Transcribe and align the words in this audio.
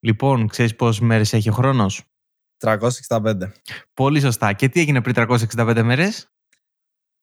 Λοιπόν, 0.00 0.46
ξέρεις 0.46 0.76
πόσες 0.76 1.00
μέρες 1.00 1.32
έχει 1.32 1.48
ο 1.48 1.52
χρόνος; 1.52 2.04
365. 2.56 3.52
Πολύ 3.94 4.20
σωστά. 4.20 4.52
Και 4.52 4.68
τι 4.68 4.80
έγινε 4.80 5.02
πριν 5.02 5.14
365 5.14 5.82
μέρες; 5.82 6.28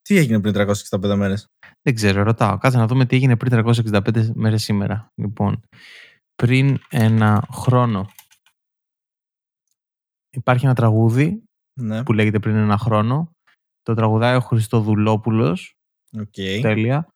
Τι 0.01 0.17
έγινε 0.17 0.41
πριν 0.41 0.53
365 0.53 1.15
μέρες; 1.15 1.47
Δεν 1.81 1.95
ξέρω, 1.95 2.23
ρωτάω. 2.23 2.57
Κάτσε 2.57 2.77
να 2.77 2.87
δούμε 2.87 3.05
τι 3.05 3.15
έγινε 3.15 3.37
πριν 3.37 3.51
365 3.51 4.31
μέρες 4.33 4.63
σήμερα. 4.63 5.11
Λοιπόν, 5.15 5.61
πριν 6.35 6.79
ένα 6.89 7.47
χρόνο 7.51 8.09
υπάρχει 10.29 10.65
ένα 10.65 10.75
τραγούδι 10.75 11.43
Ναι. 11.79 12.03
που 12.03 12.13
λέγεται 12.13 12.39
πριν 12.39 12.55
ένα 12.55 12.77
χρόνο. 12.77 13.31
Το 13.81 13.93
τραγουδάει 13.93 14.35
ο 14.35 14.39
Χριστοδουλόπουλος. 14.39 15.73
Okay. 16.17 16.59
Τέλεια. 16.61 17.07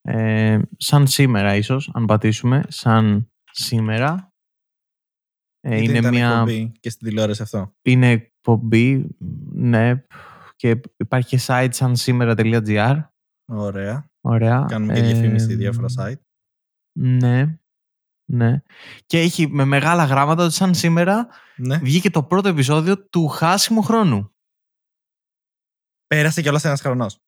Ε, 0.00 0.58
σαν 0.76 1.06
σήμερα 1.06 1.56
ίσως, 1.56 1.90
αν 1.94 2.06
πατήσουμε. 2.06 2.64
Σαν 2.68 3.30
σήμερα. 3.50 4.28
Ε, 5.66 5.82
είναι 5.82 5.98
ήταν 5.98 6.14
μια... 6.14 6.30
εκπομπή 6.30 6.72
και 6.80 6.90
στην 6.90 7.08
τηλεόραση 7.08 7.42
αυτό; 7.42 7.74
Είναι 7.82 8.10
εκπομπή, 8.10 9.06
ναι. 9.52 10.04
Και 10.56 10.80
υπάρχει 10.96 11.28
και 11.28 11.44
site 11.46 11.68
σαν 11.70 11.96
σήμερα.gr. 11.96 13.00
Ωραία. 13.44 14.10
Ωραία. 14.20 14.66
Κάνουμε 14.68 14.94
και 14.94 15.00
διαφήμιση 15.00 15.52
Ε, 15.52 15.54
διάφορα 15.54 15.86
site. 15.98 16.20
Ναι. 16.98 17.58
Ναι. 18.32 18.62
Και 19.06 19.20
έχει 19.20 19.48
με 19.48 19.64
μεγάλα 19.64 20.04
γράμματα 20.04 20.44
ότι 20.44 20.54
σαν 20.54 20.74
σήμερα 20.74 21.28
Ναι. 21.56 21.76
βγήκε 21.78 22.10
το 22.10 22.22
πρώτο 22.22 22.48
επεισόδιο 22.48 23.06
του 23.08 23.28
χάσιμου 23.28 23.82
χρόνου. 23.82 24.32
Πέρασε 26.06 26.42
κιόλας 26.42 26.64
ένας 26.64 26.80
χρονός. 26.80 27.18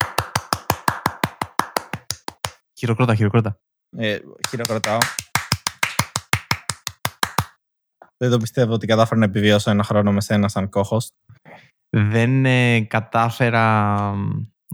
Χειροκρότα, 2.78 3.14
χειροκρότα. 3.14 3.60
Ε, 3.96 4.18
χειροκροτάω. 4.48 4.98
Δεν 8.16 8.30
το 8.30 8.36
πιστεύω 8.36 8.72
ότι 8.72 8.86
κατάφερα 8.86 9.20
να 9.20 9.26
επιβιώσω 9.26 9.70
ένα 9.70 9.82
χρόνο 9.82 10.12
με 10.12 10.20
σένα 10.20 10.48
σαν 10.48 10.68
co-host. 10.72 11.34
Δεν 11.88 12.44
ε, 12.44 12.80
κατάφερα... 12.80 14.14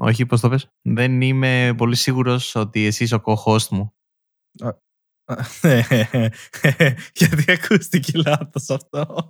Όχι, 0.00 0.26
πώς 0.26 0.40
το 0.40 0.48
πες; 0.48 0.68
Δεν 0.82 1.20
είμαι 1.20 1.74
πολύ 1.76 1.96
σίγουρος 1.96 2.54
ότι 2.54 2.86
εσύ 2.86 3.04
είσαι 3.04 3.14
ο 3.14 3.22
co-host 3.24 3.68
μου. 3.68 3.92
Γιατί 7.18 7.52
ακούστηκε 7.52 8.12
λάθος 8.26 8.70
αυτό. 8.70 9.28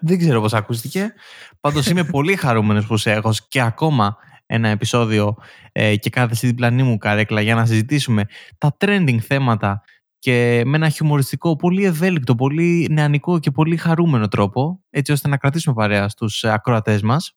Δεν 0.00 0.18
ξέρω 0.18 0.40
πώς 0.40 0.54
ακούστηκε. 0.54 1.14
Πάντως 1.60 1.86
είμαι 1.86 2.04
πολύ 2.04 2.36
χαρούμενος 2.36 2.86
που 2.86 2.96
σε 2.96 3.12
έχω 3.12 3.32
και 3.48 3.60
ακόμα 3.60 4.16
ένα 4.46 4.68
επεισόδιο 4.68 5.36
ε, 5.72 5.96
και 5.96 6.10
κάθεσαι 6.10 6.46
διπλανή 6.46 6.82
μου 6.82 6.98
καρέκλα 6.98 7.40
για 7.40 7.54
να 7.54 7.66
συζητήσουμε 7.66 8.24
τα 8.58 8.76
trending 8.78 9.18
θέματα 9.18 9.82
και 10.20 10.62
με 10.66 10.76
ένα 10.76 10.88
χιουμοριστικό, 10.88 11.56
πολύ 11.56 11.84
ευέλικτο, 11.84 12.34
πολύ 12.34 12.88
νεανικό 12.90 13.38
και 13.38 13.50
πολύ 13.50 13.76
χαρούμενο 13.76 14.28
τρόπο 14.28 14.84
έτσι 14.90 15.12
ώστε 15.12 15.28
να 15.28 15.36
κρατήσουμε 15.36 15.74
παρέα 15.74 16.08
στους 16.08 16.42
ε, 16.44 16.52
ακροατές 16.52 17.02
μας. 17.02 17.34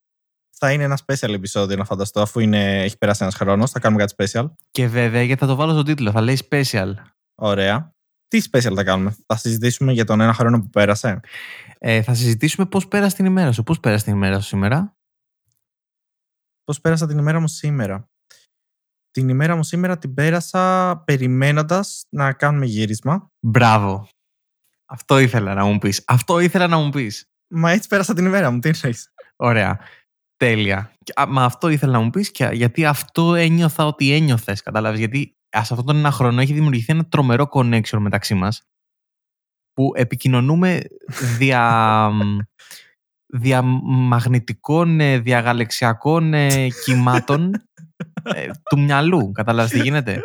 Θα 0.58 0.72
είναι 0.72 0.84
ένα 0.84 1.00
special 1.06 1.34
επεισόδιο 1.34 1.78
να 1.78 1.86
φανταστώ 1.86 2.22
αφού 2.22 2.40
είναι, 2.40 2.84
έχει 2.84 2.98
περάσει 2.98 3.24
ένας 3.24 3.36
χρόνος. 3.36 3.72
Θα 3.72 3.80
κάνουμε 3.80 4.06
κάτι 4.06 4.14
special. 4.18 4.52
Και 4.72 4.88
βέβαια 4.88 5.24
γιατί 5.24 5.42
θα 5.42 5.48
το 5.48 5.56
βάλω 5.56 5.72
στον 5.72 5.86
τίτλο, 5.86 6.12
θα 6.12 6.22
λέει 6.22 6.40
special. 6.50 6.94
Ωραία. 7.36 7.96
Τι 8.28 8.42
special 8.52 8.74
θα 8.76 8.84
κάνουμε. 8.84 9.16
Θα 9.26 9.36
συζητήσουμε 9.36 9.92
για 9.92 10.06
τον 10.06 10.22
ένα 10.22 10.34
χρόνο 10.34 10.62
που 10.62 10.70
πέρασε; 10.70 11.20
Ε, 11.78 12.02
θα 12.02 12.14
συζητήσουμε 12.14 12.66
πώς 12.66 12.88
πέρασε 12.88 13.16
την 13.16 13.26
ημέρα 13.26 13.52
σου. 13.52 13.64
Πώς 13.64 13.80
πέρασε 13.80 14.04
την 14.04 14.14
ημέρα 14.14 14.40
σου 14.40 14.48
σήμερα; 14.48 14.96
Πώς 16.64 16.82
πέρασα 16.82 17.08
την 17.08 17.18
ημέρα 17.18 17.40
μου 17.40 17.48
σήμερα; 17.48 18.10
Την 19.14 19.30
ημέρα 19.30 19.56
μου 19.56 19.64
σήμερα 19.64 19.98
την 19.98 20.14
πέρασα 20.14 20.98
περιμένοντας 21.06 22.06
να 22.10 22.34
κάνουμε 22.34 22.66
γύρισμα. 22.66 23.32
Μπράβο. 23.40 24.08
Αυτό 24.86 25.20
ήθελα 25.20 25.54
να 25.54 25.66
μου 25.66 25.78
πεις. 25.78 26.04
Αυτό 26.08 26.40
ήθελα 26.40 26.68
να 26.68 26.78
μου 26.78 26.90
πεις. 26.90 27.30
Μα 27.48 27.72
έτσι 27.72 27.88
πέρασα 27.88 28.14
την 28.14 28.26
ημέρα 28.26 28.52
μου. 28.52 28.60
Τι 28.60 28.70
εννοείς. 28.70 29.14
Ωραία. 29.36 29.80
Τέλεια. 30.38 30.92
Και, 31.04 31.14
α, 31.16 31.28
Μα 31.28 31.44
αυτό 31.44 31.70
ήθελα 31.70 31.92
να 31.92 32.00
μου 32.00 32.10
πεις 32.10 32.32
και, 32.32 32.50
γιατί 32.54 32.86
αυτό 32.86 33.36
ένιωθα 33.36 33.86
ότι 33.86 34.12
ένιωθες. 34.14 34.62
Κατάλαβες; 34.62 35.00
Γιατί 35.00 35.36
α, 35.58 35.64
σε 35.64 35.74
αυτόν 35.74 35.86
τον 35.86 35.96
ένα 35.96 36.12
χρόνο 36.12 36.42
έχει 36.42 36.54
δημιουργηθεί 36.54 36.92
ένα 36.94 37.06
τρομερό 37.06 37.50
connection 37.54 37.98
μεταξύ 38.00 38.34
μας 38.34 38.64
που 39.74 39.92
επικοινωνούμε 39.96 40.82
δια, 41.38 42.12
διαμαγνητικών, 43.26 45.00
ε, 45.00 45.20
διαγαλεξιακών 45.20 46.34
ε, 46.34 46.68
κυμάτων 46.84 47.52
ε, 48.24 48.50
του 48.70 48.80
μυαλού. 48.80 49.32
Κατάλαβες 49.32 49.72
τι 49.72 49.80
γίνεται; 49.80 50.22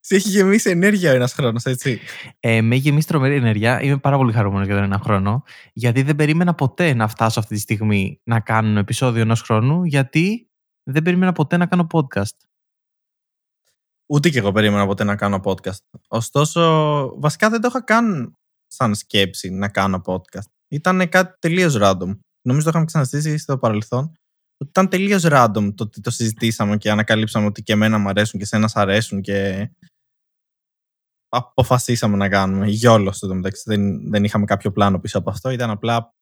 Σε 0.00 0.14
έχει 0.14 0.28
γεμίσει 0.28 0.70
ενέργεια 0.70 1.12
ο 1.12 1.14
ένας 1.14 1.32
χρόνος, 1.32 1.64
έτσι. 1.64 2.00
Ε, 2.40 2.60
με 2.62 2.74
έχει 2.74 2.82
γεμίσει 2.82 3.06
τρομερή 3.06 3.34
ενέργεια. 3.34 3.82
Είμαι 3.82 3.98
πάρα 3.98 4.16
πολύ 4.16 4.32
χαρούμενος 4.32 4.66
για 4.66 4.74
τον 4.74 4.84
ένα 4.84 4.98
χρόνο. 4.98 5.42
Γιατί 5.72 6.02
δεν 6.02 6.16
περίμενα 6.16 6.54
ποτέ 6.54 6.94
να 6.94 7.08
φτάσω 7.08 7.40
αυτή 7.40 7.54
τη 7.54 7.60
στιγμή 7.60 8.20
να 8.24 8.40
κάνω 8.40 8.78
επεισόδιο 8.78 9.22
ενός 9.22 9.40
χρόνου. 9.40 9.84
Γιατί 9.84 10.50
δεν 10.82 11.02
περίμενα 11.02 11.32
ποτέ 11.32 11.56
να 11.56 11.66
κάνω 11.66 11.86
podcast. 11.92 12.36
Ούτε 14.06 14.28
και 14.28 14.38
εγώ 14.38 14.52
περίμενα 14.52 14.86
ποτέ 14.86 15.04
να 15.04 15.16
κάνω 15.16 15.40
podcast. 15.44 15.98
Ωστόσο, 16.08 16.60
βασικά 17.20 17.50
δεν 17.50 17.60
το 17.60 17.68
είχα 17.70 17.82
καν 17.82 18.36
σαν 18.66 18.94
σκέψη 18.94 19.50
να 19.50 19.68
κάνω 19.68 20.02
podcast. 20.06 20.50
Ήταν 20.68 21.08
κάτι 21.08 21.38
τελείως 21.38 21.76
random. 21.80 22.18
Νομίζω 22.42 22.64
το 22.64 22.70
είχαμε 22.70 22.84
ξαναστήσει 22.84 23.38
στο 23.38 23.58
παρελθόν. 23.58 24.12
Ότι 24.62 24.70
ήταν 24.70 24.88
τελείως 24.88 25.22
random 25.26 25.72
το 25.74 25.84
ότι 25.84 26.00
το 26.00 26.10
συζητήσαμε 26.10 26.76
και 26.76 26.90
ανακαλύψαμε 26.90 27.46
ότι 27.46 27.62
και 27.62 27.72
εμένα 27.72 27.98
μου 27.98 28.08
αρέσουν 28.08 28.40
και 28.40 28.46
σένα 28.46 28.68
σ' 28.68 28.76
αρέσουν 28.76 29.20
και 29.20 29.70
αποφασίσαμε 31.28 32.16
να 32.16 32.28
κάνουμε. 32.28 32.66
Γιόλο 32.68 33.12
στο 33.12 33.34
μεταξύ. 33.34 33.62
Δεν, 33.66 34.10
δεν 34.10 34.24
είχαμε 34.24 34.44
κάποιο 34.44 34.72
πλάνο 34.72 34.98
πίσω 35.00 35.18
από 35.18 35.30
αυτό. 35.30 35.50
Ήταν 35.50 35.70
απλά. 35.70 36.14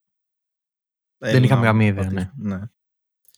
Δεν 1.18 1.42
είχαμε 1.44 1.60
να 1.60 1.66
καμία 1.66 1.86
ιδέα, 1.86 2.02
πατήσουμε. 2.04 2.32
ναι. 2.36 2.56
ναι. 2.56 2.62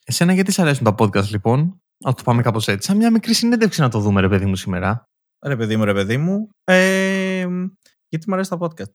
Εσένα 0.04 0.32
γιατί 0.32 0.52
σ' 0.52 0.58
αρέσουν 0.58 0.84
τα 0.84 0.94
podcast 0.98 1.28
λοιπόν; 1.28 1.60
Α 2.06 2.12
το 2.16 2.22
πάμε 2.24 2.42
κάπως 2.42 2.68
έτσι. 2.68 2.88
Σαν 2.88 2.96
μια 2.96 3.10
μικρή 3.10 3.34
συνέντευξη 3.34 3.80
να 3.80 3.88
το 3.88 3.98
δούμε, 4.00 4.20
ρε 4.20 4.28
παιδί 4.28 4.46
μου, 4.46 4.56
σήμερα. 4.56 5.04
Ρε 5.46 5.56
παιδί 5.56 5.76
μου, 5.76 5.84
ρε 5.84 5.92
παιδί 5.92 6.16
μου. 6.16 6.48
Ε, 6.64 7.46
γιατί 8.08 8.28
μου 8.28 8.34
αρέσει 8.34 8.50
τα 8.50 8.58
podcast; 8.60 8.92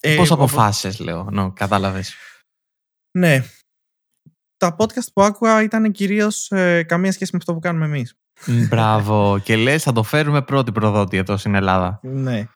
Ε, 0.00 0.16
Πώς 0.16 0.30
οπο- 0.30 0.42
αποφάσισες, 0.44 0.98
λέω. 0.98 1.28
No, 1.32 1.52
Κατάλαβες. 1.54 2.14
Ναι. 3.18 3.42
Τα 4.56 4.76
podcast 4.78 5.12
που 5.14 5.22
άκουγα 5.22 5.62
ήταν 5.62 5.92
κυρίως 5.92 6.52
καμία 6.86 7.12
σχέση 7.12 7.30
με 7.32 7.38
αυτό 7.38 7.54
που 7.54 7.58
κάνουμε 7.58 7.84
εμείς. 7.84 8.14
Μπράβο. 8.68 9.40
και 9.44 9.56
λες, 9.56 9.82
θα 9.82 9.92
το 9.92 10.02
φέρουμε 10.02 10.42
πρώτη 10.42 10.72
προδότη 10.72 11.16
εδώ 11.16 11.36
στην 11.36 11.54
Ελλάδα. 11.54 12.00
Ναι. 12.02 12.46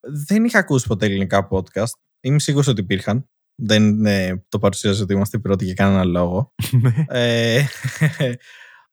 Δεν 0.00 0.44
είχα 0.44 0.58
ακούσει 0.58 0.86
ποτέ 0.86 1.06
ελληνικά 1.06 1.48
podcast. 1.50 1.92
Είμαι 2.20 2.38
σίγουρος 2.38 2.66
ότι 2.66 2.80
υπήρχαν. 2.80 3.28
Δεν 3.62 4.06
ε, 4.06 4.44
το 4.48 4.58
παρουσιάζω 4.58 5.02
ότι 5.02 5.12
είμαστε 5.12 5.36
οι 5.36 5.40
πρώτοι 5.40 5.64
για 5.64 5.74
κανένα 5.74 6.04
λόγο. 6.04 6.54
ε, 7.08 7.64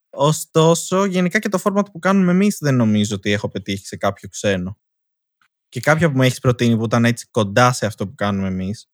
ωστόσο, 0.09 1.05
γενικά 1.05 1.39
και 1.39 1.49
το 1.49 1.59
format 1.63 1.85
που 1.91 1.99
κάνουμε 1.99 2.31
εμείς 2.31 2.57
δεν 2.59 2.75
νομίζω 2.75 3.15
ότι 3.15 3.31
έχω 3.31 3.49
πετύχει 3.49 3.85
σε 3.85 3.97
κάποιο 3.97 4.29
ξένο. 4.29 4.77
Και 5.69 5.79
κάποια 5.79 6.11
που 6.11 6.17
με 6.17 6.25
έχεις 6.25 6.39
προτείνει 6.39 6.77
που 6.77 6.83
ήταν 6.83 7.05
έτσι 7.05 7.27
κοντά 7.31 7.71
σε 7.71 7.85
αυτό 7.85 8.07
που 8.07 8.15
κάνουμε 8.15 8.47
εμείς, 8.47 8.89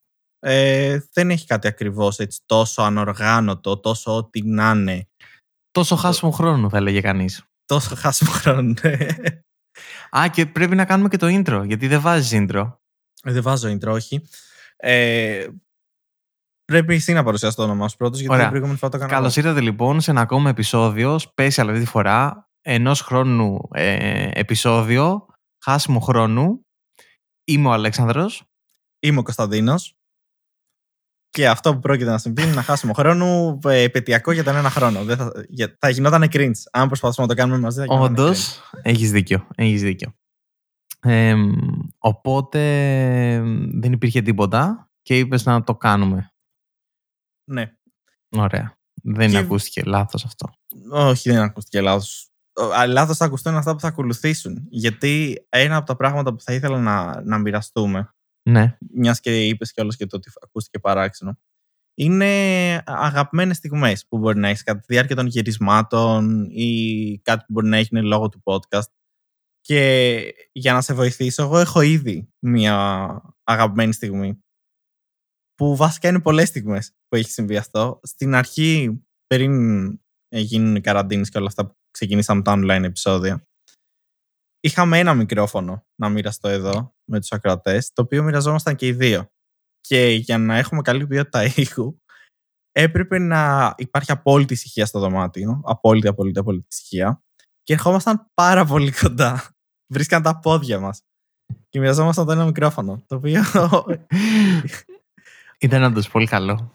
ε, 0.45 0.99
δεν 1.13 1.29
έχει 1.29 1.45
κάτι 1.45 1.67
ακριβώς 1.67 2.19
έτσι 2.19 2.41
τόσο 2.45 2.81
ανοργάνωτο, 2.81 3.79
τόσο 3.79 4.15
ό,τι 4.15 4.41
να 4.41 4.69
είναι. 4.71 5.07
Τόσο 5.71 5.95
χάσιμο 5.95 6.31
χρόνο, 6.31 6.69
θα 6.69 6.77
έλεγε 6.77 7.01
κανείς. 7.01 7.43
Τόσο 7.65 7.95
χάσιμο 7.95 8.31
χρόνο. 8.31 8.73
ναι. 8.81 8.97
Α, 10.17 10.27
και 10.31 10.45
πρέπει 10.45 10.75
να 10.75 10.85
κάνουμε 10.85 11.09
και 11.09 11.17
το 11.17 11.27
intro, 11.29 11.63
γιατί 11.65 11.87
δεν 11.87 12.01
βάζεις 12.01 12.39
intro. 12.47 12.71
Ε, 13.23 13.31
Δεν 13.31 13.41
βάζω 13.41 13.69
intro, 13.69 13.87
όχι. 13.87 14.27
Ε, 14.75 15.47
πρέπει 16.65 16.93
εσύ 16.93 17.13
να 17.13 17.23
παρουσιάσεις 17.23 17.57
το 17.57 17.63
όνομά 17.63 17.87
σου 17.87 17.97
πρώτος, 17.97 18.17
γιατί 18.19 18.31
Ωραία. 18.33 18.43
την 18.43 18.49
προηγούμενη 18.49 18.79
φορά 18.79 18.91
το 18.91 18.97
έκανα. 18.97 19.13
Καλώς 19.13 19.37
εγώ. 19.37 19.47
ήρθατε 19.47 19.65
λοιπόν 19.65 20.01
σε 20.01 20.11
ένα 20.11 20.21
ακόμα 20.21 20.49
επεισόδιο, 20.49 21.15
special 21.15 21.65
αυτή 21.67 21.79
τη 21.79 21.85
φορά, 21.85 22.49
ενός 22.61 23.01
χρόνου 23.01 23.59
ε, 23.71 24.29
επεισόδιο, 24.33 25.25
χάσιμο 25.63 25.99
χρόνου. 25.99 26.65
Είμαι 27.43 27.67
ο 27.67 27.71
Αλέξανδρος. 27.71 28.43
Είμαι 28.99 29.19
ο 29.19 29.23
Κωνσταντίνος. 29.23 29.95
Και 31.33 31.47
αυτό 31.49 31.73
που 31.73 31.79
πρόκειται 31.79 32.09
να 32.09 32.17
συμβεί 32.17 32.41
είναι 32.41 32.51
ένα 32.51 32.61
χάσιμο 32.61 32.93
χρόνο 32.93 33.59
ε, 33.65 33.81
επαιτειακό 33.81 34.31
για 34.31 34.43
τον 34.43 34.55
ένα 34.55 34.69
χρόνο. 34.69 35.03
Δεν 35.03 35.17
θα, 35.17 35.31
για, 35.49 35.75
θα 35.79 35.89
γινόταν 35.89 36.23
cringe. 36.31 36.51
Αν 36.71 36.87
προσπαθήσουμε 36.87 37.27
να 37.27 37.33
το 37.33 37.39
κάνουμε 37.41 37.59
μαζί, 37.59 37.79
θα 37.79 37.85
γινόταν 37.85 38.11
Όντως, 38.11 38.59
cringe. 38.59 38.79
έχεις 38.81 39.11
δίκιο. 39.11 39.47
Έχεις 39.55 39.81
δίκιο. 39.81 40.13
Ε, 40.99 41.35
οπότε 41.97 42.59
δεν 43.73 43.91
υπήρχε 43.91 44.21
τίποτα 44.21 44.89
και 45.01 45.17
είπες 45.17 45.45
να 45.45 45.63
το 45.63 45.75
κάνουμε. 45.75 46.33
Ναι. 47.49 47.71
Ωραία. 48.29 48.77
Δεν 48.93 49.29
Και- 49.29 49.37
ακούστηκε 49.37 49.83
λάθος 49.83 50.25
αυτό. 50.25 50.49
Όχι, 50.91 51.29
δεν 51.31 51.41
ακούστηκε 51.41 51.81
λάθος. 51.81 52.27
Λάθος 52.87 53.17
θα 53.17 53.25
ακουστούν 53.25 53.55
αυτά 53.55 53.73
που 53.73 53.79
θα 53.79 53.87
ακολουθήσουν. 53.87 54.65
Γιατί 54.69 55.45
ένα 55.49 55.75
από 55.75 55.85
τα 55.85 55.95
πράγματα 55.95 56.33
που 56.33 56.41
θα 56.41 56.53
ήθελα 56.53 56.79
να, 56.79 57.21
να 57.23 57.37
μοιραστούμε 57.37 58.12
Ναι. 58.49 58.77
μιας 58.93 59.19
και 59.19 59.47
είπες 59.47 59.73
κιόλας 59.73 59.95
και 59.95 60.05
το 60.05 60.15
ότι 60.15 60.31
ακούστηκε 60.41 60.79
παράξενο. 60.79 61.39
Είναι 61.95 62.83
αγαπημένες 62.85 63.57
στιγμές 63.57 64.07
που 64.07 64.17
μπορεί 64.17 64.39
να 64.39 64.47
έχεις 64.47 64.63
κατά 64.63 64.79
τη 64.79 64.85
διάρκεια 64.89 65.15
των 65.15 65.25
γυρισμάτων 65.25 66.45
ή 66.49 67.19
κάτι 67.23 67.39
που 67.45 67.51
μπορεί 67.53 67.67
να 67.67 67.77
έχεις 67.77 67.89
λόγω 67.91 68.29
του 68.29 68.41
podcast. 68.43 68.91
Και 69.61 70.33
για 70.51 70.73
να 70.73 70.81
σε 70.81 70.93
βοηθήσω, 70.93 71.43
εγώ 71.43 71.57
έχω 71.57 71.81
ήδη 71.81 72.29
μια 72.39 73.21
αγαπημένη 73.43 73.93
στιγμή. 73.93 74.43
Που 75.55 75.75
βασικά 75.75 76.09
είναι 76.09 76.21
πολλές 76.21 76.47
στιγμές 76.47 76.91
που 77.07 77.15
έχει 77.15 77.31
συμβεί 77.31 77.57
αυτό. 77.57 77.99
Στην 78.03 78.33
αρχή, 78.33 79.03
πριν 79.27 79.53
γίνουν 80.29 80.75
οι 80.75 80.81
καραντίνες 80.81 81.29
και 81.29 81.37
όλα 81.37 81.47
αυτά 81.47 81.67
που 81.67 81.75
ξεκινήσαμε 81.91 82.41
τα 82.41 82.53
online 82.55 82.83
επεισόδια, 82.83 83.47
είχαμε 84.59 84.99
ένα 84.99 85.13
μικρόφωνο 85.13 85.85
να 85.95 86.09
μοιραστώ 86.09 86.47
εδώ 86.47 86.92
με 87.13 87.19
τους 87.19 87.31
ακροατές, 87.31 87.91
το 87.93 88.01
οποίο 88.01 88.23
μοιραζόμασταν 88.23 88.75
και 88.75 88.87
οι 88.87 88.91
δύο. 88.91 89.27
Και 89.81 90.05
για 90.05 90.37
να 90.37 90.57
έχουμε 90.57 90.81
καλή 90.81 91.07
ποιότητα 91.07 91.43
ήχου, 91.55 91.97
έπρεπε 92.71 93.19
να 93.19 93.73
υπάρχει 93.77 94.11
απόλυτη 94.11 94.53
ησυχία 94.53 94.85
στο 94.85 94.99
δωμάτιο. 94.99 95.61
Απόλυτη, 95.65 96.07
απόλυτη, 96.07 96.39
απόλυτη 96.39 96.67
ησυχία. 96.69 97.23
Και 97.63 97.73
ερχόμασταν 97.73 98.31
πάρα 98.33 98.65
πολύ 98.65 98.91
κοντά. 98.91 99.53
Βρίσκαν 99.93 100.21
τα 100.21 100.39
πόδια 100.39 100.79
μας. 100.79 101.01
Και 101.69 101.79
μοιραζόμασταν 101.79 102.25
το 102.25 102.31
ένα 102.31 102.45
μικρόφωνο. 102.45 103.03
Το 103.07 103.15
οποίο. 103.15 103.41
Ήταν 105.59 105.83
όντως 105.83 106.09
πολύ 106.09 106.27
καλό. 106.27 106.73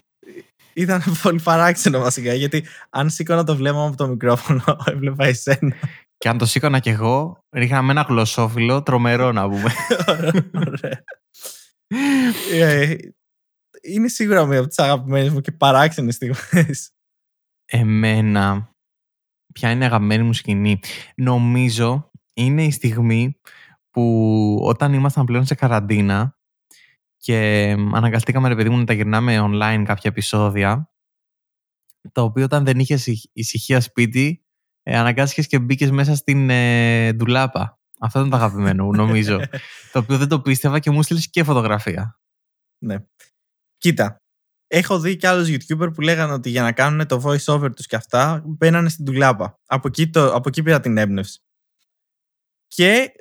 Ήταν 0.73 1.01
πολύ 1.21 1.41
παράξενο 1.41 1.99
βασικά. 1.99 2.33
Γιατί 2.33 2.65
αν 2.89 3.09
σήκωνα 3.09 3.43
το 3.43 3.55
βλέμμα 3.55 3.79
μου 3.79 3.87
από 3.87 3.97
το 3.97 4.07
μικρόφωνο, 4.07 4.63
έβλεπα 4.91 5.25
εσένα. 5.25 5.75
Και 6.19 6.29
αν 6.29 6.37
το 6.37 6.45
σήκωνα 6.45 6.79
κι 6.79 6.89
εγώ, 6.89 7.45
ρίχναμε 7.49 7.91
ένα 7.91 8.01
γλωσσόφυλλο 8.01 8.83
τρομερό 8.83 9.31
να 9.31 9.49
πούμε. 9.49 9.71
Ωραία. 10.67 11.03
Ε, 12.51 12.95
είναι 13.81 14.07
σίγουρα 14.07 14.45
μία 14.45 14.59
από 14.59 14.67
τις 14.67 14.79
αγαπημένες 14.79 15.29
μου 15.29 15.41
και 15.41 15.51
παράξενες 15.51 16.15
στιγμές. 16.15 16.91
Εμένα, 17.65 18.73
ποια 19.53 19.71
είναι 19.71 19.83
η 19.83 19.87
αγαπημένη 19.87 20.23
μου 20.23 20.33
σκηνή; 20.33 20.79
Νομίζω 21.15 22.11
είναι 22.33 22.63
η 22.63 22.71
στιγμή 22.71 23.39
που 23.89 24.57
όταν 24.61 24.93
ήμασταν 24.93 25.25
πλέον 25.25 25.45
σε 25.45 25.55
καραντίνα 25.55 26.37
και 27.17 27.69
αναγκαστήκαμε 27.93 28.47
ρε 28.47 28.55
παιδί 28.55 28.69
μου 28.69 28.77
να 28.77 28.85
τα 28.85 28.93
γυρνάμε 28.93 29.39
online 29.41 29.83
κάποια 29.85 30.09
επεισόδια 30.09 30.91
το 32.11 32.23
οποίο 32.23 32.43
όταν 32.43 32.65
δεν 32.65 32.79
είχες 32.79 33.07
ησυχία 33.33 33.81
σπίτι 33.81 34.43
ε, 34.83 34.97
αναγκάστηκες 34.97 35.47
και 35.47 35.59
μπήκες 35.59 35.91
μέσα 35.91 36.15
στην 36.15 36.49
ε, 36.49 37.13
ντουλάπα. 37.13 37.79
Αυτό 37.99 38.19
ήταν 38.19 38.31
το 38.31 38.37
αγαπημένο 38.37 38.85
μου 38.85 38.91
νομίζω. 38.91 39.39
το 39.91 39.99
οποίο 39.99 40.17
δεν 40.17 40.27
το 40.27 40.41
πίστευα 40.41 40.79
και 40.79 40.89
μου 40.89 41.03
στείλες 41.03 41.29
και 41.29 41.43
φωτογραφία. 41.43 42.19
Ναι. 42.83 42.97
Κοίτα, 43.77 44.21
έχω 44.67 44.99
δει 44.99 45.15
και 45.15 45.27
άλλους 45.27 45.47
YouTuber 45.49 45.93
που 45.93 46.01
λέγανε 46.01 46.33
ότι 46.33 46.49
για 46.49 46.61
να 46.61 46.71
κάνουν 46.71 47.07
το 47.07 47.21
voice 47.23 47.53
over 47.53 47.69
τους 47.75 47.85
και 47.85 47.95
αυτά 47.95 48.43
μπαίνανε 48.45 48.89
στην 48.89 49.05
ντουλάπα. 49.05 49.59
Από 49.65 49.87
εκεί, 49.87 50.09
το, 50.09 50.33
από 50.33 50.49
εκεί 50.49 50.63
πήρα 50.63 50.79
την 50.79 50.97
έμπνευση. 50.97 51.39
Και 52.67 53.11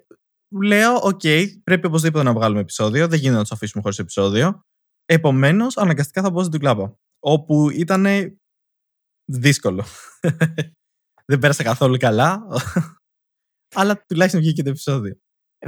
λέω, 0.63 0.95
οκ, 0.95 1.21
πρέπει 1.65 1.87
οπωσδήποτε 1.87 2.25
να 2.25 2.33
βγάλουμε 2.33 2.61
επεισόδιο. 2.61 3.09
Δεν 3.09 3.19
γίνεται 3.19 3.37
να 3.37 3.43
τους 3.43 3.53
αφήσουμε 3.53 3.83
χωρίς 3.83 3.99
επεισόδιο. 3.99 4.63
Επομένως, 5.05 5.77
αναγκαστικά 5.77 6.23
θα 6.23 6.31
μπω 6.31 6.43
στην 6.43 6.59
ντουλάπα. 6.59 6.99
Όπου 7.19 7.71
ήταν 7.71 8.07
δύσκολο. 9.25 9.85
Δεν 11.29 11.39
πέρασα 11.39 11.63
καθόλου 11.63 11.97
καλά. 11.97 12.43
αλλά 13.75 14.05
τουλάχιστον 14.07 14.41
βγήκε 14.41 14.63
το 14.63 14.71
επεισόδιο. 14.71 15.15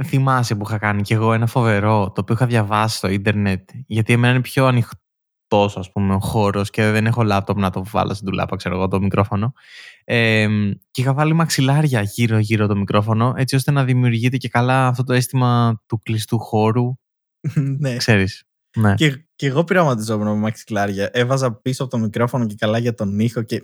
Θυμάσαι 0.03 0.55
που 0.55 0.63
είχα 0.67 0.77
κάνει 0.77 1.01
κι 1.01 1.13
εγώ 1.13 1.33
ένα 1.33 1.45
φοβερό, 1.45 2.11
το 2.11 2.21
οποίο 2.21 2.35
είχα 2.35 2.45
διαβάσει 2.45 2.97
στο 2.97 3.07
ίντερνετ, 3.07 3.69
γιατί 3.87 4.13
εμένα 4.13 4.33
είναι 4.33 4.41
πιο 4.41 4.65
ανοιχτός 4.65 5.77
ας 5.77 5.91
πούμε, 5.91 6.13
ο 6.13 6.19
χώρος 6.19 6.69
και 6.69 6.91
δεν 6.91 7.05
έχω 7.05 7.23
λάπτοπ 7.23 7.57
να 7.57 7.69
το 7.69 7.83
βάλω 7.85 8.13
στην 8.13 8.27
τουλάπα, 8.27 8.55
ξέρω 8.55 8.75
εγώ, 8.75 8.87
το 8.87 9.01
μικρόφωνο. 9.01 9.53
Ε, 10.03 10.47
και 10.91 11.01
είχα 11.01 11.13
βάλει 11.13 11.33
μαξιλάρια 11.33 12.01
γύρω-γύρω 12.01 12.67
το 12.67 12.75
μικρόφωνο, 12.75 13.33
έτσι 13.37 13.55
ώστε 13.55 13.71
να 13.71 13.83
δημιουργείται 13.83 14.37
και 14.37 14.49
καλά 14.49 14.87
αυτό 14.87 15.03
το 15.03 15.13
αίσθημα 15.13 15.81
του 15.85 15.99
κλειστού 16.03 16.39
χώρου. 16.39 16.93
ναι. 17.79 17.97
Ξέρεις. 17.97 18.43
Ναι. 18.77 18.93
Και, 18.93 19.25
και 19.35 19.47
εγώ 19.47 19.63
πειραματιζόμουν 19.63 20.27
με 20.27 20.35
μαξιλάρια. 20.35 21.09
Έβαζα 21.13 21.53
πίσω 21.53 21.83
από 21.83 21.91
το 21.91 21.97
μικρόφωνο 21.97 22.45
και 22.45 22.55
καλά 22.57 22.77
για 22.77 22.93
τον 22.93 23.19
ήχο 23.19 23.41
και 23.41 23.63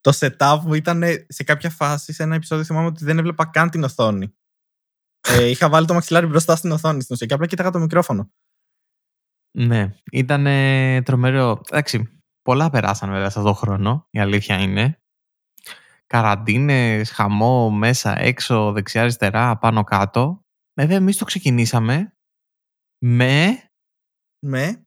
το 0.00 0.12
setup 0.14 0.60
μου 0.64 0.74
ήταν 0.74 1.02
σε 1.28 1.44
κάποια 1.44 1.70
φάση, 1.70 2.12
σε 2.12 2.22
ένα 2.22 2.34
επεισόδιο 2.34 2.64
θυμάμαι 2.64 2.86
ότι 2.86 3.04
δεν 3.04 3.18
έβλεπα 3.18 3.46
καν 3.46 3.70
την 3.70 3.84
οθόνη. 3.84 4.34
ε, 5.28 5.44
είχα 5.44 5.68
βάλει 5.68 5.86
το 5.86 5.94
μαξιλάρι 5.94 6.26
μπροστά 6.26 6.56
στην 6.56 6.70
οθόνη 6.70 7.02
στην 7.02 7.14
ουσία 7.14 7.26
και 7.26 7.34
απλά 7.34 7.46
κοίταγα 7.46 7.70
το 7.70 7.78
μικρόφωνο. 7.78 8.30
Ναι, 9.58 9.94
ήταν 10.12 10.44
τρομερό. 11.04 11.60
Εντάξει, 11.70 12.22
πολλά 12.42 12.70
περάσαν 12.70 13.10
βέβαια 13.10 13.30
σε 13.30 13.38
αυτό 13.38 13.50
το 13.50 13.56
χρόνο, 13.56 14.06
η 14.10 14.20
αλήθεια 14.20 14.58
είναι. 14.58 14.94
Καραντίνες, 16.06 17.10
χαμό, 17.10 17.70
μέσα, 17.70 18.18
έξω, 18.18 18.72
δεξιά, 18.72 19.00
αριστερά, 19.00 19.58
πάνω, 19.58 19.84
κάτω. 19.84 20.44
Βέβαια, 20.80 20.96
εμείς 20.96 21.16
το 21.16 21.24
ξεκινήσαμε 21.24 22.16
με... 23.04 23.64
Με... 24.46 24.84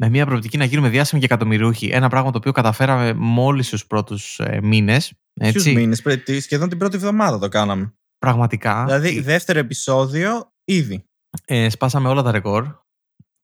Με 0.00 0.08
μια 0.08 0.26
προοπτική 0.26 0.56
να 0.56 0.64
γίνουμε 0.64 0.88
διάσημοι 0.88 1.20
και 1.20 1.26
εκατομμυρούχοι. 1.26 1.88
Ένα 1.92 2.08
πράγμα 2.08 2.30
το 2.30 2.38
οποίο 2.38 2.52
καταφέραμε 2.52 3.12
μόλις 3.12 3.66
στου 3.66 3.86
πρώτους 3.86 4.38
ε, 4.38 4.60
μήνες. 4.62 5.12
Ποιους 5.32 5.64
μήνες, 5.64 6.02
σχεδόν 6.40 6.68
την 6.68 6.78
πρώτη 6.78 6.96
εβδομάδα 6.96 7.38
το 7.38 7.48
κάναμε. 7.48 7.94
Πραγματικά. 8.18 8.84
Δηλαδή, 8.84 9.20
δεύτερο 9.20 9.58
επεισόδιο 9.58 10.52
ήδη. 10.64 11.04
Ε, 11.44 11.68
σπάσαμε 11.68 12.08
όλα 12.08 12.22
τα 12.22 12.30
ρεκόρ. 12.30 12.66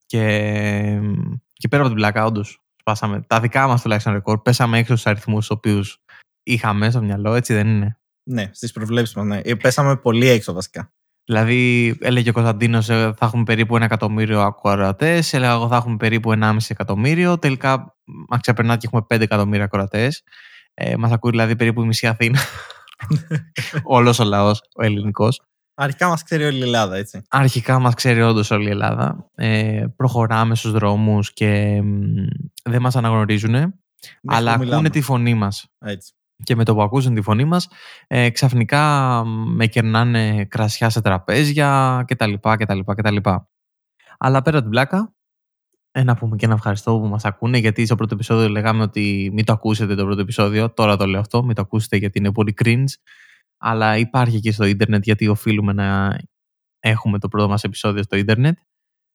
Και, 0.06 1.00
και 1.52 1.68
πέρα 1.68 1.82
από 1.82 1.90
την 1.90 2.00
πλάκα, 2.00 2.24
όντως, 2.24 2.62
σπάσαμε 2.80 3.20
τα 3.20 3.40
δικά 3.40 3.66
μας 3.66 3.82
τουλάχιστον 3.82 4.12
ρεκόρ. 4.12 4.42
Πέσαμε 4.42 4.78
έξω 4.78 4.96
στους 4.96 5.10
αριθμούς 5.10 5.46
του 5.46 5.54
οποίους 5.58 6.02
είχαμε 6.42 6.90
στο 6.90 7.02
μυαλό, 7.02 7.34
έτσι 7.34 7.54
δεν 7.54 7.66
είναι. 7.66 7.98
Ναι, 8.30 8.50
στις 8.52 8.72
προβλέψεις 8.72 9.14
μας, 9.14 9.26
ναι. 9.26 9.40
Ε, 9.44 9.54
πέσαμε 9.54 9.96
πολύ 9.96 10.28
έξω 10.28 10.52
βασικά. 10.52 10.92
Δηλαδή, 11.26 11.96
έλεγε 12.00 12.30
ο 12.30 12.32
Κωνσταντίνος, 12.32 12.88
ε, 12.88 13.12
θα 13.16 13.26
έχουμε 13.26 13.42
περίπου 13.42 13.76
ένα 13.76 13.84
εκατομμύριο 13.84 14.40
ακροατές. 14.40 15.32
Έλεγα 15.32 15.52
εγώ 15.52 15.68
θα 15.68 15.76
έχουμε 15.76 15.96
περίπου 15.96 16.32
1,5 16.32 16.56
εκατομμύριο. 16.68 17.38
Τελικά, 17.38 17.96
μα 18.28 18.38
ξεπερνά 18.38 18.76
και 18.76 18.86
έχουμε 18.86 19.02
5 19.08 19.20
εκατομμύρια 19.20 19.64
ακροατές. 19.64 20.22
Ε, 20.74 20.96
μας 20.96 21.12
ακούει 21.12 21.30
δηλαδή 21.30 21.56
περίπου 21.56 21.82
η 21.82 21.86
μισή 21.86 22.06
Αθήνα. 22.06 22.38
Όλος 23.82 24.18
ο 24.18 24.24
λαός, 24.24 24.60
ο 24.74 24.84
ελληνικός. 24.84 25.40
Αρχικά 25.74 26.08
μας 26.08 26.22
ξέρει 26.22 26.44
όλη 26.44 26.58
η 26.58 26.62
Ελλάδα, 26.62 26.96
έτσι. 26.96 27.22
Αρχικά 27.28 27.78
μας 27.78 27.94
ξέρει 27.94 28.22
όντως 28.22 28.50
όλη 28.50 28.66
η 28.66 28.70
Ελλάδα. 28.70 29.30
Ε, 29.34 29.84
προχωράμε 29.96 30.54
στους 30.54 30.72
δρόμους 30.72 31.32
και 31.32 31.82
δεν 32.64 32.80
μας 32.80 32.96
αναγνωρίζουν. 32.96 33.74
αλλά 34.26 34.52
ακούνε 34.52 34.90
τη 34.90 35.00
φωνή 35.00 35.34
μας. 35.34 35.66
Και 36.42 36.56
με 36.56 36.64
το 36.64 36.74
που 36.74 36.82
ακούσουν 36.82 37.14
τη 37.14 37.20
φωνή 37.20 37.44
μας, 37.44 37.68
ε, 38.06 38.30
ξαφνικά 38.30 39.22
με 39.26 39.66
κερνάνε 39.66 40.44
κρασιά 40.44 40.90
σε 40.90 41.00
τραπέζια 41.00 42.04
κτλ. 42.06 42.34
κτλ, 42.34 42.80
κτλ. 42.84 43.16
Αλλά 44.18 44.42
πέρα 44.42 44.60
την 44.60 44.70
πλάκα, 44.70 45.14
ε, 45.90 46.02
να 46.02 46.16
πούμε 46.16 46.36
και 46.36 46.44
ένα 46.44 46.54
ευχαριστώ 46.54 46.98
που 46.98 47.06
μας 47.06 47.24
ακούνε, 47.24 47.58
γιατί 47.58 47.86
στο 47.86 47.94
πρώτο 47.94 48.14
επεισόδιο 48.14 48.48
λέγαμε 48.48 48.82
ότι 48.82 49.30
μην 49.32 49.44
το 49.44 49.52
ακούσετε 49.52 49.94
το 49.94 50.04
πρώτο 50.04 50.20
επεισόδιο. 50.20 50.72
Τώρα 50.72 50.96
το 50.96 51.06
λέω 51.06 51.20
αυτό, 51.20 51.44
μην 51.44 51.54
το 51.54 51.62
ακούσετε 51.62 51.96
γιατί 51.96 52.18
είναι 52.18 52.32
πολύ 52.32 52.54
cringe 52.64 52.92
αλλά 53.66 53.96
υπάρχει 53.96 54.40
και 54.40 54.52
στο 54.52 54.64
ίντερνετ 54.64 55.04
γιατί 55.04 55.28
οφείλουμε 55.28 55.72
να 55.72 56.18
έχουμε 56.80 57.18
το 57.18 57.28
πρώτο 57.28 57.48
μας 57.48 57.64
επεισόδιο 57.64 58.02
στο 58.02 58.16
ίντερνετ 58.16 58.58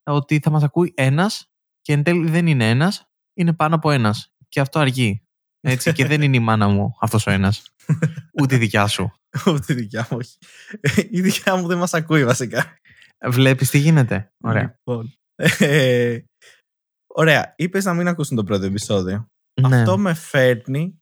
ότι 0.03 0.39
θα 0.39 0.49
μας 0.49 0.63
ακούει 0.63 0.93
ένας 0.95 1.51
και 1.81 1.93
εν 1.93 2.03
τέλει 2.03 2.29
δεν 2.29 2.47
είναι 2.47 2.69
ένας, 2.69 3.09
είναι 3.33 3.53
πάνω 3.53 3.75
από 3.75 3.91
ένας 3.91 4.33
και 4.49 4.59
αυτό 4.59 4.79
αργεί. 4.79 5.27
Έτσι, 5.61 5.93
και 5.93 6.05
δεν 6.05 6.21
είναι 6.21 6.35
η 6.35 6.39
μάνα 6.39 6.67
μου 6.67 6.97
αυτός 6.99 7.27
ο 7.27 7.31
ένας. 7.31 7.73
Ούτε 8.41 8.55
η 8.55 8.57
δικιά 8.57 8.87
σου. 8.87 9.13
Ούτε 9.47 9.73
η 9.73 9.75
δικιά 9.75 10.07
μου, 10.11 10.17
όχι. 10.17 10.37
Η 11.09 11.21
δικιά 11.21 11.55
μου 11.55 11.67
δεν 11.67 11.77
μας 11.77 11.93
ακούει 11.93 12.25
βασικά. 12.25 12.77
Βλέπεις 13.27 13.69
τι 13.69 13.77
γίνεται; 13.77 14.31
Ωραία. 14.43 14.61
Λοιπόν, 14.61 15.13
ε, 15.35 16.19
ωραία. 17.07 17.53
Είπες 17.57 17.85
να 17.85 17.93
μην 17.93 18.07
ακούσουν 18.07 18.35
το 18.35 18.43
πρώτο 18.43 18.65
επεισόδιο. 18.65 19.27
Ναι. 19.61 19.79
Αυτό 19.79 19.97
με 19.97 20.13
φέρνει 20.13 20.99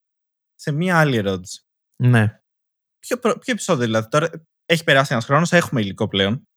σε 0.56 0.72
μία 0.72 1.00
άλλη 1.00 1.18
ερώτηση. 1.18 1.62
Ναι. 2.04 2.40
Ποιο, 3.00 3.18
ποιο 3.18 3.38
επεισόδιο 3.46 3.86
δηλαδή. 3.86 4.08
Τώρα 4.08 4.30
έχει 4.66 4.84
περάσει 4.84 5.14
ένας 5.14 5.26
χρόνος, 5.26 5.52
έχουμε 5.52 5.82
υλικό 5.82 6.08
πλέον. 6.08 6.48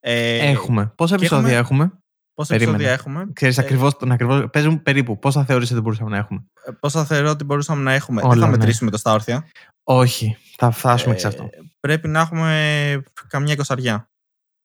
Ε, 0.00 0.50
έχουμε. 0.50 0.92
Πόσα 0.96 1.14
επεισόδια 1.14 1.56
έχουμε. 1.56 1.84
έχουμε; 1.84 2.00
Πόσα 2.34 2.54
επεισόδια 2.54 2.90
έχουμε; 2.90 3.26
Ξέρεις 3.32 3.58
ε, 3.58 3.60
ακριβώς, 3.60 3.96
ακριβώς, 4.00 4.50
παίζουν 4.50 4.82
περίπου. 4.82 5.18
Πόσα 5.18 5.44
θεωρείς 5.44 5.70
ότι 5.70 5.80
μπορούσαμε 5.80 6.10
να 6.10 6.16
έχουμε; 6.16 6.44
Ε, 6.66 6.70
πόσα 6.80 7.04
θεωρώ 7.04 7.30
ότι 7.30 7.44
μπορούσαμε 7.44 7.82
να 7.82 7.92
έχουμε; 7.92 8.20
Όλα, 8.22 8.30
Δεν 8.32 8.40
θα 8.40 8.46
ναι. 8.46 8.56
μετρήσουμε 8.56 8.90
το 8.90 8.96
στα 8.96 9.12
όρθια. 9.12 9.48
Όχι. 9.82 10.36
Θα 10.56 10.70
φτάσουμε 10.70 11.12
ε, 11.12 11.14
και 11.14 11.20
σε 11.20 11.26
αυτό. 11.26 11.50
Πρέπει 11.80 12.08
να 12.08 12.20
έχουμε 12.20 13.02
καμιά 13.28 13.52
εικοσαριά. 13.52 14.10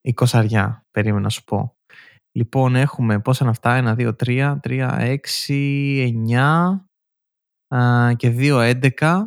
Εικοσαριά. 0.02 0.86
Περίμενα 0.92 1.22
να 1.22 1.30
σου 1.30 1.44
πω. 1.44 1.78
Λοιπόν, 2.32 2.76
έχουμε 2.76 3.20
πόσα 3.20 3.44
είναι 3.44 3.52
αυτά; 3.52 3.96
1, 3.98 4.02
2, 4.02 4.16
3, 4.26 4.56
3, 4.68 5.18
6, 5.48 6.14
9 7.88 8.16
και 8.16 8.30
2, 8.38 8.80
11 9.00 9.22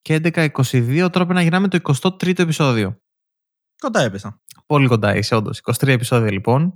και 0.00 0.20
11-22. 0.22 0.96
Τώρα 0.96 1.10
πρέπει 1.10 1.32
να 1.32 1.42
γυρνάμε 1.42 1.68
το 1.68 1.78
23ο 1.82 2.38
επεισόδιο. 2.38 3.00
Κοντά 3.78 4.00
έπεσα. 4.00 4.40
Πολύ 4.66 4.86
κοντά 4.86 5.16
είσαι, 5.16 5.34
όντως. 5.34 5.60
23 5.62 5.88
επεισόδια 5.88 6.32
λοιπόν. 6.32 6.72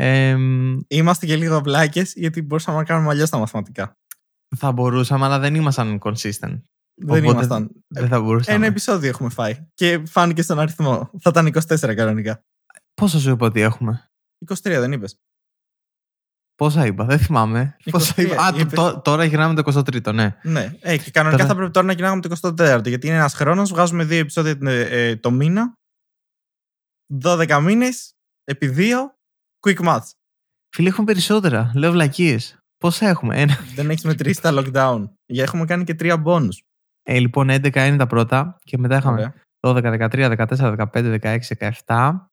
Ε, 0.00 0.36
Είμαστε 0.88 1.26
και 1.26 1.36
λίγο 1.36 1.60
βλάκες 1.60 2.12
γιατί 2.14 2.42
μπορούσαμε 2.42 2.76
να 2.78 2.84
κάνουμε 2.84 3.10
αλλιώς 3.10 3.30
τα 3.30 3.38
μαθηματικά. 3.38 3.92
Θα 4.56 4.72
μπορούσαμε, 4.72 5.24
αλλά 5.24 5.38
δεν 5.38 5.54
ήμασταν 5.54 5.98
consistent. 6.02 6.60
Δεν 7.00 7.08
Οπότε 7.08 7.18
ήμασταν. 7.26 7.70
Δεν 7.88 8.08
θα 8.08 8.20
μπορούσαμε. 8.20 8.56
Ένα 8.56 8.66
επεισόδιο 8.66 9.08
έχουμε 9.08 9.28
φάει. 9.30 9.66
Και 9.74 10.02
φάνηκε 10.06 10.42
στον 10.42 10.58
αριθμό. 10.58 11.10
Θα 11.20 11.30
ήταν 11.30 11.46
24 11.46 11.94
κανονικά. 11.94 12.40
Πόσα 12.94 13.18
σου 13.18 13.30
είπα 13.30 13.46
ότι 13.46 13.60
έχουμε; 13.60 14.08
23 14.46 14.54
δεν 14.62 14.92
είπες. 14.92 15.16
Πόσα 16.54 16.86
είπα, 16.86 17.04
δεν 17.04 17.18
θυμάμαι. 17.18 17.76
23, 17.84 17.90
Πόσα 17.90 18.22
είπα; 18.22 18.42
Α, 18.46 18.52
το- 18.52 18.58
είπες. 18.58 18.72
το- 18.74 19.00
τώρα 19.00 19.24
γυρνάμε 19.24 19.54
το 19.54 19.62
23ο, 19.74 20.12
ναι. 20.14 20.36
Ναι. 20.42 20.72
Ε, 20.80 20.98
και 20.98 21.10
κανονικά 21.10 21.36
Τώρα- 21.42 21.48
θα 21.48 21.54
πρέπει 21.54 21.72
τώρα 21.72 21.86
να 21.86 21.92
γυρνάμε 21.92 22.20
το 22.20 22.28
24ο. 22.28 22.88
Γιατί 22.88 23.06
είναι 23.06 23.16
ένας 23.16 23.34
χρόνος. 23.34 23.70
Βγάζουμε 23.70 24.04
δύο 24.04 24.18
επεισόδια 24.18 24.56
την- 24.58 24.66
ε, 24.66 25.16
το 25.16 25.30
μήνα. 25.30 25.72
12 27.22 27.60
μήνες 27.60 28.12
επί 28.44 28.66
δύο. 28.68 29.12
Quick 29.66 29.86
maths. 29.86 30.10
Φίλοι, 30.70 30.88
έχουμε 30.88 31.06
περισσότερα. 31.06 31.72
Λέω 31.74 31.92
βλακίες. 31.92 32.58
Πόσα 32.78 33.08
έχουμε, 33.08 33.40
ένα. 33.40 33.56
δεν 33.74 33.90
έχεις 33.90 34.04
μετρήσει 34.04 34.42
τα 34.42 34.50
lockdown. 34.54 35.04
Για 35.26 35.42
έχουμε 35.42 35.64
κάνει 35.64 35.84
και 35.84 35.94
τρία 35.94 36.22
bonus. 36.26 36.56
Ε, 37.02 37.18
λοιπόν, 37.18 37.50
11 37.50 37.74
είναι 37.74 37.96
τα 37.96 38.06
πρώτα 38.06 38.58
και 38.64 38.78
μετά 38.78 38.96
είχαμε 38.96 39.20
Ωραία. 39.20 39.34
12, 39.60 40.08
13, 40.10 40.46
14, 40.48 40.76
15, 40.92 41.18
16, 41.20 41.38
17, 41.86 42.28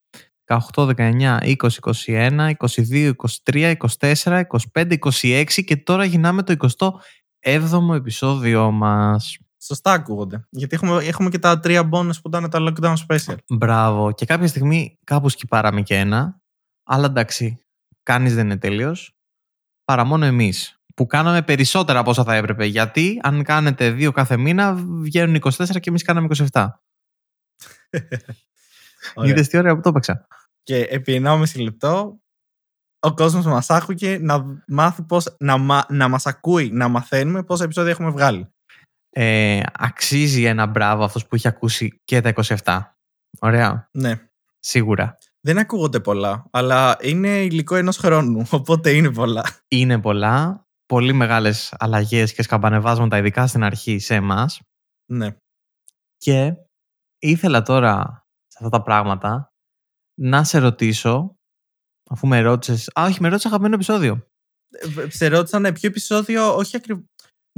18, 0.45 0.93
19, 0.95 1.37
20, 1.41 1.55
21, 2.05 2.51
22, 2.57 3.11
23, 3.45 3.73
24, 3.99 4.41
25, 4.73 4.97
26 5.21 5.45
και 5.65 5.77
τώρα 5.77 6.05
γυρνάμε 6.05 6.43
το 6.43 6.55
27ο 6.59 7.95
επεισόδιο 7.95 8.71
μας. 8.71 9.37
Σωστά 9.57 9.91
ακούγονται. 9.91 10.47
Γιατί 10.49 10.75
έχουμε, 10.75 11.03
έχουμε 11.03 11.29
και 11.29 11.39
τα 11.39 11.59
τρία 11.59 11.89
bonus 11.91 12.13
που 12.21 12.27
ήταν 12.27 12.49
τα 12.49 12.59
lockdown 12.61 12.93
special. 13.07 13.35
Μπράβο. 13.47 14.11
Και 14.11 14.25
κάποια 14.25 14.47
στιγμή 14.47 14.99
κάπου 15.03 15.29
σκυπάραμε 15.29 15.81
και 15.81 15.95
ένα, 15.95 16.41
αλλά 16.85 17.05
εντάξει, 17.05 17.59
κανείς 18.03 18.35
δεν 18.35 18.45
είναι 18.45 18.57
τέλειος, 18.57 19.15
παρά 19.85 20.03
μόνο 20.03 20.25
εμείς 20.25 20.79
που 20.95 21.05
κάναμε 21.05 21.41
περισσότερα 21.41 21.99
από 21.99 22.09
όσα 22.09 22.23
θα 22.23 22.35
έπρεπε. 22.35 22.65
Γιατί 22.65 23.19
αν 23.23 23.43
κάνετε 23.43 23.91
δύο 23.91 24.11
κάθε 24.11 24.37
μήνα 24.37 24.73
βγαίνουν 24.75 25.35
24 25.41 25.79
και 25.79 25.89
εμείς 25.89 26.03
κάναμε 26.03 26.27
27. 26.51 26.67
Ωραία. 29.15 29.31
Είδες 29.31 29.47
τι 29.47 29.57
ωραία 29.57 29.75
που 29.75 29.81
το 29.81 29.89
έπαιξα. 29.89 30.27
Και 30.63 30.77
επί 30.81 31.21
1,5 31.25 31.61
λεπτό 31.61 32.19
ο 32.99 33.13
κόσμος 33.13 33.45
μας 33.45 33.69
άκουγε 33.69 34.17
να 34.17 34.63
μάθει 34.67 35.03
πώς, 35.03 35.35
να, 35.39 35.57
μα- 35.57 35.85
να 35.89 36.07
μας 36.07 36.25
ακούει, 36.25 36.69
να 36.71 36.87
μαθαίνουμε 36.87 37.43
πόσα 37.43 37.63
επεισόδια 37.63 37.91
έχουμε 37.91 38.09
βγάλει. 38.09 38.49
ε, 39.09 39.61
αξίζει 39.73 40.43
ένα 40.43 40.65
μπράβο 40.65 41.03
αυτός 41.03 41.27
που 41.27 41.35
έχει 41.35 41.47
ακούσει 41.47 42.01
και 42.05 42.21
τα 42.21 42.33
27. 42.63 42.81
Ωραία, 43.39 43.89
Ναι. 43.91 44.29
σίγουρα. 44.59 45.17
Δεν 45.45 45.57
ακούγονται 45.57 45.99
πολλά, 45.99 46.47
αλλά 46.51 46.97
είναι 47.01 47.43
υλικό 47.43 47.75
ενός 47.75 47.97
χρόνου, 47.97 48.47
οπότε 48.59 48.91
είναι 48.91 49.11
πολλά. 49.11 49.43
Είναι 49.67 50.01
πολλά, 50.01 50.67
πολύ 50.85 51.13
μεγάλες 51.13 51.73
αλλαγές 51.77 52.33
και 52.33 52.43
σκαμπανεβάσματα, 52.43 53.17
ειδικά 53.17 53.47
στην 53.47 53.63
αρχή 53.63 53.99
σε 53.99 54.15
εμάς. 54.15 54.61
Ναι. 55.11 55.37
Και 56.17 56.53
ήθελα 57.19 57.61
τώρα 57.61 58.23
σε 58.47 58.57
αυτά 58.63 58.69
τα 58.69 58.81
πράγματα 58.83 59.53
να 60.21 60.43
σε 60.43 60.57
ρωτήσω, 60.59 61.35
αφού 62.09 62.27
με 62.27 62.39
ρώτησες, 62.39 62.89
α 62.99 63.03
όχι 63.03 63.21
με 63.21 63.27
ρώτησε 63.27 63.47
αγαπημένο 63.47 63.75
επεισόδιο. 63.75 64.27
Ε, 64.69 65.09
Σε 65.09 65.27
ρώτησαν 65.27 65.61
ναι, 65.61 65.71
ποιο 65.71 65.89
επεισόδιο, 65.89 66.55
όχι 66.55 66.75
ακριβώς. 66.75 67.05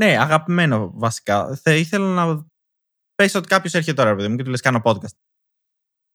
Ναι, 0.01 0.17
αγαπημένο 0.17 0.91
βασικά. 0.93 1.55
Θα 1.55 1.75
ήθελα 1.75 2.13
να 2.13 2.45
πες 3.15 3.35
ότι 3.35 3.47
κάποιος 3.47 3.73
έρχεται 3.73 4.01
τώρα, 4.01 4.15
παιδί 4.15 4.27
μου, 4.27 4.35
και 4.35 4.43
του 4.43 4.49
λες 4.49 4.61
κάνω 4.61 4.81
podcast. 4.83 5.26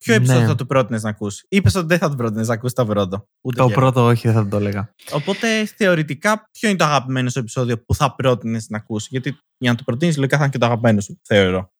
Ποιο 0.02 0.14
Ναι. 0.14 0.24
επεισόδιο 0.24 0.46
θα 0.46 0.54
του 0.54 0.66
πρότεινες 0.66 1.02
να 1.02 1.08
ακούσει. 1.10 1.46
Είπες 1.48 1.74
ότι 1.74 1.86
δεν 1.86 1.98
θα 1.98 2.10
του 2.10 2.16
πρότεινες 2.16 2.48
να 2.48 2.54
ακούσει 2.54 2.74
το 2.74 2.86
πρώτο. 2.86 3.28
Ούτε 3.40 3.56
Το 3.56 3.66
και 3.66 3.72
εγώ. 3.72 3.80
πρώτο 3.80 4.04
όχι, 4.06 4.28
δεν 4.28 4.36
θα 4.36 4.48
το 4.48 4.56
έλεγα. 4.56 4.94
Οπότε 5.12 5.64
θεωρητικά, 5.66 6.48
ποιο 6.52 6.68
είναι 6.68 6.78
το 6.78 6.84
αγαπημένο 6.84 7.30
σου 7.30 7.38
επεισόδιο 7.38 7.82
που 7.82 7.94
θα 7.94 8.14
πρότεινες 8.14 8.68
να 8.68 8.76
ακούσει. 8.76 9.08
Γιατί 9.10 9.38
για 9.58 9.70
να 9.70 9.76
το 9.76 9.82
προτείνεις, 9.84 10.16
λογικά 10.16 10.36
θα 10.36 10.42
είναι 10.42 10.52
και 10.52 10.58
το 10.58 10.66
αγαπημένο 10.66 11.00
σου, 11.00 11.20
θεωρώ. 11.22 11.72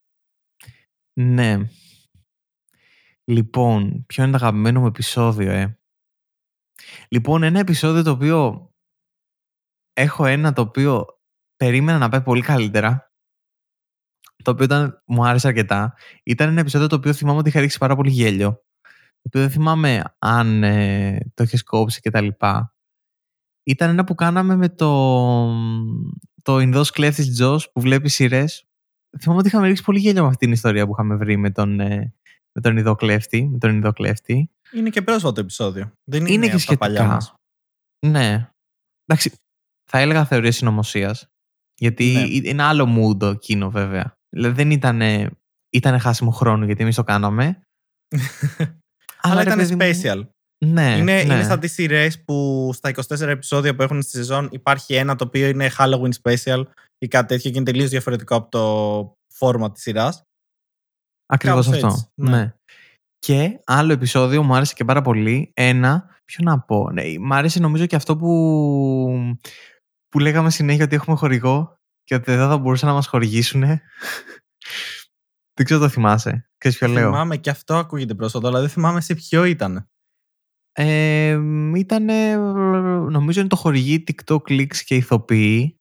Ναι. 1.21 1.59
Λοιπόν, 3.25 4.05
ποιο 4.07 4.23
είναι 4.23 4.33
το 4.39 4.45
αγαπημένο 4.45 4.81
μου 4.81 4.87
επεισόδιο, 4.87 5.51
ε; 5.51 5.79
Λοιπόν, 7.09 7.43
ένα 7.43 7.59
επεισόδιο 7.59 8.03
το 8.03 8.11
οποίο 8.11 8.71
έχω 9.93 10.27
ένα 10.27 10.53
το 10.53 10.63
οποίο 10.63 11.07
περίμενα 11.57 11.99
να 11.99 12.09
πάει 12.09 12.23
πολύ 12.23 12.43
καλύτερα. 12.43 13.12
Το 14.43 14.51
οποίο 14.51 14.65
ήταν, 14.65 15.03
μου 15.07 15.27
άρεσε 15.27 15.47
αρκετά. 15.49 15.95
Ήταν 16.23 16.49
ένα 16.49 16.61
επεισόδιο 16.61 16.87
το 16.87 16.97
οποίο 16.97 17.13
θυμάμαι 17.13 17.39
ότι 17.39 17.49
είχα 17.49 17.61
ρίξει 17.61 17.79
πάρα 17.79 17.97
πολύ 17.97 18.11
γέλιο. 18.11 18.51
Το 19.21 19.29
οποίο 19.29 19.41
δεν 19.41 19.51
θυμάμαι 19.51 20.03
αν 20.19 20.63
ε, 20.63 21.19
το 21.35 21.43
είχε 21.43 21.59
κόψει 21.65 22.01
και 22.01 22.11
τα 22.11 22.21
λοιπά. 22.21 22.75
Ήταν 23.65 23.91
ένα 23.91 24.05
που 24.05 24.15
κάναμε 24.15 24.57
με 24.57 24.69
το, 24.69 24.91
το 26.43 26.59
Ινδός 26.59 26.91
κλέφτης 26.91 27.33
Τζος 27.33 27.71
που 27.73 27.81
βλέπει 27.81 28.09
σειρές. 28.09 28.65
Θυμάμαι 29.21 29.39
ότι 29.41 29.49
είχαμε 29.49 29.67
ρίξει 29.67 29.83
πολύ 29.83 29.99
γέλιο 29.99 30.23
με 30.23 30.29
αυτή 30.29 30.45
την 30.45 30.53
ιστορία 30.53 30.87
που 30.87 30.93
είχαμε 30.93 31.17
βρει 31.17 31.37
με 31.37 31.51
τον, 31.51 31.81
ε, 31.81 32.15
με 32.53 32.61
τον 32.63 32.77
Ινδό 32.77 32.95
κλέφτη. 32.95 33.49
Με 33.53 33.59
τον 33.59 33.71
Ινδό 33.71 33.93
κλέφτη. 33.93 34.51
Είναι 34.73 34.91
και 34.91 35.03
πρόσφατο 35.03 35.41
επεισόδιο. 35.41 35.93
Δεν 36.05 36.21
είναι, 36.21 36.33
Είναι 36.33 36.47
και 36.47 36.53
από 36.53 36.65
τα 36.67 36.77
παλιά 36.77 36.97
σχετικά. 36.97 37.15
μας. 37.15 37.35
Ναι. 38.07 38.51
Εντάξει, 39.07 39.33
θα 39.91 39.99
έλεγα 39.99 40.25
θεωρία 40.25 40.53
συνωμοσίας. 40.53 41.27
Γιατί 41.75 42.05
Ναι. 42.13 42.49
είναι 42.49 42.63
άλλο 42.63 42.89
mood 42.99 43.33
εκείνο 43.33 43.71
βέβαια. 43.71 44.17
Δηλαδή 44.33 44.55
δεν 44.55 44.71
ήταν. 44.71 45.01
Ήταν 45.75 45.99
χάσιμο 45.99 46.31
χρόνο 46.31 46.65
γιατί 46.65 46.83
εμείς 46.83 46.95
το 46.95 47.03
κάναμε. 47.03 47.63
Αλλά 49.23 49.35
ρε 49.35 49.43
ήταν 49.43 49.57
παιδί 49.59 49.75
μου, 49.75 49.81
special. 49.81 50.27
Ναι, 50.65 50.97
είναι, 50.97 51.03
ναι. 51.03 51.21
είναι 51.35 51.43
σαν 51.43 51.61
τις 51.61 51.73
σειρές 51.73 52.23
που 52.25 52.71
στα 52.75 52.91
24 53.09 53.21
επεισόδια 53.21 53.75
που 53.75 53.83
έχουν 53.83 54.03
στη 54.03 54.11
σεζόν 54.11 54.49
υπάρχει 54.53 54.95
ένα 54.95 55.17
το 55.17 55.25
οποίο 55.25 55.49
είναι 55.49 55.71
Halloween 55.79 56.11
special 56.23 56.65
ή 56.99 57.09
κάτι 57.09 57.27
τέτοιο 57.27 57.51
και 57.51 57.57
είναι 57.57 57.71
τελείως 57.71 57.91
διαφορετικό 57.91 58.37
από 58.37 58.51
το 58.51 59.17
φόρμα 59.35 59.73
της 59.73 59.83
σειράς. 59.83 60.23
Ακριβώς 61.27 61.65
κάπως 61.65 61.83
αυτό. 61.83 61.87
έτσι, 61.87 62.09
ναι. 62.15 62.31
Ναι. 62.31 62.55
Και 63.19 63.61
άλλο 63.65 63.93
επεισόδιο 63.93 64.43
μου 64.43 64.55
άρεσε 64.55 64.75
και 64.75 64.85
πάρα 64.85 65.03
πολύ. 65.03 65.51
Ένα, 65.55 66.07
ποιο 66.25 66.45
να 66.45 66.61
πω. 66.61 66.91
Ναι, 66.91 67.03
μ' 67.19 67.33
άρεσε 67.33 67.61
νομίζω 67.61 67.87
και 67.87 67.97
αυτό 67.97 68.17
που, 68.17 69.37
που 70.09 70.19
λέγαμε 70.19 70.51
συνέχεια 70.51 70.85
ότι 70.85 70.95
έχουμε 70.95 71.17
χορηγό 71.17 71.77
και 72.05 72.15
ότι 72.15 72.25
δεν 72.35 72.49
θα 72.49 72.59
μπορούσαν 72.59 72.89
να 72.89 72.95
μας 72.95 73.07
χορηγήσουν. 73.07 73.61
δεν 75.55 75.65
ξέρω 75.65 75.81
το 75.81 75.89
θυμάσαι. 75.89 76.51
Ξέρεις 76.59 76.79
ποιο 76.79 76.89
λέω; 76.89 77.11
Θυμάμαι 77.11 77.37
και 77.37 77.51
αυτό 77.51 77.77
ακούγεται 77.77 78.15
πρόσφατα, 78.15 78.49
αλλά 78.49 78.61
δεν 78.61 78.69
θυμάμαι 78.69 79.01
σε 79.01 79.15
ποιο 79.15 79.45
ήταν. 79.45 79.87
Ε, 80.75 81.39
ήταν, 81.77 82.05
νομίζω 83.11 83.41
είναι 83.41 83.49
το 83.49 83.57
χορηγή 83.57 84.05
TikTok 84.07 84.37
Clicks 84.49 84.77
και 84.77 84.95
ηθοποιοί. 84.97 85.77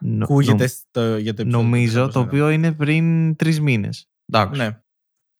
Νο- 0.00 0.24
Ακούγεται 0.24 0.62
νο- 0.62 0.68
στο, 0.68 1.16
για 1.16 1.34
το 1.34 1.42
επεισόδιο. 1.42 1.66
νομίζω, 1.68 2.06
που 2.06 2.12
το 2.12 2.20
οποίο 2.20 2.50
είναι 2.50 2.72
πριν 2.72 3.36
τρεις 3.36 3.60
μήνες. 3.60 4.10
Εντάξει. 4.26 4.60
Ναι. 4.60 4.80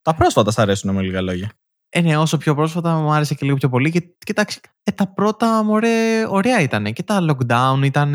Τα 0.03 0.15
πρόσφατα 0.15 0.51
σ' 0.51 0.59
αρέσουν 0.59 0.95
με 0.95 1.03
λίγα 1.03 1.21
λόγια. 1.21 1.53
Ε, 1.91 2.01
ναι, 2.01 2.17
όσο 2.17 2.37
πιο 2.37 2.55
πρόσφατα 2.55 2.95
μου 2.97 3.11
άρεσε 3.13 3.35
και 3.35 3.45
λίγο 3.45 3.57
πιο 3.57 3.69
πολύ. 3.69 3.91
Και 3.91 4.01
κοιτάξτε, 4.19 4.69
ε, 4.83 4.91
τα 4.93 5.09
πρώτα 5.13 5.63
μωρέ, 5.63 6.27
ωραία 6.29 6.61
ήταν. 6.61 6.93
Και 6.93 7.03
τα 7.03 7.19
lockdown 7.31 7.81
ήταν. 7.85 8.13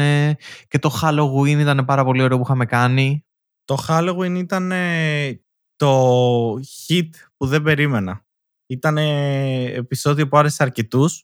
Και 0.68 0.80
το 0.80 1.00
Halloween 1.02 1.58
ήταν 1.60 1.86
πάρα 1.86 2.04
πολύ 2.04 2.22
ωραίο 2.22 2.38
που 2.38 2.44
είχαμε 2.44 2.66
κάνει. 2.66 3.26
Το 3.66 3.86
Halloween 3.88 4.36
ήταν 4.38 4.72
ε, 4.72 5.42
το 5.76 6.54
hit 6.54 7.10
που 7.38 7.46
δεν 7.48 7.62
περίμενα. 7.62 8.26
Ήταν 8.68 8.98
ε, 8.98 9.64
επεισόδιο 9.64 10.28
που 10.28 10.38
άρεσε 10.38 10.64
αρκετούς 10.64 11.24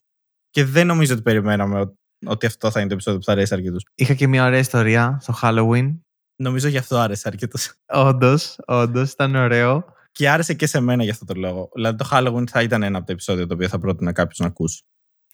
και 0.50 0.64
δεν 0.66 0.88
νομίζω 0.88 1.14
ότι 1.14 1.22
περιμέναμε 1.22 1.80
ότι- 1.80 1.98
ότι 2.26 2.46
αυτό 2.46 2.72
θα 2.72 2.80
είναι 2.80 2.88
το 2.88 2.94
επεισόδιο 2.94 3.20
που 3.20 3.26
θα 3.26 3.32
αρέσει 3.32 3.54
αρκετούς. 3.54 3.84
Είχα 3.96 4.14
και 4.14 4.28
μια 4.28 4.46
ωραία 4.46 4.60
ιστορία 4.60 5.18
στο 5.22 5.34
Halloween. 5.42 6.00
Νομίζω 6.36 6.68
γι' 6.68 6.78
αυτό 6.78 6.98
άρεσε 6.98 7.28
αρκετούς. 7.28 7.60
Όντως, 7.94 8.56
όντως, 8.68 9.12
ήταν 9.12 9.36
ωραίο. 9.36 9.86
Και 10.12 10.30
άρεσε 10.30 10.54
και 10.54 10.66
σε 10.66 10.80
μένα 10.80 11.04
γι' 11.04 11.10
αυτό 11.10 11.26
το 11.26 11.34
λόγο. 11.34 11.70
Δηλαδή 11.74 11.98
το 11.98 12.10
Halloween 12.12 12.44
θα 12.50 12.62
ήταν 12.62 12.84
ένα 12.84 12.98
από 12.98 13.08
τα 13.08 13.14
επεισόδια 13.14 13.48
το 13.48 13.54
οποίο 13.54 13.68
θα 13.68 13.80
πρότεινα 13.80 14.12
κάποιον 14.12 14.36
να 14.40 14.46
ακούσει. 14.48 14.84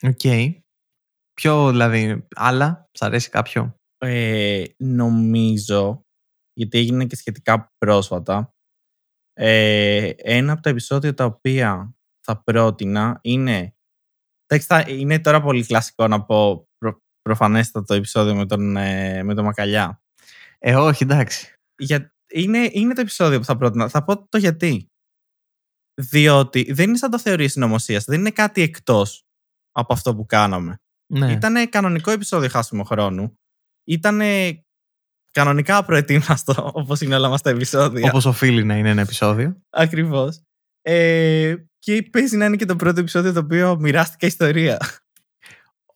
Οκ. 0.02 0.22
Ποιο, 1.34 1.70
δηλαδή, 1.70 2.28
άλλα, 2.36 2.90
σ' 2.92 3.02
αρέσει 3.02 3.30
κάποιο; 3.30 3.76
Ε, 3.98 4.64
νομίζω, 4.78 6.02
γιατί 6.54 6.78
έγινε 6.78 7.06
και 7.06 7.16
σχετικά 7.16 7.74
πρόσφατα, 7.78 8.54
ε, 9.34 10.10
ένα 10.18 10.54
από 10.54 10.62
τα 10.62 10.70
επεισόδια 10.70 11.14
τα 11.14 11.26
οποία 11.26 11.96
θα 12.22 12.44
πρότεινα 12.44 13.20
είναι. 13.22 13.76
εντάξει, 14.48 14.68
θα- 14.68 14.90
είναι 14.92 15.20
τώρα 15.20 15.42
πολύ 15.42 15.66
κλασικό 15.66 16.08
να 16.08 16.26
πω 16.26 16.68
προ, 16.78 17.02
προφανέστατο 17.22 17.94
επεισόδιο 17.94 18.36
με 18.36 18.46
τον, 18.46 18.78
ε, 18.78 19.24
με 19.24 19.34
τον 19.36 19.46
Μακαλιά. 19.46 20.02
Ε, 20.60 20.76
όχι, 20.76 21.04
εντάξει. 21.04 21.56
Για, 21.78 22.15
είναι, 22.36 22.70
είναι 22.72 22.94
το 22.94 23.02
επεισόδιο 23.02 23.40
που 23.40 23.46
θα 23.46 23.58
πρότεινα. 23.58 23.90
Θα 23.90 24.04
πω 24.04 24.28
το 24.28 24.38
γιατί. 24.38 24.90
Διότι 26.02 26.72
δεν 26.74 26.88
είναι 26.88 26.98
σαν 26.98 27.10
το 27.10 27.20
θεωρία 27.20 27.50
συνωμοσία. 27.50 28.04
Δεν 28.06 28.20
είναι 28.20 28.32
κάτι 28.32 28.62
εκτός 28.62 29.24
από 29.72 29.94
αυτό 29.94 30.16
που 30.16 30.26
κάναμε. 30.26 30.80
Ναι. 31.14 31.32
Ήταν 31.32 31.70
κανονικό 31.70 32.12
επεισόδιο 32.12 32.50
χάσιμο 32.50 32.84
χρόνου. 32.84 33.40
Ήταν 33.84 34.22
κανονικά 35.32 35.86
προετοίμαστο, 35.86 36.70
όπως 36.74 37.02
είναι 37.02 37.16
όλα 37.16 37.30
μας 37.30 37.42
τα 37.42 37.50
επεισόδια. 37.50 38.10
Όπως 38.10 38.26
οφείλει 38.26 38.64
να 38.64 38.78
είναι 38.78 38.90
ένα 38.90 39.02
επεισόδιο. 39.02 39.62
Ακριβώς. 39.70 40.42
Ε, 40.82 41.56
και 41.80 42.04
παίζει 42.04 42.38
να 42.38 42.46
είναι 42.46 42.56
και 42.56 42.66
το 42.66 42.76
πρώτο 42.76 43.00
επεισόδιο 43.00 43.34
το 43.34 43.40
οποίο 43.40 43.78
μοιράστηκα 43.80 44.28
ιστορία. 44.28 44.80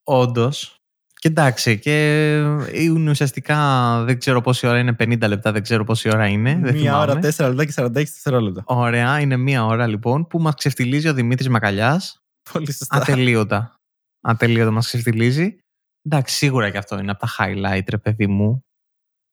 Όντως. 0.03 0.78
Και 1.19 1.27
εντάξει, 1.27 1.79
και 1.79 2.35
είναι 2.73 3.09
ουσιαστικά 3.09 3.57
δεν 4.03 4.19
ξέρω 4.19 4.41
πόση 4.41 4.67
ώρα 4.67 4.79
είναι, 4.79 4.95
50 4.99 5.27
λεπτά, 5.27 5.51
δεν 5.51 5.61
ξέρω 5.61 5.83
πόση 5.83 6.09
ώρα 6.09 6.27
είναι. 6.27 6.59
δεν 6.61 6.75
Μία 6.75 6.97
ώρα, 6.97 7.19
θυμάμαι. 7.21 7.53
4 7.53 7.55
λεπτά 7.55 7.65
και 7.65 7.73
46 7.75 7.91
δευτερόλεπτα. 7.91 8.63
Ωραία, 8.65 9.19
είναι 9.19 9.37
μία 9.37 9.65
ώρα 9.65 9.87
λοιπόν 9.87 10.27
που 10.27 10.39
μας 10.39 10.55
ξεφτιλίζει 10.55 11.07
ο 11.07 11.13
Δημήτρης 11.13 11.49
Μακαλιάς. 11.49 12.23
Πολύ 12.51 12.71
σωστά. 12.73 12.97
Ατελείωτα. 12.97 13.75
Ατελείωτα 14.21 14.71
μας 14.71 14.85
ξεφτιλίζει. 14.85 15.59
Εντάξει, 16.01 16.35
σίγουρα 16.35 16.69
και 16.69 16.77
αυτό 16.77 16.99
είναι 16.99 17.11
από 17.11 17.19
τα 17.19 17.29
highlight, 17.37 17.89
ρε 17.89 17.97
παιδί 17.97 18.27
μου. 18.27 18.65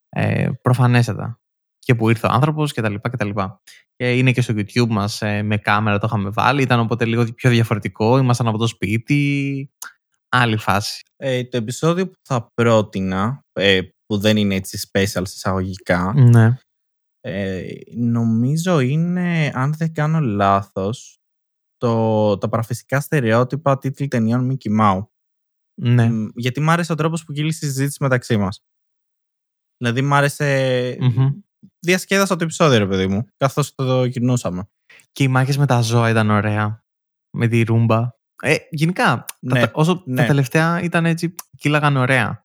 Ε, 0.09 0.51
προφανέστατα. 0.63 1.41
Και 1.79 1.95
που 1.95 2.11
ήρθε 2.11 2.27
ο 2.27 2.31
άνθρωπος 2.33 2.73
και 2.73 2.81
τα 2.81 2.89
λοιπά 2.89 3.11
και 3.11 3.17
τα 3.17 3.25
λοιπά. 3.25 3.61
Και 3.97 4.17
είναι 4.17 4.33
και 4.33 4.41
στο 4.41 4.55
YouTube 4.57 4.89
μας 4.89 5.23
ε, 5.23 5.43
με 5.43 5.57
κάμερα 5.57 5.99
το 5.99 6.07
είχαμε 6.07 6.31
βάλει. 6.31 6.63
Ήταν 6.63 6.81
οπότε 6.81 7.05
λίγο 7.05 7.25
πιο 7.35 7.51
διαφορετικό. 7.51 8.19
Ήμασταν 8.19 8.47
από 8.47 8.59
το 8.59 8.67
σπίτι. 8.67 9.71
Άλλη 10.29 10.57
φάση. 10.57 11.03
Ε, 11.17 11.45
το 11.45 11.57
επεισόδιο 11.57 12.09
που 12.09 12.17
θα 12.23 12.49
πρότεινα, 12.55 13.41
ε, 13.53 13.81
που 14.07 14.19
δεν 14.19 14.37
είναι 14.37 14.55
έτσι 14.55 14.89
special 14.93 15.23
εισαγωγικά, 15.23 16.13
Ναι. 16.17 16.59
ε, 17.21 17.67
νομίζω 17.97 18.81
είναι, 18.81 19.51
αν 19.55 19.75
δεν 19.75 19.93
κάνω 19.93 20.21
λάθος, 20.21 21.17
το, 21.77 22.39
τα 22.39 22.49
παραφυσικά 22.49 23.01
στερεότυπα 23.01 23.79
τίτλοι 23.79 24.09
ταινιών 24.09 24.51
Mickey 24.53 24.81
Mouse. 24.81 25.07
Ναι. 25.81 26.11
Μ, 26.11 26.29
Γιατί 26.35 26.61
μ' 26.61 26.71
άρεσε 26.71 26.93
ο 26.93 26.95
τρόπος 26.95 27.25
που 27.25 27.33
κύλησε 27.33 27.67
η 27.67 27.69
συζήτηση 27.69 28.03
μεταξύ 28.03 28.37
μας. 28.37 28.61
Δηλαδή 29.77 30.03
μ' 30.03 30.15
άρεσε... 30.15 30.97
Μμμ. 31.01 31.31
Διασκέδασα 31.87 32.37
το 32.37 32.45
επεισόδιο, 32.45 32.79
ρε 32.79 32.87
παιδί 32.87 33.07
μου, 33.07 33.27
καθώς 33.37 33.75
το 33.75 34.05
γυρνούσαμε. 34.05 34.69
Και 35.13 35.23
οι 35.23 35.29
μάχες 35.29 35.57
με 35.59 35.67
τα 35.67 35.81
ζώα 35.81 36.11
ήταν 36.11 36.31
ωραία. 36.31 36.85
Με 37.37 37.49
τη 37.49 37.63
ρούμπα. 37.63 38.11
Ε, 38.43 38.57
γενικά, 38.71 39.25
Ναι, 39.41 39.61
τα, 39.61 39.71
όσο 39.73 40.03
ναι. 40.07 40.17
τα 40.17 40.27
τελευταία 40.27 40.81
ήταν 40.83 41.07
έτσι, 41.07 41.35
κύλαγαν 41.59 41.97
ωραία. 41.97 42.45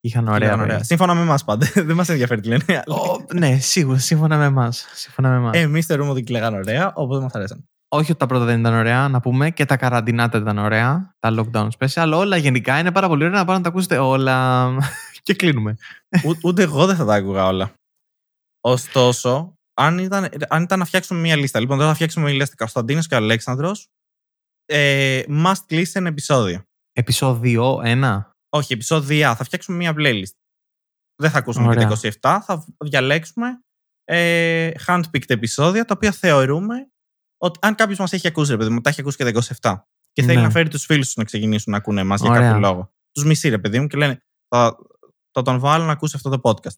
Είχαν 0.00 0.28
ωραία. 0.28 0.48
Ήταν 0.48 0.60
ωραία. 0.60 0.82
Σύμφωνα 0.82 1.14
με 1.14 1.20
εμάς 1.20 1.44
πάντα. 1.44 1.66
δεν 1.86 1.96
μας 1.96 2.08
ενδιαφέρει 2.08 2.40
τι 2.40 2.48
λένε. 2.48 2.64
οι 2.66 2.72
άλλοι. 2.72 2.84
Ω, 2.86 3.26
ναι, 3.34 3.58
σίγουρα, 3.58 3.98
σύμφωνα 3.98 4.36
με 4.36 4.44
εμάς. 4.44 4.86
Σύμφωνα 4.92 5.28
με 5.28 5.36
εμάς. 5.36 5.56
Εμείς 5.56 5.86
θεωρούμε 5.86 6.10
ότι 6.10 6.22
κυλάγαν 6.22 6.54
ωραία, 6.54 6.92
οπότε 6.94 7.22
μας 7.22 7.32
αρέσαν. 7.34 7.66
Όχι 7.88 8.10
ότι 8.10 8.20
τα 8.20 8.26
πρώτα 8.26 8.44
δεν 8.44 8.60
ήταν 8.60 8.74
ωραία, 8.74 9.08
να 9.08 9.20
πούμε 9.20 9.50
και 9.50 9.64
τα 9.64 9.76
καραντινάτα 9.76 10.38
ήταν 10.38 10.58
ωραία. 10.58 11.14
Τα 11.18 11.34
lockdown 11.38 11.68
special. 11.78 12.12
Όλα 12.14 12.36
γενικά 12.36 12.78
είναι 12.78 12.92
πάρα 12.92 13.08
πολύ 13.08 13.24
ωραία 13.24 13.38
να 13.38 13.44
πάτε 13.44 13.58
να 13.58 13.64
τα 13.64 13.70
ακούσετε 13.70 13.98
όλα. 13.98 14.68
και 15.22 15.34
κλείνουμε. 15.34 15.76
Ού- 16.24 16.38
ούτε 16.42 16.62
εγώ 16.62 16.86
δεν 16.86 16.96
θα 16.96 17.04
τα 17.04 17.14
άκουγα 17.14 17.46
όλα. 17.46 17.72
Ωστόσο, 18.60 19.54
αν 19.74 19.98
ήταν, 19.98 20.28
αν 20.48 20.62
ήταν 20.62 20.78
να 20.78 20.84
φτιάξουμε 20.84 21.20
μία 21.20 21.36
λίστα, 21.36 21.60
λοιπόν, 21.60 21.76
τώρα 21.76 21.88
θα 21.88 21.94
φτιάξουμε 21.94 22.24
μία 22.24 22.34
λίστα 22.34 22.54
Κωνσταντίνος 22.56 23.06
και 23.06 23.14
ο 23.14 23.16
Αλέξανδρος, 23.16 23.88
ε, 24.66 25.22
must 25.28 25.66
listen 25.70 26.04
επεισόδιο. 26.06 26.62
Επισόδιο 26.92 27.80
1. 27.84 28.20
Όχι, 28.48 28.72
επεισόδια. 28.72 29.36
Θα 29.36 29.44
φτιάξουμε 29.44 29.76
μία 29.76 29.94
playlist. 29.96 30.34
Δεν 31.22 31.30
θα 31.30 31.38
ακούσουμε 31.38 31.66
Ωραία. 31.68 31.88
και 31.88 32.18
τα 32.20 32.38
27, 32.38 32.44
θα 32.44 32.64
διαλέξουμε 32.84 33.48
ε, 34.04 34.70
handpicked 34.86 35.30
επεισόδια, 35.30 35.84
τα 35.84 35.94
οποία 35.96 36.12
θεωρούμε 36.12 36.74
ότι 37.38 37.58
αν 37.62 37.74
κάποιος 37.74 37.98
μας 37.98 38.12
έχει 38.12 38.26
ακούσει, 38.28 38.50
ρε 38.50 38.56
παιδί 38.56 38.70
μου, 38.70 38.80
τα 38.80 38.90
έχει 38.90 39.00
ακούσει 39.00 39.16
και 39.16 39.24
τα 39.32 39.42
27 39.60 39.82
και 40.12 40.22
θέλει 40.22 40.36
Ναι. 40.36 40.42
να 40.42 40.50
φέρει 40.50 40.68
τους 40.68 40.84
φίλους 40.84 41.06
του 41.08 41.14
να 41.16 41.24
ξεκινήσουν 41.24 41.72
να 41.72 41.78
ακούνε 41.78 42.00
εμάς 42.00 42.20
για 42.20 42.30
Ωραία. 42.30 42.42
κάποιο 42.42 42.58
λόγο. 42.60 42.92
Τους 43.12 43.24
μισεί, 43.24 43.48
ρε 43.48 43.58
παιδί 43.58 43.80
μου, 43.80 43.86
και 43.86 43.96
λένε 43.96 44.22
θα, 44.48 44.76
θα 45.30 45.42
τον 45.42 45.58
βάλω 45.58 45.84
να 45.84 45.92
ακούσει 45.92 46.16
αυτό 46.16 46.30
το 46.30 46.40
podcast. 46.50 46.76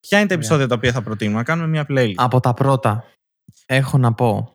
Ποια 0.00 0.18
είναι 0.18 0.28
τα 0.28 0.34
Ωραία. 0.34 0.36
επεισόδια 0.36 0.66
τα 0.66 0.74
οποία 0.74 0.92
θα 0.92 1.02
προτείνουμε, 1.02 1.36
να 1.36 1.44
κάνουμε 1.44 1.68
μια 1.68 1.86
playlist. 1.88 2.14
Από 2.16 2.40
τα 2.40 2.54
πρώτα, 2.54 3.04
έχω 3.66 3.98
να 3.98 4.14
πω 4.14 4.52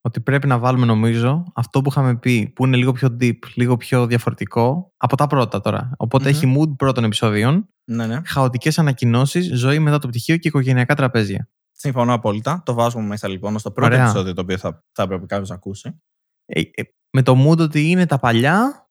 ότι 0.00 0.20
πρέπει 0.20 0.46
να 0.46 0.58
βάλουμε 0.58 0.86
νομίζω 0.86 1.44
αυτό 1.54 1.82
που 1.82 1.90
είχαμε 1.90 2.16
πει 2.16 2.52
που 2.54 2.66
είναι 2.66 2.76
λίγο 2.76 2.92
πιο 2.92 3.16
deep, 3.20 3.38
λίγο 3.54 3.76
πιο 3.76 4.06
διαφορετικό 4.06 4.92
από 4.96 5.16
τα 5.16 5.26
πρώτα 5.26 5.60
τώρα. 5.60 5.90
Οπότε 5.96 6.24
Μμμ. 6.24 6.30
έχει 6.36 6.54
mood 6.58 6.76
πρώτων 6.76 7.04
επεισοδίων, 7.04 7.68
Ναι, 7.84 8.06
ναι. 8.06 8.20
χαοτικές 8.24 8.78
ανακοινώσεις, 8.78 9.58
ζωή 9.58 9.78
μετά 9.78 9.98
το 9.98 10.08
πτυχίο 10.08 10.36
και 10.36 10.48
οικογενειακά 10.48 10.94
τραπέζια. 10.94 11.48
Συμφωνώ 11.72 12.12
απόλυτα. 12.14 12.62
Το 12.64 12.74
βάζουμε 12.74 13.04
μέσα 13.06 13.28
λοιπόν 13.28 13.58
στο 13.58 13.70
πρώτο 13.70 13.92
Ωραία. 13.94 14.04
επεισόδιο 14.04 14.34
το 14.34 14.40
οποίο 14.40 14.58
θα, 14.58 14.84
θα 14.92 15.02
έπρεπε 15.02 15.26
κάποιος 15.26 15.48
να 15.48 15.54
ακούσει. 15.54 16.00
Ε, 16.44 16.60
ε, 16.60 16.82
με 17.10 17.22
το 17.22 17.48
mood 17.48 17.58
ότι 17.58 17.90
είναι 17.90 18.06
τα 18.06 18.18
παλιά, 18.18 18.88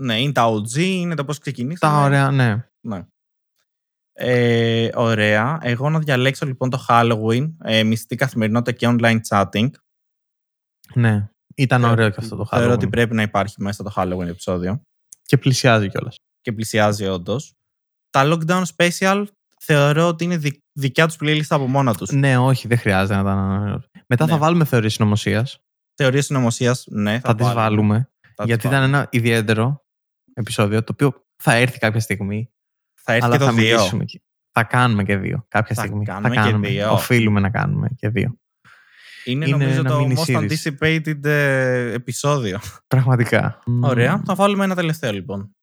Ναι, 0.00 0.20
είναι 0.20 0.32
τα 0.32 0.44
OG, 0.52 0.76
είναι 0.78 1.14
το 1.14 1.24
πώς 1.24 1.38
ξεκινήσαμε. 1.38 1.92
τα 1.92 2.00
ωραία, 2.02 2.30
ναι. 2.30 2.68
Ναι. 2.80 3.06
Ε, 4.12 4.88
ωραία. 4.94 5.58
Εγώ 5.62 5.90
να 5.90 5.98
διαλέξω 5.98 6.46
λοιπόν 6.46 6.70
το 6.70 6.84
Halloween, 6.88 7.52
ε, 7.64 7.82
μυστική 7.82 8.16
καθημερινότητα 8.16 8.72
και 8.72 8.96
online 9.00 9.18
chatting. 9.28 9.68
Ναι, 10.94 11.28
ήταν 11.54 11.78
Θεωρώ 11.80 11.92
ωραίο 11.94 12.06
ότι- 12.06 12.14
και 12.18 12.20
αυτό 12.24 12.36
το 12.36 12.46
Θεωρώ 12.46 12.66
Halloween. 12.70 12.74
ότι 12.74 12.88
πρέπει 12.88 13.14
να 13.14 13.22
υπάρχει 13.22 13.54
μέσα 13.62 13.82
το 13.82 13.92
Halloween 13.96 14.26
επεισόδιο 14.26 14.82
Και 15.22 15.36
πλησιάζει 15.38 15.88
κιόλας. 15.88 16.16
και 16.40 16.52
πλησιάζει 16.52 17.06
όντως. 17.06 17.52
Τα 18.10 18.22
lockdown 18.24 18.62
special 18.76 19.24
θεωρώ 19.60 20.06
ότι 20.08 20.24
είναι 20.24 20.36
δι- 20.36 20.58
δικιά 20.78 21.06
τους 21.06 21.16
playlist 21.20 21.46
από 21.48 21.66
μόνα 21.66 21.94
τους. 21.94 22.10
Ναι, 22.10 22.38
όχι, 22.38 22.68
δεν 22.68 22.78
χρειάζεται 22.78 23.14
να 23.22 23.24
τα. 23.24 23.84
Μετά 24.08 24.26
θα 24.26 24.32
Ναι. 24.32 24.38
βάλουμε 24.38 24.64
θεωρίες 24.64 24.92
συνωμοσίας. 24.92 25.58
Θεωρίες 25.94 26.24
συνωμοσίας, 26.24 26.86
ναι, 26.90 27.12
θα, 27.20 27.28
Θα, 27.28 27.34
τις 27.34 27.52
βάλουμε. 27.52 28.08
θα 28.20 28.28
τις 28.36 28.44
γιατί 28.46 28.68
βάλουμε. 28.68 28.86
ήταν 28.86 28.94
ένα 29.00 29.08
ιδιαίτερο 29.10 29.84
επεισόδιο 30.34 30.84
το 30.84 30.92
οποίο 30.92 31.24
θα 31.42 31.54
έρθει 31.54 31.78
κάποια 31.78 32.00
στιγμή. 32.00 32.48
Θα 33.00 33.12
έρθει 33.12 33.24
αλλά 33.24 33.36
και 33.36 33.44
θα 33.44 33.50
το 33.50 33.56
δύο. 33.56 33.64
μιλήσουμε 33.76 34.04
και- 34.04 34.22
Θα 34.52 34.64
κάνουμε 34.64 35.04
και 35.04 35.16
δύο 35.16 35.44
κάποια 35.48 35.74
Θα 35.74 35.82
στιγμή. 35.82 36.04
κάνουμε 36.04 36.34
και 36.62 36.68
δύο. 36.68 36.92
Οφείλουμε 36.92 37.40
να 37.40 37.50
κάνουμε 37.50 37.88
και 37.96 38.08
δύο. 38.08 38.36
Είναι, 39.24 39.46
Είναι 39.46 39.56
νομίζω 39.56 39.80
ένα 39.80 39.90
το 39.90 39.98
mini 40.08 40.14
most 40.18 40.36
series. 40.36 40.48
anticipated 40.48 41.24
ε, 41.24 41.92
επεισόδιο. 41.92 42.60
Πραγματικά. 42.86 43.58
Ωραία. 43.90 44.16
Μμμ. 44.16 44.22
Θα 44.24 44.34
βάλουμε 44.34 44.64
ένα 44.64 44.74
τελευταίο 44.74 45.12
λοιπόν. 45.12 45.56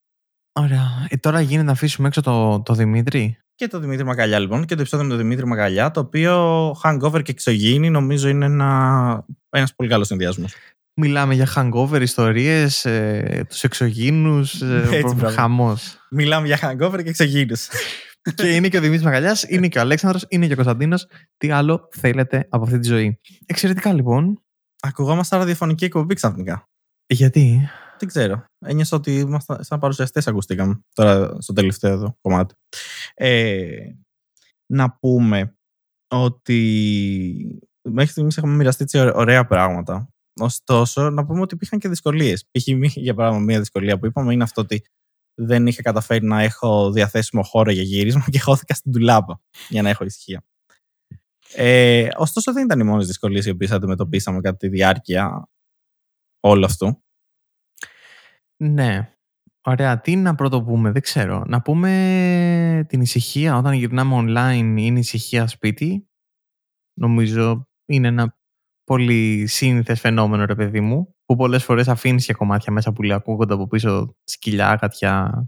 Ωραία. 0.59 1.07
Ε, 1.09 1.17
τώρα 1.17 1.41
γίνεται 1.41 1.63
να 1.65 1.71
αφήσουμε 1.71 2.07
έξω 2.07 2.21
το, 2.21 2.61
το 2.61 2.73
Δημήτρη. 2.73 3.37
Και 3.55 3.67
το 3.67 3.79
Δημήτρη 3.79 4.05
Μαγκαλιά 4.05 4.39
λοιπόν 4.39 4.65
και 4.65 4.75
το 4.75 4.81
επεισόδιο 4.81 5.05
με 5.05 5.11
τον 5.11 5.21
Δημήτρη 5.21 5.45
Μαγκαλιά 5.45 5.91
το 5.91 5.99
οποίο 5.99 6.69
hangover 6.83 7.21
και 7.23 7.31
εξωγήινη 7.31 7.89
νομίζω 7.89 8.29
είναι 8.29 8.45
ένα, 8.45 9.25
ένας 9.49 9.75
πολύ 9.75 9.89
καλός 9.89 10.07
συνδυασμός. 10.07 10.53
Μιλάμε 10.93 11.33
για 11.33 11.47
hangover, 11.55 12.01
ιστορίες, 12.01 12.85
ε, 12.85 13.45
τους 13.49 13.63
εξωγήινους, 13.63 14.61
ε, 14.61 14.87
Έτσι, 14.91 15.15
μπράβο. 15.15 15.35
χαμός. 15.35 15.97
Μιλάμε 16.09 16.47
για 16.47 16.59
hangover 16.61 17.03
και 17.03 17.09
εξωγήινους. 17.09 17.67
Και 18.35 18.55
είναι 18.55 18.67
και 18.67 18.77
ο 18.77 18.81
Δημήτρης 18.81 19.05
Μαγαλιάς, 19.05 19.43
είναι 19.47 19.67
και 19.67 19.77
ο 19.77 19.81
Αλέξανδρος, 19.81 20.25
είναι 20.29 20.45
και 20.45 20.53
ο 20.53 20.55
Κωνσταντίνος. 20.55 21.07
Τι 21.37 21.51
άλλο 21.51 21.87
θέλετε 21.91 22.47
από 22.49 22.63
αυτή 22.63 22.79
τη 22.79 22.87
ζωή; 22.87 23.19
Εξαιρετικά 23.45 23.93
λοιπόν. 23.93 24.41
Ακουγόμαστε 24.81 25.37
ραδιοφωνική 25.37 25.85
εκπομπή 25.85 26.13
ξαφνικά. 26.13 26.69
Γιατί; 27.07 27.69
Δεν 27.99 28.07
ξέρω. 28.09 28.45
Ένιωσα 28.65 28.95
ότι 28.97 29.15
ήμασταν 29.19 29.63
σαν 29.63 29.79
παρουσιαστές 29.79 30.27
ακουστήκαμε 30.27 30.79
τώρα 30.93 31.41
στο 31.41 31.53
τελευταίο 31.53 31.91
εδώ 31.93 32.17
κομμάτι. 32.21 32.55
Ε, 33.13 33.67
να 34.73 34.91
πούμε 34.99 35.55
ότι 36.07 37.59
μέχρι 37.89 38.11
στιγμής 38.11 38.37
έχουμε 38.37 38.53
μοιραστεί 38.55 38.83
έτσι 38.83 38.97
ω- 38.97 39.11
ωραία 39.15 39.45
πράγματα. 39.45 40.09
Ωστόσο, 40.41 41.09
να 41.09 41.25
πούμε 41.25 41.41
ότι 41.41 41.53
υπήρχαν 41.53 41.79
και 41.79 41.89
δυσκολίες. 41.89 42.45
Π.χ. 42.51 42.67
μη- 42.67 42.91
για 42.95 43.13
παράδειγμα, 43.13 43.45
μία 43.45 43.59
δυσκολία 43.59 43.99
που 43.99 44.05
είπαμε 44.05 44.33
είναι 44.33 44.43
αυτό 44.43 44.61
ότι 44.61 44.83
δεν 45.45 45.67
είχα 45.67 45.81
καταφέρει 45.81 46.25
να 46.25 46.41
έχω 46.41 46.91
διαθέσιμο 46.91 47.43
χώρο 47.43 47.71
για 47.71 47.83
γύρισμα 47.83 48.25
και 48.31 48.39
χώθηκα 48.39 48.73
στην 48.73 48.91
τουλάπα 48.91 49.41
για 49.69 49.81
να 49.81 49.89
έχω 49.89 50.03
ησυχία. 50.05 50.43
Ε, 51.53 52.07
ωστόσο, 52.15 52.53
δεν 52.53 52.63
ήταν 52.65 52.79
οι 52.79 52.83
μόνες 52.83 53.07
δυσκολίες 53.07 53.45
οι 53.45 53.49
οποίες 53.49 53.71
αντιμετωπίσαμε 53.71 54.39
κατά 54.39 54.57
τη 54.57 54.67
διάρκεια 54.67 55.49
όλου 56.39 56.65
αυτού. 56.65 57.03
Ναι. 58.57 59.15
Ωραία. 59.63 60.01
Τι 60.01 60.15
να 60.15 60.35
πρώτο 60.35 60.63
πούμε, 60.63 60.91
δεν 60.91 61.01
ξέρω. 61.01 61.43
Να 61.47 61.61
πούμε 61.61 62.85
την 62.87 63.01
ησυχία 63.01 63.57
όταν 63.57 63.73
γυρνάμε 63.73 64.15
online 64.17 64.75
είναι 64.77 64.99
ησυχία 64.99 65.47
σπίτι. 65.47 66.09
Νομίζω 66.99 67.67
είναι 67.85 68.07
ένα 68.07 68.37
πολύ 68.83 69.47
σύνηθες 69.47 69.99
φαινόμενο, 69.99 70.45
ρε 70.45 70.55
παιδί 70.55 70.81
μου, 70.81 71.15
που 71.31 71.37
πολλές 71.37 71.63
φορές 71.63 71.87
αφήνεις 71.87 72.25
και 72.25 72.33
κομμάτια 72.33 72.73
μέσα 72.73 72.93
που 72.93 73.01
λέει 73.01 73.15
ακούγονται 73.15 73.53
από 73.53 73.67
πίσω 73.67 74.15
σκυλιά, 74.23 74.77
κατιά, 74.79 75.47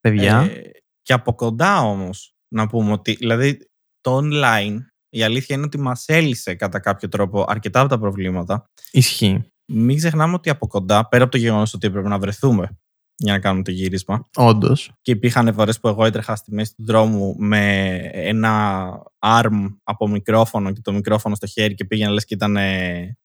παιδιά. 0.00 0.40
Ε, 0.40 0.70
και 1.02 1.12
από 1.12 1.34
κοντά 1.34 1.80
όμως 1.80 2.34
να 2.54 2.66
πούμε 2.66 2.92
ότι 2.92 3.12
δηλαδή 3.12 3.58
το 4.00 4.18
online 4.22 4.76
η 5.08 5.22
αλήθεια 5.22 5.56
είναι 5.56 5.64
ότι 5.64 5.78
μας 5.78 6.04
έλυσε 6.06 6.54
κατά 6.54 6.80
κάποιο 6.80 7.08
τρόπο 7.08 7.44
αρκετά 7.48 7.80
από 7.80 7.88
τα 7.88 7.98
προβλήματα. 7.98 8.70
Ισχύει. 8.90 9.52
Μην 9.72 9.96
ξεχνάμε 9.96 10.34
ότι 10.34 10.50
από 10.50 10.66
κοντά, 10.66 11.08
πέρα 11.08 11.22
από 11.22 11.32
το 11.32 11.38
γεγονός 11.38 11.74
ότι 11.74 11.86
έπρεπε 11.86 12.08
να 12.08 12.18
βρεθούμε 12.18 12.78
για 13.16 13.32
να 13.32 13.38
κάνουμε 13.38 13.62
το 13.62 13.70
γύρισμα 13.70 14.24
Όντως. 14.36 14.92
και 15.00 15.10
υπήρχαν 15.10 15.54
φορές 15.54 15.80
που 15.80 15.88
εγώ 15.88 16.04
έτρεχα 16.04 16.36
στη 16.36 16.54
μέση 16.54 16.74
του 16.74 16.84
δρόμου 16.84 17.34
με 17.38 17.94
ένα 18.12 18.92
arm 19.18 19.76
από 19.82 20.08
μικρόφωνο 20.08 20.72
και 20.72 20.80
το 20.80 20.92
μικρόφωνο 20.92 21.34
στο 21.34 21.46
χέρι 21.46 21.74
και 21.74 21.84
πήγαινα 21.84 22.10
λες 22.10 22.24
και 22.24 22.34
ήταν 22.34 22.56
ε, 22.56 23.18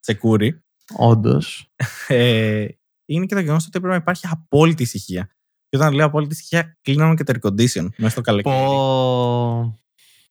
τσεκούρι. 0.00 0.65
Όντως. 0.94 1.70
Ε, 2.08 2.66
είναι 3.06 3.26
και 3.26 3.34
το 3.34 3.40
γεγονός 3.40 3.66
ότι 3.66 3.76
έπρεπε 3.76 3.94
να 3.94 4.00
υπάρχει 4.00 4.26
απόλυτη 4.30 4.82
ησυχία. 4.82 5.30
Και 5.68 5.76
όταν 5.76 5.92
λέω 5.94 6.06
απόλυτη 6.06 6.34
ησυχία, 6.34 6.78
κλείναμε 6.82 7.14
και 7.14 7.24
το 7.24 7.32
air 7.36 7.48
condition 7.48 7.88
μέσα 7.96 8.10
στο 8.10 8.20
καλοκαίρι. 8.20 8.54
Πω... 8.54 9.80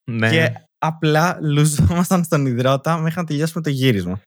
Ναι. 0.03 0.29
Και 0.29 0.53
απλά 0.77 1.37
λουζόμασταν 1.41 2.23
στον 2.23 2.45
υδρότα 2.45 2.97
μέχρι 2.97 3.19
να 3.19 3.25
τελειώσουμε 3.25 3.63
το 3.63 3.69
γύρισμα. 3.69 4.21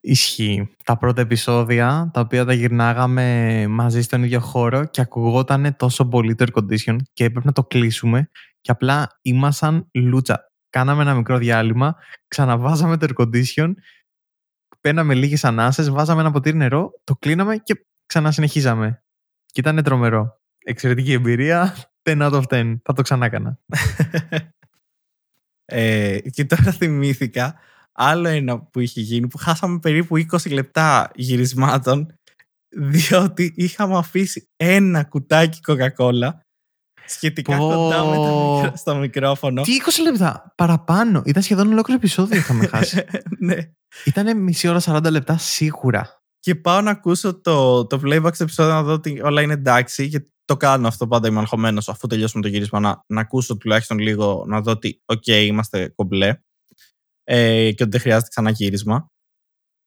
Ισχύει. 0.00 0.70
Τα 0.84 0.96
πρώτα 0.96 1.20
επεισόδια, 1.20 2.10
τα 2.12 2.20
οποία 2.20 2.44
τα 2.44 2.52
γυρνάγαμε 2.52 3.66
μαζί 3.68 4.02
στον 4.02 4.22
ίδιο 4.22 4.40
χώρο 4.40 4.84
και 4.84 5.00
ακουγόταν 5.00 5.76
τόσο 5.76 6.06
πολύ 6.06 6.34
το 6.34 6.44
air 6.48 6.60
condition 6.60 6.96
και 7.12 7.24
έπρεπε 7.24 7.46
να 7.46 7.52
το 7.52 7.64
κλείσουμε 7.64 8.30
και 8.60 8.70
απλά 8.70 9.18
ήμασταν 9.22 9.88
λούτσα. 9.94 10.50
Κάναμε 10.70 11.02
ένα 11.02 11.14
μικρό 11.14 11.38
διάλειμμα, 11.38 11.96
ξαναβάζαμε 12.28 12.96
το 12.96 13.06
air 13.08 13.22
condition, 13.22 13.72
παίρναμε 14.86 15.14
λίγες 15.14 15.44
ανάσες, 15.44 15.90
βάζαμε 15.90 16.20
ένα 16.20 16.30
ποτήρι 16.30 16.56
νερό, 16.56 17.00
το 17.04 17.16
κλείναμε 17.16 17.56
και 17.56 17.86
ξανασυνεχίζαμε. 18.06 19.02
Και 19.46 19.60
ήταν 19.60 19.82
τρομερό. 19.82 20.40
Εξαιρετική 20.64 21.12
εμπειρία, 21.12 21.76
10 22.02 22.18
out 22.18 22.32
of 22.32 22.42
10. 22.48 22.76
Θα 22.82 22.92
το 22.92 23.02
ξανά 23.02 23.26
έκανα. 23.26 23.58
Ε, 25.68 26.18
και 26.18 26.44
τώρα 26.44 26.72
θυμήθηκα 26.72 27.54
άλλο 27.92 28.28
ένα 28.28 28.60
που 28.60 28.80
είχε 28.80 29.00
γίνει 29.00 29.28
που 29.28 29.38
χάσαμε 29.38 29.78
περίπου 29.78 30.16
20 30.16 30.50
λεπτά 30.50 31.10
γυρισμάτων 31.14 32.18
διότι 32.68 33.52
είχαμε 33.56 33.96
αφήσει 33.96 34.48
ένα 34.56 35.04
κουτάκι 35.04 35.60
κοκακόλα 35.60 36.45
σχετικά 37.06 37.56
Πω. 37.56 37.68
κοντά 37.68 38.04
με 38.04 38.16
το 38.16 38.54
μικρο- 38.56 38.76
στο 38.76 38.96
μικρόφωνο. 38.96 39.62
Τι 39.62 39.72
20 39.84 40.02
λεπτά 40.02 40.52
παραπάνω. 40.56 41.22
Ήταν 41.24 41.42
σχεδόν 41.42 41.68
ολόκληρο 41.72 41.98
επεισόδιο 41.98 42.36
είχαμε 42.38 42.66
χάσει. 42.72 43.04
ναι. 43.38 43.56
Ήταν 44.04 44.40
μισή 44.42 44.68
ώρα 44.68 44.80
40 44.84 45.10
λεπτά 45.10 45.38
σίγουρα. 45.38 46.20
Και 46.40 46.54
πάω 46.54 46.80
να 46.80 46.90
ακούσω 46.90 47.40
το, 47.40 47.86
το 47.86 48.00
playback 48.04 48.30
στο 48.34 48.42
επεισόδιο 48.42 48.72
να 48.72 48.82
δω 48.82 48.92
ότι 48.92 49.20
όλα 49.22 49.42
είναι 49.42 49.52
εντάξει. 49.52 50.08
Και 50.08 50.30
το 50.44 50.56
κάνω 50.56 50.88
αυτό 50.88 51.06
πάντα 51.08 51.28
είμαι 51.28 51.38
αγχωμένος 51.40 51.88
αφού 51.88 52.06
τελειώσουμε 52.06 52.42
το 52.42 52.48
γύρισμα. 52.48 52.80
Να, 52.80 53.04
να 53.06 53.20
ακούσω 53.20 53.56
τουλάχιστον 53.56 53.98
λίγο 53.98 54.44
να 54.46 54.60
δω 54.60 54.70
ότι, 54.70 55.02
οκ, 55.04 55.26
είμαστε 55.26 55.88
κομπλέ. 55.88 56.40
Ε, 57.24 57.72
και 57.72 57.82
ότι 57.82 57.90
δεν 57.90 58.00
χρειάζεται 58.00 58.28
ξανά 58.28 58.50
γύρισμα. 58.50 59.10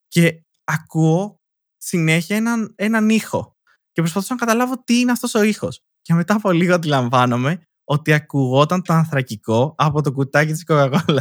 Και 0.08 0.43
ακούω 0.63 1.41
συνέχεια 1.77 2.36
έναν, 2.36 2.73
έναν 2.77 3.10
ήχο. 3.10 3.58
Και 3.91 4.01
προσπαθούσα 4.01 4.34
να 4.34 4.39
καταλάβω 4.39 4.84
τι 4.84 4.99
είναι 4.99 5.12
αυτός 5.12 5.34
ο 5.36 5.41
ήχος. 5.43 5.84
Και 6.01 6.13
μετά 6.13 6.33
από 6.33 6.51
λίγο 6.51 6.73
αντιλαμβάνομαι 6.73 7.62
ότι 7.83 8.13
ακουγόταν 8.13 8.81
το 8.81 8.93
ανθρακικό 8.93 9.73
από 9.77 10.01
το 10.01 10.12
κουτάκι 10.12 10.51
της 10.51 10.63
Coca-Cola. 10.67 11.17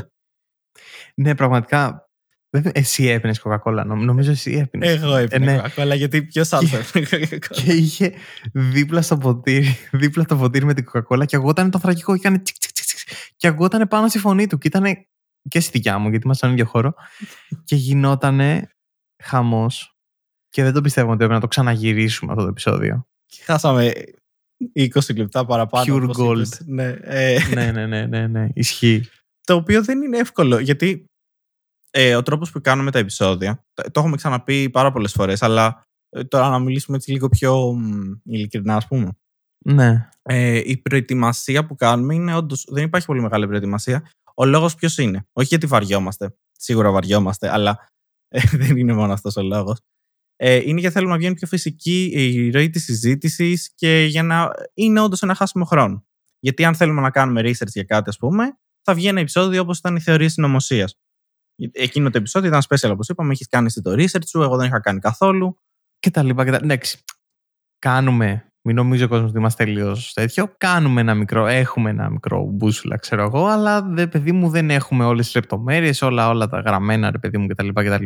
Ναι, 1.14 1.34
πραγματικά. 1.34 2.02
δεν- 2.50 2.70
Εσύ 2.74 3.06
έπαιρνε 3.06 3.36
Coca-Cola. 3.44 3.82
νομ- 3.86 4.02
Νομίζω 4.04 4.30
εσύ 4.30 4.52
έπαιρνε. 4.52 4.86
Εγώ 4.86 5.16
έπαιρνα 5.16 5.52
Ε, 5.52 5.56
ναι. 5.56 5.62
Coca-Cola 5.92 5.96
γιατί 5.96 6.22
ποιος 6.22 6.52
άλλος 6.52 6.72
έπαιρνε 6.72 7.26
Coca-Cola; 7.30 7.62
Και 7.64 7.72
είχε 7.72 8.12
δίπλα 8.52 9.02
στο 9.02 9.16
ποτήρι, 9.18 9.76
δίπλα 9.92 10.24
το 10.24 10.36
ποτήρι 10.36 10.64
με 10.64 10.74
την 10.74 10.86
Coca-Cola 10.92 11.26
και 11.26 11.36
αγόταν 11.36 11.70
το 11.70 11.78
θρακικό 11.78 12.12
και 12.14 12.18
έκανε 12.20 12.38
τσικ, 12.38 12.56
τσικ, 12.58 12.72
τσικ, 12.72 12.86
τσικ. 12.86 13.08
και 13.36 13.46
αγόταν 13.46 13.88
πάνω 13.88 14.08
στη 14.08 14.18
φωνή 14.18 14.46
του 14.46 14.58
και 14.58 14.66
ήταν 14.66 14.84
και 15.48 15.60
στη 15.60 15.70
δικιά 15.70 15.98
μου 15.98 16.08
γιατί 16.08 16.24
ήμασταν 16.24 16.50
στον 16.50 16.52
ίδιο 16.52 16.70
χώρο 16.72 16.94
και 17.68 17.76
γινότανε 17.76 18.68
χαμός 19.22 19.96
και 20.48 20.62
δεν 20.62 20.72
το 20.72 20.80
πιστεύω 20.80 21.06
ότι 21.06 21.14
έπρεπε 21.16 21.34
να 21.34 21.40
το 21.40 21.46
ξαναγυρίσουμε 21.48 22.32
αυτό 22.32 22.42
το 22.44 22.48
επεισόδιο. 22.50 23.06
Και 23.26 23.42
χάσαμε 23.44 23.92
20 24.74 25.16
λεπτά 25.16 25.44
παραπάνω. 25.44 25.96
Pure 25.96 26.02
όπως 26.02 26.16
gold. 26.20 26.36
είπες. 26.36 26.62
Ναι, 26.66 26.96
ε, 27.00 27.38
ναι, 27.54 27.72
ναι, 27.72 27.86
ναι, 27.86 28.06
ναι, 28.06 28.26
ναι, 28.26 28.48
ισχύει. 28.54 29.08
το 29.40 29.54
οποίο 29.54 29.84
δεν 29.84 30.02
είναι 30.02 30.18
εύκολο 30.18 30.58
γιατί 30.58 31.04
ε, 31.90 32.14
ο 32.14 32.22
τρόπος 32.22 32.50
που 32.50 32.60
κάνουμε 32.60 32.90
τα 32.90 32.98
επεισόδια, 32.98 33.64
το, 33.74 33.90
το 33.90 34.00
έχουμε 34.00 34.16
ξαναπεί 34.16 34.70
πάρα 34.70 34.92
πολλές 34.92 35.12
φορές, 35.12 35.42
αλλά 35.42 35.82
ε, 36.10 36.24
τώρα 36.24 36.48
να 36.48 36.58
μιλήσουμε 36.58 36.96
έτσι 36.96 37.10
λίγο 37.10 37.28
πιο 37.28 37.72
μ, 37.72 38.12
ειλικρινά 38.24 38.76
ας 38.76 38.86
πούμε. 38.86 39.10
Ναι. 39.64 40.08
Ε, 40.22 40.62
η 40.64 40.76
προετοιμασία 40.76 41.66
που 41.66 41.74
κάνουμε 41.74 42.14
είναι 42.14 42.34
όντως. 42.34 42.66
Δεν 42.68 42.84
υπάρχει 42.84 43.06
πολύ 43.06 43.20
μεγάλη 43.20 43.46
προετοιμασία. 43.46 44.10
Ο 44.34 44.44
λόγος 44.44 44.74
ποιος 44.74 44.98
είναι; 44.98 45.26
Όχι 45.32 45.48
γιατί 45.48 45.66
βαριόμαστε. 45.66 46.34
Σίγουρα 46.52 46.90
βαριόμαστε, 46.90 47.52
αλλά 47.52 47.88
ε, 48.28 48.40
δεν 48.60 48.76
είναι 48.76 48.92
μόνος 48.92 49.14
αυτός 49.14 49.36
ο 49.36 49.42
λόγος. 49.42 49.80
Ε, 50.40 50.54
είναι 50.54 50.80
γιατί 50.80 50.94
θέλουμε 50.94 51.12
να 51.12 51.18
βγαίνει 51.18 51.34
πιο 51.34 51.46
φυσική 51.46 52.10
η 52.14 52.50
ροή 52.50 52.70
της 52.70 52.84
συζήτησης 52.84 53.72
και 53.74 54.06
για 54.08 54.22
να 54.22 54.50
είναι 54.74 55.00
όντως 55.00 55.22
ένα 55.22 55.34
χάσιμο 55.34 55.64
χρόνο. 55.64 56.06
Γιατί 56.38 56.64
αν 56.64 56.74
θέλουμε 56.74 57.00
να 57.00 57.10
κάνουμε 57.10 57.40
research 57.40 57.72
για 57.72 57.84
κάτι, 57.84 58.08
ας 58.08 58.16
πούμε, 58.16 58.58
θα 58.82 58.94
βγει 58.94 59.06
ένα 59.06 59.20
επεισόδιο 59.20 59.60
όπως 59.60 59.78
ήταν 59.78 59.96
η 59.96 60.00
θεωρία 60.00 60.28
συνωμοσίας. 60.28 60.98
Εκείνο 61.72 62.10
το 62.10 62.18
επεισόδιο 62.18 62.48
ήταν 62.48 62.62
special, 62.68 62.90
όπως 62.92 63.08
είπαμε. 63.08 63.32
Έχεις 63.32 63.48
κάνει 63.48 63.66
εσύ 63.66 63.82
το 63.82 63.92
research 63.92 64.26
σου, 64.26 64.42
εγώ 64.42 64.56
δεν 64.56 64.66
είχα 64.66 64.80
κάνει 64.80 64.98
καθόλου. 64.98 65.58
Και 65.98 66.10
τα 66.10 66.22
λοιπά 66.22 66.44
και 66.44 66.50
τα... 66.50 66.58
Εντάξει. 66.62 66.98
Κάνουμε. 67.78 68.52
Μην 68.62 68.76
νομίζει 68.76 69.02
ο 69.02 69.08
κόσμος 69.08 69.28
ότι 69.28 69.38
είμαστε 69.38 69.64
τελείως 69.64 70.12
τέτοιο. 70.12 70.54
Κάνουμε 70.56 71.00
ένα 71.00 71.14
μικρό, 71.14 71.46
έχουμε 71.46 71.90
ένα 71.90 72.10
μικρό 72.10 72.44
μπούσουλα, 72.44 72.96
ξέρω 72.96 73.22
εγώ, 73.22 73.46
αλλά 73.46 73.82
δε, 73.82 74.06
παιδί 74.06 74.32
μου 74.32 74.48
δεν 74.48 74.70
έχουμε 74.70 75.04
όλες 75.04 75.24
τις 75.24 75.34
λεπτομέρειες, 75.34 76.02
όλα, 76.02 76.28
όλα 76.28 76.48
τα 76.48 76.60
γραμμένα, 76.60 77.10
ρε 77.10 77.18
παιδί 77.18 77.38
μου 77.38 77.46
κτλ. 77.46 77.68
κτλ. 77.68 78.04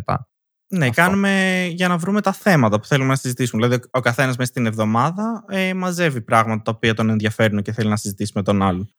Ναι, 0.75 0.87
Αυτό. 0.87 1.03
κάνουμε 1.03 1.65
για 1.71 1.89
να 1.89 1.97
βρούμε 1.97 2.21
τα 2.21 2.33
θέματα 2.33 2.81
που 2.81 2.87
θέλουμε 2.87 3.09
να 3.09 3.17
συζητήσουμε. 3.17 3.67
Δηλαδή, 3.67 3.85
ο 3.91 4.01
καθένας 4.01 4.37
μέσα 4.37 4.51
στην 4.51 4.67
εβδομάδα 4.67 5.45
ε, 5.49 5.75
μαζεύει 5.75 6.21
πράγματα 6.21 6.63
τα 6.63 6.73
οποία 6.75 6.95
τον 6.95 7.11
ενδιαφέρουν 7.11 7.63
και 7.63 7.73
θέλει 7.73 7.89
να 7.89 7.97
συζητήσει 7.97 8.33
με 8.35 8.43
τον 8.43 8.63
άλλον. 8.63 8.95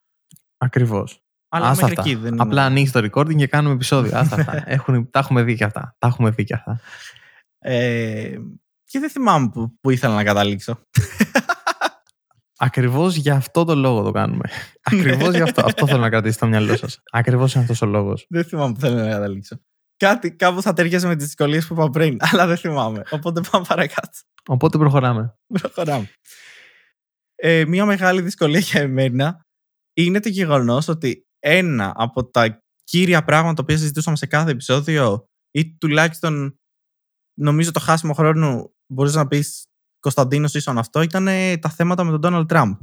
Ακριβώς. 0.58 1.22
Αλλά 1.50 1.68
Άστα 1.68 1.84
μέχρι 1.84 2.00
αυτά. 2.00 2.10
εκεί 2.12 2.20
δεν 2.22 2.34
είναι. 2.34 2.42
Απλά 2.42 2.66
ανοίγει 2.66 2.90
το 2.90 3.10
recording 3.12 3.36
και 3.36 3.48
κάνουμε 3.48 3.74
επεισόδιο. 3.74 4.18
Άστα 4.18 4.36
αυτά. 4.36 4.64
Έχουν, 4.72 5.10
τα 5.10 5.20
έχουμε 5.20 5.44
δει 5.44 5.56
και 5.56 5.64
αυτά. 5.64 5.96
Τα 6.00 6.08
έχουμε 6.08 6.30
δει 6.30 6.44
και 6.44 6.54
αυτά. 6.54 6.80
Ε, 7.60 8.38
και 8.86 9.00
δεν 9.00 9.10
θυμάμαι 9.10 9.50
που, 9.50 9.78
που 9.82 9.90
ήθελα 9.90 10.16
να 10.16 10.24
καταλήξω. 10.24 10.80
Ακριβώς 12.58 13.16
για 13.16 13.36
αυτό 13.36 13.64
το 13.64 13.76
λόγο 13.76 14.02
το 14.04 14.12
κάνουμε. 14.12 14.50
Ακριβώς 14.84 15.36
γι' 15.36 15.42
αυτό. 15.42 15.66
Αυτό 15.66 15.88
θέλω 15.88 16.00
να 16.00 16.10
κρατήσει 16.10 16.34
στο 16.34 16.48
μυαλό 16.48 16.78
σας. 16.78 17.02
Ακριβώς 17.12 17.54
είναι 17.54 17.64
αυτός 17.64 17.82
ο 17.82 17.86
λόγος. 17.86 18.26
δεν 18.30 18.44
θυμάμαι 18.44 18.74
που 18.74 18.80
θέλω 18.80 18.96
να 18.96 19.10
καταλήξω. 19.10 19.60
Κάτι 20.04 20.36
κάπου 20.36 20.62
θα 20.62 20.74
ταιριάζει 20.74 21.08
με 21.08 21.16
τις 21.16 21.26
δυσκολίες 21.26 21.68
που 21.68 21.74
είπα 21.74 21.90
πριν, 21.90 22.18
αλλά 22.32 22.48
δεν 22.48 22.58
θυμάμαι. 22.58 23.04
Οπότε 23.10 23.42
πάμε 23.52 23.66
παρακάτω. 23.68 24.18
Οπότε 24.48 24.78
προχωράμε. 24.78 25.38
Προχωράμε. 25.48 26.10
Ε, 27.36 27.66
μία 27.66 27.86
μεγάλη 27.86 28.22
δυσκολία 28.22 28.60
για 28.60 28.82
εμένα 28.82 29.46
είναι 29.94 30.20
το 30.20 30.30
γεγονός 30.30 30.88
ότι 30.88 31.28
ένα 31.40 31.94
από 31.96 32.26
τα 32.26 32.64
κύρια 32.84 33.24
πράγματα 33.24 33.54
τα 33.54 33.62
οποία 33.62 33.78
συζητούσαμε 33.78 34.16
σε 34.16 34.26
κάθε 34.26 34.52
επεισόδιο 34.52 35.30
ή 35.52 35.76
τουλάχιστον 35.78 36.60
νομίζω 37.40 37.72
το 37.72 37.80
χάσιμο 37.80 38.14
χρόνου 38.14 38.74
μπορείς 38.88 39.14
να 39.14 39.28
πεις 39.28 39.68
Κωνσταντίνος 40.00 40.54
ίσον 40.54 40.78
αυτό 40.78 41.02
ήταν 41.02 41.28
ε, 41.28 41.58
τα 41.58 41.70
θέματα 41.70 42.04
με 42.04 42.12
τον 42.12 42.20
Ντόναλτ 42.20 42.48
Τραμπ. 42.48 42.76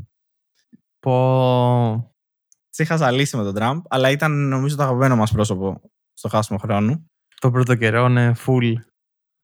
Πω. 0.99 2.15
Σε 2.69 2.83
είχα 2.83 2.97
ζαλίσει 2.97 3.37
με 3.37 3.43
τον 3.43 3.55
Τραμπ, 3.55 3.85
αλλά 3.89 4.11
ήταν 4.11 4.49
νομίζω 4.49 4.77
το 4.77 4.83
αγαπημένο 4.83 5.17
μας 5.17 5.33
πρόσωπο 5.33 5.81
στο 6.13 6.29
χάσιμο 6.29 6.59
χρόνου. 6.59 7.10
Το 7.40 7.50
πρώτο 7.50 7.74
καιρό 7.74 8.07
είναι 8.07 8.37
full. 8.46 8.72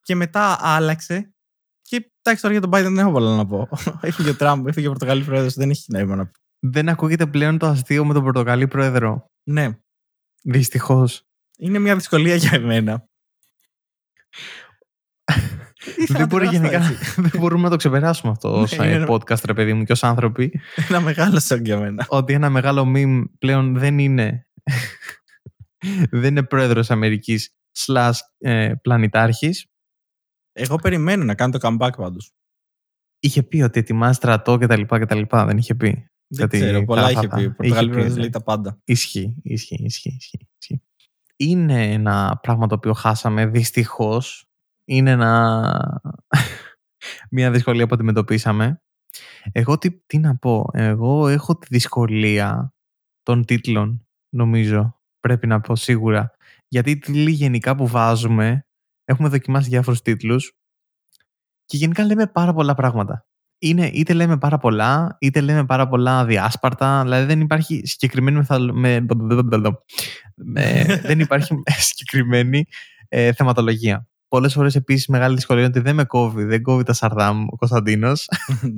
Και 0.02 0.14
μετά 0.14 0.58
άλλαξε. 0.60 1.34
Και 1.82 2.10
εντάξει, 2.22 2.42
τώρα 2.42 2.54
για 2.58 2.62
τον 2.68 2.70
Biden 2.70 2.82
δεν 2.94 2.98
έχω 2.98 3.10
πολλά 3.12 3.36
να 3.36 3.46
πω. 3.46 3.68
έφυγε 4.00 4.30
ο 4.30 4.36
Τραμπ, 4.36 4.66
έφυγε 4.66 4.86
ο 4.86 4.90
Πορτογαλής 4.90 5.24
πρόεδρος, 5.26 5.54
δεν 5.54 5.70
έχει 5.70 5.84
νόημα 5.92 6.16
να 6.16 6.24
πω. 6.26 6.32
Δεν 6.58 6.88
ακούγεται 6.88 7.26
πλέον 7.26 7.58
το 7.58 7.66
αστείο 7.66 8.04
με 8.04 8.12
τον 8.14 8.22
Πορτογαλί 8.22 8.68
πρόεδρο. 8.68 9.30
Ναι, 9.44 9.78
Δυστυχώς. 10.42 11.22
είναι 11.58 11.78
μια 11.78 11.94
δυσκολία 11.94 12.34
για 12.34 12.50
εμένα. 12.52 13.08
Ήθελα 15.98 16.18
Δεν, 16.18 16.26
μπορεί 16.28 16.44
να 16.44 16.50
το 16.50 16.56
γενικά, 16.56 16.78
πω 16.78 16.84
έτσι. 16.84 17.20
δεν 17.30 17.40
μπορούμε 17.40 17.62
να 17.62 17.70
το 17.70 17.76
ξεπεράσουμε 17.76 18.32
αυτό 18.32 18.60
ω 18.60 18.66
Ναι, 18.76 18.86
είναι- 18.86 19.06
podcast, 19.08 19.44
ρε 19.44 19.54
παιδί 19.54 19.72
μου, 19.72 19.84
και 19.84 19.92
ως 19.92 20.04
άνθρωποι. 20.04 20.60
Ένα 20.88 21.00
μεγάλο 21.00 21.40
σοκ 21.40 21.60
για 21.64 21.78
μένα. 21.78 22.06
ότι 22.08 22.32
ένα 22.32 22.50
μεγάλο 22.50 22.92
meme 22.96 23.24
πλέον 23.38 23.78
δεν 23.78 23.98
είναι. 23.98 24.46
δεν 26.10 26.30
είναι 26.30 26.42
πρόεδρος 26.42 26.90
Αμερικής 26.90 27.55
slash 27.76 28.18
ε, 28.38 28.72
πλανητάρχης. 28.82 29.66
Εγώ 30.52 30.76
περιμένω 30.76 31.24
να 31.24 31.34
κάνει 31.34 31.58
το 31.58 31.58
comeback 31.62 31.90
πάντως. 31.96 32.32
Είχε 33.18 33.42
πει 33.42 33.62
ότι 33.62 33.78
ετοιμάζει 33.80 34.14
στρατό 34.14 34.58
κτλ. 34.58 34.82
κτλ. 34.82 35.22
Δεν 35.28 35.58
είχε 35.58 35.74
πει. 35.74 36.10
Δεν 36.26 36.44
Ότι 36.44 36.56
ξέρω, 36.58 36.78
θα- 36.78 36.84
πολλά 36.84 37.02
θα- 37.02 37.10
είχε 37.10 37.28
θα- 37.28 37.36
πει. 37.36 37.40
Ο 37.42 37.44
είχε 37.44 37.50
Πορτογαλή 37.56 37.88
πει, 37.88 37.92
πρόεδρο 37.94 38.14
ναι. 38.14 38.20
λέει 38.20 38.30
τα 38.30 38.42
πάντα. 38.42 38.80
Ισχύει, 38.84 39.36
ισχύει, 39.42 39.82
ισχύει, 39.84 40.16
ισχύει, 40.18 40.48
ισχύει. 40.58 40.82
Είναι 41.36 41.92
ένα 41.92 42.38
πράγμα 42.42 42.66
το 42.66 42.74
οποίο 42.74 42.92
χάσαμε 42.92 43.46
δυστυχώς. 43.46 44.48
Είναι 44.84 45.10
ένα... 45.10 46.00
μια 47.30 47.50
δυσκολία 47.50 47.86
που 47.86 47.94
αντιμετωπίσαμε. 47.94 48.82
Εγώ 49.52 49.78
τι, 49.78 49.90
τι 50.00 50.18
να 50.18 50.36
πω. 50.36 50.70
Εγώ 50.72 51.28
έχω 51.28 51.56
τη 51.58 51.66
δυσκολία 51.70 52.74
των 53.22 53.44
τίτλων, 53.44 54.06
νομίζω. 54.28 55.00
Πρέπει 55.20 55.46
να 55.46 55.60
πω 55.60 55.76
σίγουρα. 55.76 56.35
Γιατί 56.68 56.90
οι 56.90 56.98
τίτλοι 56.98 57.30
γενικά 57.30 57.74
που 57.74 57.86
βάζουμε, 57.86 58.66
έχουμε 59.04 59.28
δοκιμάσει 59.28 59.68
διάφορους 59.68 60.02
τίτλους 60.02 60.52
και 61.64 61.76
γενικά 61.76 62.04
λέμε 62.04 62.26
πάρα 62.26 62.52
πολλά 62.52 62.74
πράγματα. 62.74 63.26
Είναι, 63.58 63.86
είτε 63.86 64.12
λέμε 64.12 64.38
πάρα 64.38 64.58
πολλά, 64.58 65.16
είτε 65.20 65.40
λέμε 65.40 65.64
πάρα 65.64 65.88
πολλά 65.88 66.24
διάσπαρτα. 66.24 67.02
Δηλαδή 67.02 67.24
δεν 67.26 67.40
υπάρχει 67.40 67.86
συγκεκριμένη 67.86 68.36
μεθαλ... 68.36 68.70
με... 68.72 69.06
με- 70.34 70.84
δεν 71.08 71.20
υπάρχει 71.20 71.54
συγκεκριμένη 71.66 72.64
ε, 73.08 73.32
θεματολογία. 73.32 74.08
Πολλές 74.28 74.52
φορές 74.52 74.74
επίσης 74.74 75.06
μεγάλη 75.06 75.34
δυσκολία 75.34 75.62
είναι 75.62 75.72
ότι 75.74 75.80
δεν 75.80 75.94
με 75.94 76.04
κόβει, 76.04 76.44
δεν 76.44 76.62
κόβει 76.62 76.82
τα 76.82 76.92
σαρδάμ 76.92 77.44
ο 77.48 77.56
Κωνσταντίνος, 77.56 78.28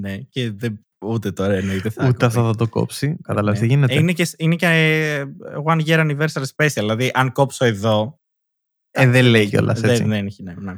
ναι, 0.01 0.17
και 0.17 0.53
δεν, 0.53 0.87
ούτε 1.07 1.33
τώρα 1.33 1.53
εννοείται 1.55 1.91
θα 1.91 2.03
ούτε 2.07 2.27
ακούει. 2.27 2.27
αυτό 2.27 2.45
θα 2.47 2.55
το 2.55 2.69
κόψει. 2.69 3.17
Καταλάβεις 3.23 3.61
Ναι. 3.61 3.67
τι 3.67 3.73
γίνεται. 3.75 3.93
Ε, 3.95 3.99
Είναι 3.99 4.13
και, 4.13 4.31
είναι 4.37 4.55
και 4.57 4.67
ε, 4.67 5.25
one 5.65 5.81
year 5.87 5.99
anniversary 6.11 6.45
special. 6.57 6.69
Δηλαδή, 6.75 7.11
αν 7.15 7.33
κόψω 7.33 7.65
εδώ, 7.65 8.21
Ε, 8.91 9.07
δεν 9.07 9.25
λέει 9.25 9.49
κιόλας 9.49 9.83
έτσι. 9.83 9.97
Δεν, 9.97 10.09
δεν 10.09 10.27
έχει, 10.27 10.43
ναι, 10.43 10.55
ναι. 10.59 10.75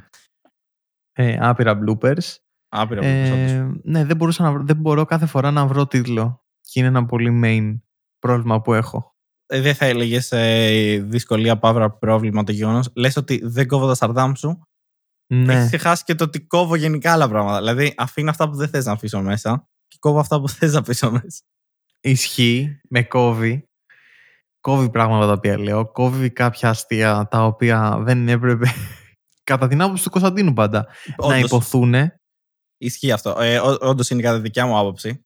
Ε, 1.12 1.36
άπειρα 1.40 1.78
bloopers. 1.84 2.36
Άπειρα 2.68 3.04
Ε, 3.04 3.70
ναι, 3.82 4.04
δεν, 4.04 4.16
μπορούσα 4.16 4.42
να, 4.42 4.52
βρω- 4.52 4.66
δεν 4.66 4.76
μπορώ 4.76 5.04
κάθε 5.04 5.26
φορά 5.26 5.50
να 5.50 5.66
βρω 5.66 5.86
τίτλο. 5.86 6.44
Και 6.60 6.78
είναι 6.78 6.88
ένα 6.88 7.06
πολύ 7.06 7.40
main 7.44 7.80
πρόβλημα 8.18 8.60
που 8.60 8.74
έχω. 8.74 9.14
Ε, 9.46 9.60
δεν 9.60 9.74
θα 9.74 9.84
έλεγες 9.84 10.32
ε, 10.32 10.98
δυσκολία 11.06 11.58
παύρα 11.58 11.90
πρόβλημα 11.90 12.44
το 12.44 12.52
γεγονός. 12.52 12.90
Λες 12.94 13.16
ότι 13.16 13.40
δεν 13.44 13.66
κόβω 13.66 13.86
τα 13.86 13.94
σαρδάμ 13.94 14.32
σου. 14.34 14.62
Ναι, 15.32 15.54
Έχεις 15.54 15.66
ξεχάσει 15.66 16.04
και 16.04 16.14
το 16.14 16.24
ότι 16.24 16.40
κόβω 16.46 16.74
γενικά 16.74 17.12
άλλα 17.12 17.28
πράγματα. 17.28 17.58
Δηλαδή, 17.58 17.94
αφήνω 17.96 18.30
αυτά 18.30 18.50
που 18.50 18.56
δεν 18.56 18.68
θες 18.68 18.84
να 18.84 18.92
αφήσω 18.92 19.22
μέσα 19.22 19.68
και 19.90 19.96
κόβω 20.00 20.18
αυτά 20.18 20.40
που 20.40 20.48
θες 20.48 20.72
να 20.72 20.78
αφήσω 20.78 21.10
μέσα. 21.10 21.42
ισχύει, 22.00 22.80
με 22.88 23.02
κόβει. 23.02 23.68
Κόβει 24.60 24.90
πράγματα 24.90 25.26
τα 25.26 25.32
οποία 25.32 25.58
λέω. 25.58 25.92
Κόβει 25.92 26.30
κάποια 26.30 26.68
αστεία 26.68 27.28
τα 27.30 27.44
οποία 27.44 27.98
δεν 28.00 28.28
έπρεπε. 28.28 28.66
Κατά 29.50 29.68
την 29.68 29.82
άποψη 29.82 30.04
του 30.04 30.10
Κωνσταντίνου 30.10 30.52
πάντα. 30.52 30.86
Να 31.16 31.26
Όντως, 31.26 31.40
υποθούν. 31.40 31.94
Ισχύει 32.76 33.12
αυτό. 33.12 33.36
Ε, 33.40 33.60
Όντως 33.80 34.10
είναι 34.10 34.22
κατά 34.22 34.40
δικιά 34.40 34.66
μου 34.66 34.78
άποψη. 34.78 35.24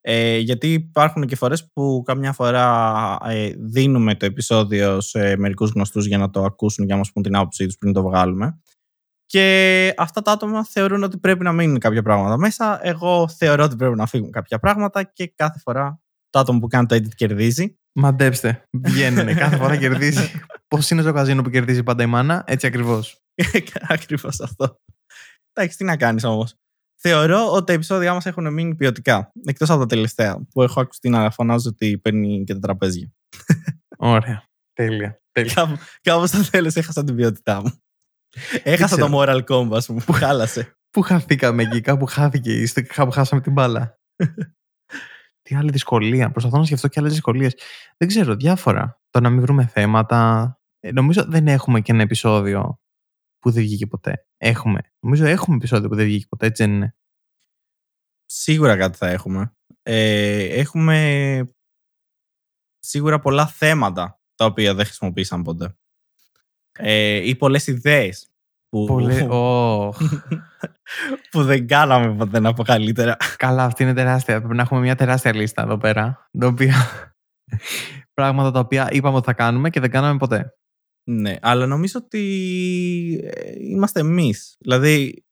Ε, 0.00 0.38
γιατί 0.38 0.72
υπάρχουν 0.72 1.26
και 1.26 1.36
φορές 1.36 1.70
που 1.72 2.02
καμιά 2.04 2.32
φορά 2.32 3.18
ε, 3.24 3.52
δίνουμε 3.58 4.14
το 4.14 4.26
επεισόδιο 4.26 5.00
σε 5.00 5.36
μερικούς 5.36 5.70
γνωστούς 5.70 6.06
για 6.06 6.18
να 6.18 6.30
το 6.30 6.44
ακούσουν 6.44 6.86
και 6.86 6.92
να 6.92 6.98
μας 6.98 7.12
πούν 7.12 7.22
την 7.22 7.36
άποψή 7.36 7.66
τους 7.66 7.76
πριν 7.76 7.92
το 7.92 8.02
βγάλουμε. 8.02 8.60
Και 9.32 9.94
αυτά 9.96 10.22
τα 10.22 10.32
άτομα 10.32 10.64
θεωρούν 10.64 11.02
ότι 11.02 11.18
πρέπει 11.18 11.44
να 11.44 11.52
μείνουν 11.52 11.78
κάποια 11.78 12.02
πράγματα 12.02 12.36
μέσα. 12.38 12.86
Εγώ 12.86 13.28
θεωρώ 13.28 13.64
ότι 13.64 13.76
πρέπει 13.76 13.96
να 13.96 14.06
φύγουν 14.06 14.30
κάποια 14.30 14.58
πράγματα 14.58 15.02
και 15.02 15.32
κάθε 15.34 15.58
φορά 15.58 16.00
το 16.30 16.38
άτομο 16.38 16.58
που 16.58 16.66
κάνει 16.66 16.86
το 16.86 16.94
edit 16.94 17.14
κερδίζει. 17.14 17.78
Μαντέψτε. 17.92 18.64
Βγαίνουν. 18.70 19.34
κάθε 19.36 19.56
φορά 19.56 19.76
κερδίζει. 19.76 20.30
Πώς 20.68 20.90
είναι 20.90 21.02
το 21.02 21.12
καζίνο 21.12 21.42
που 21.42 21.50
κερδίζει 21.50 21.82
πάντα 21.82 22.02
η 22.02 22.06
μάνα, 22.06 22.44
έτσι 22.46 22.66
ακριβώς. 22.66 23.22
Ακριβώς 23.88 24.40
αυτό. 24.40 24.80
Εντάξει, 25.52 25.76
τι 25.76 25.84
να 25.84 25.96
κάνεις 25.96 26.24
όμως. 26.24 26.54
Θεωρώ 27.00 27.52
ότι 27.52 27.64
τα 27.64 27.72
επεισόδια 27.72 28.12
μας 28.12 28.26
έχουν 28.26 28.52
μείνει 28.52 28.74
ποιοτικά. 28.74 29.32
Εκτός 29.44 29.70
από 29.70 29.80
τα 29.80 29.86
τελευταία 29.86 30.46
που 30.50 30.62
έχω 30.62 30.80
ακουστεί 30.80 31.08
να 31.08 31.30
φωνάζω 31.30 31.68
ότι 31.68 31.98
παίρνει 31.98 32.44
και 32.44 32.52
τα 32.52 32.60
τραπέζια. 32.60 33.12
Ωραία. 33.96 34.44
Τέλεια. 34.72 35.20
Τέλεια. 35.32 35.52
Κάπου, 35.54 35.78
κάπου 36.02 36.26
στο 36.26 36.50
τέλος 36.50 36.74
έχασα 36.74 37.04
την 37.04 37.14
ποιότητά 37.14 37.60
μου. 37.60 37.81
Έχασα 38.62 38.96
ξέρω. 38.96 39.08
το 39.08 39.18
moral 39.18 39.44
compass 39.44 39.86
μου 39.86 40.00
που 40.06 40.12
χάλασε. 40.12 40.76
Πού 40.90 41.02
χαθήκαμε 41.02 41.62
εκεί, 41.62 41.80
κάπου 41.80 42.06
χάθηκε, 42.06 42.52
είστε 42.52 42.82
κάπου 42.82 43.10
χάσαμε 43.10 43.40
την 43.40 43.52
μπάλα. 43.52 43.98
Τι 45.42 45.54
άλλη 45.54 45.70
δυσκολία. 45.70 46.30
Προσπαθώ 46.30 46.58
να 46.58 46.64
σκεφτώ 46.64 46.88
και 46.88 47.00
άλλες 47.00 47.12
δυσκολίες. 47.12 47.54
Δεν 47.96 48.08
ξέρω, 48.08 48.34
διάφορα. 48.34 49.00
Το 49.10 49.20
να 49.20 49.30
μην 49.30 49.40
βρούμε 49.40 49.66
θέματα. 49.66 50.52
Ε, 50.80 50.92
νομίζω 50.92 51.24
δεν 51.24 51.48
έχουμε 51.48 51.80
και 51.80 51.92
ένα 51.92 52.02
επεισόδιο 52.02 52.80
που 53.38 53.50
δεν 53.50 53.62
βγήκε 53.62 53.86
ποτέ. 53.86 54.26
Έχουμε. 54.36 54.80
Νομίζω 55.00 55.26
έχουμε 55.26 55.56
επεισόδιο 55.56 55.88
που 55.88 55.94
δεν 55.94 56.04
βγήκε 56.04 56.26
ποτέ, 56.28 56.46
έτσι 56.46 56.64
δεν 56.64 56.72
είναι. 56.72 56.96
Σίγουρα 58.24 58.76
κάτι 58.76 58.96
θα 58.96 59.08
έχουμε. 59.08 59.56
Ε, 59.82 60.44
έχουμε 60.44 61.46
σίγουρα 62.78 63.20
πολλά 63.20 63.46
θέματα 63.46 64.20
τα 64.34 64.44
οποία 64.44 64.74
δεν 64.74 64.84
χρησιμοποίησαν 64.84 65.42
ποτέ. 65.42 65.76
Ε, 66.78 67.28
ή 67.28 67.36
πολλές 67.36 67.66
ιδέες 67.66 68.32
που, 68.68 68.84
Πολύ. 68.86 69.26
Ωχ. 69.30 69.98
που 71.30 71.42
δεν 71.42 71.66
κάναμε 71.66 72.14
ποτέ 72.16 72.40
να 72.40 72.52
πω 72.52 72.62
καλύτερα. 72.62 73.16
Καλά, 73.36 73.64
αυτή 73.64 73.82
είναι 73.82 73.94
τεράστια. 73.94 74.38
Πρέπει 74.38 74.54
να 74.54 74.62
έχουμε 74.62 74.80
μια 74.80 74.94
τεράστια 74.94 75.34
λίστα 75.34 75.62
εδώ 75.62 75.78
πέρα. 75.78 76.28
Τα 76.38 76.46
οποία... 76.46 76.74
Πράγματα 78.14 78.50
τα 78.50 78.58
οποία 78.58 78.88
είπαμε 78.90 79.16
ότι 79.16 79.26
θα 79.26 79.32
κάνουμε 79.32 79.70
και 79.70 79.80
δεν 79.80 79.90
κάναμε 79.90 80.18
ποτέ. 80.18 80.54
Ναι, 81.04 81.36
αλλά 81.42 81.66
νομίζω 81.66 82.00
ότι 82.04 82.20
ε, 83.24 83.52
είμαστε 83.58 84.00
εμείς. 84.00 84.56
Δηλαδή, 84.58 85.24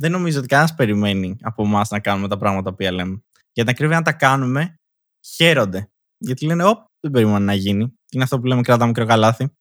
δεν 0.00 0.10
νομίζω 0.10 0.38
ότι 0.38 0.46
κανένας 0.46 0.74
περιμένει 0.74 1.36
από 1.40 1.62
εμάς 1.62 1.90
να 1.90 2.00
κάνουμε 2.00 2.28
τα 2.28 2.36
πράγματα 2.36 2.74
που 2.74 2.82
λέμε. 2.82 3.22
Για 3.52 3.64
την 3.64 3.68
ακρίβεια, 3.68 3.96
αν 3.96 4.02
τα 4.02 4.12
κάνουμε, 4.12 4.80
χαίρονται. 5.34 5.90
Γιατί 6.18 6.46
λένε, 6.46 6.64
Ωπ, 6.64 6.78
δεν 7.00 7.10
περιμένω 7.10 7.38
να 7.38 7.54
γίνει. 7.54 7.94
Είναι 8.10 8.22
αυτό 8.22 8.40
που 8.40 8.46
λέμε, 8.46 8.62
κράτα 8.62 8.86
μικρό 8.86 9.04
καλάθι. 9.04 9.56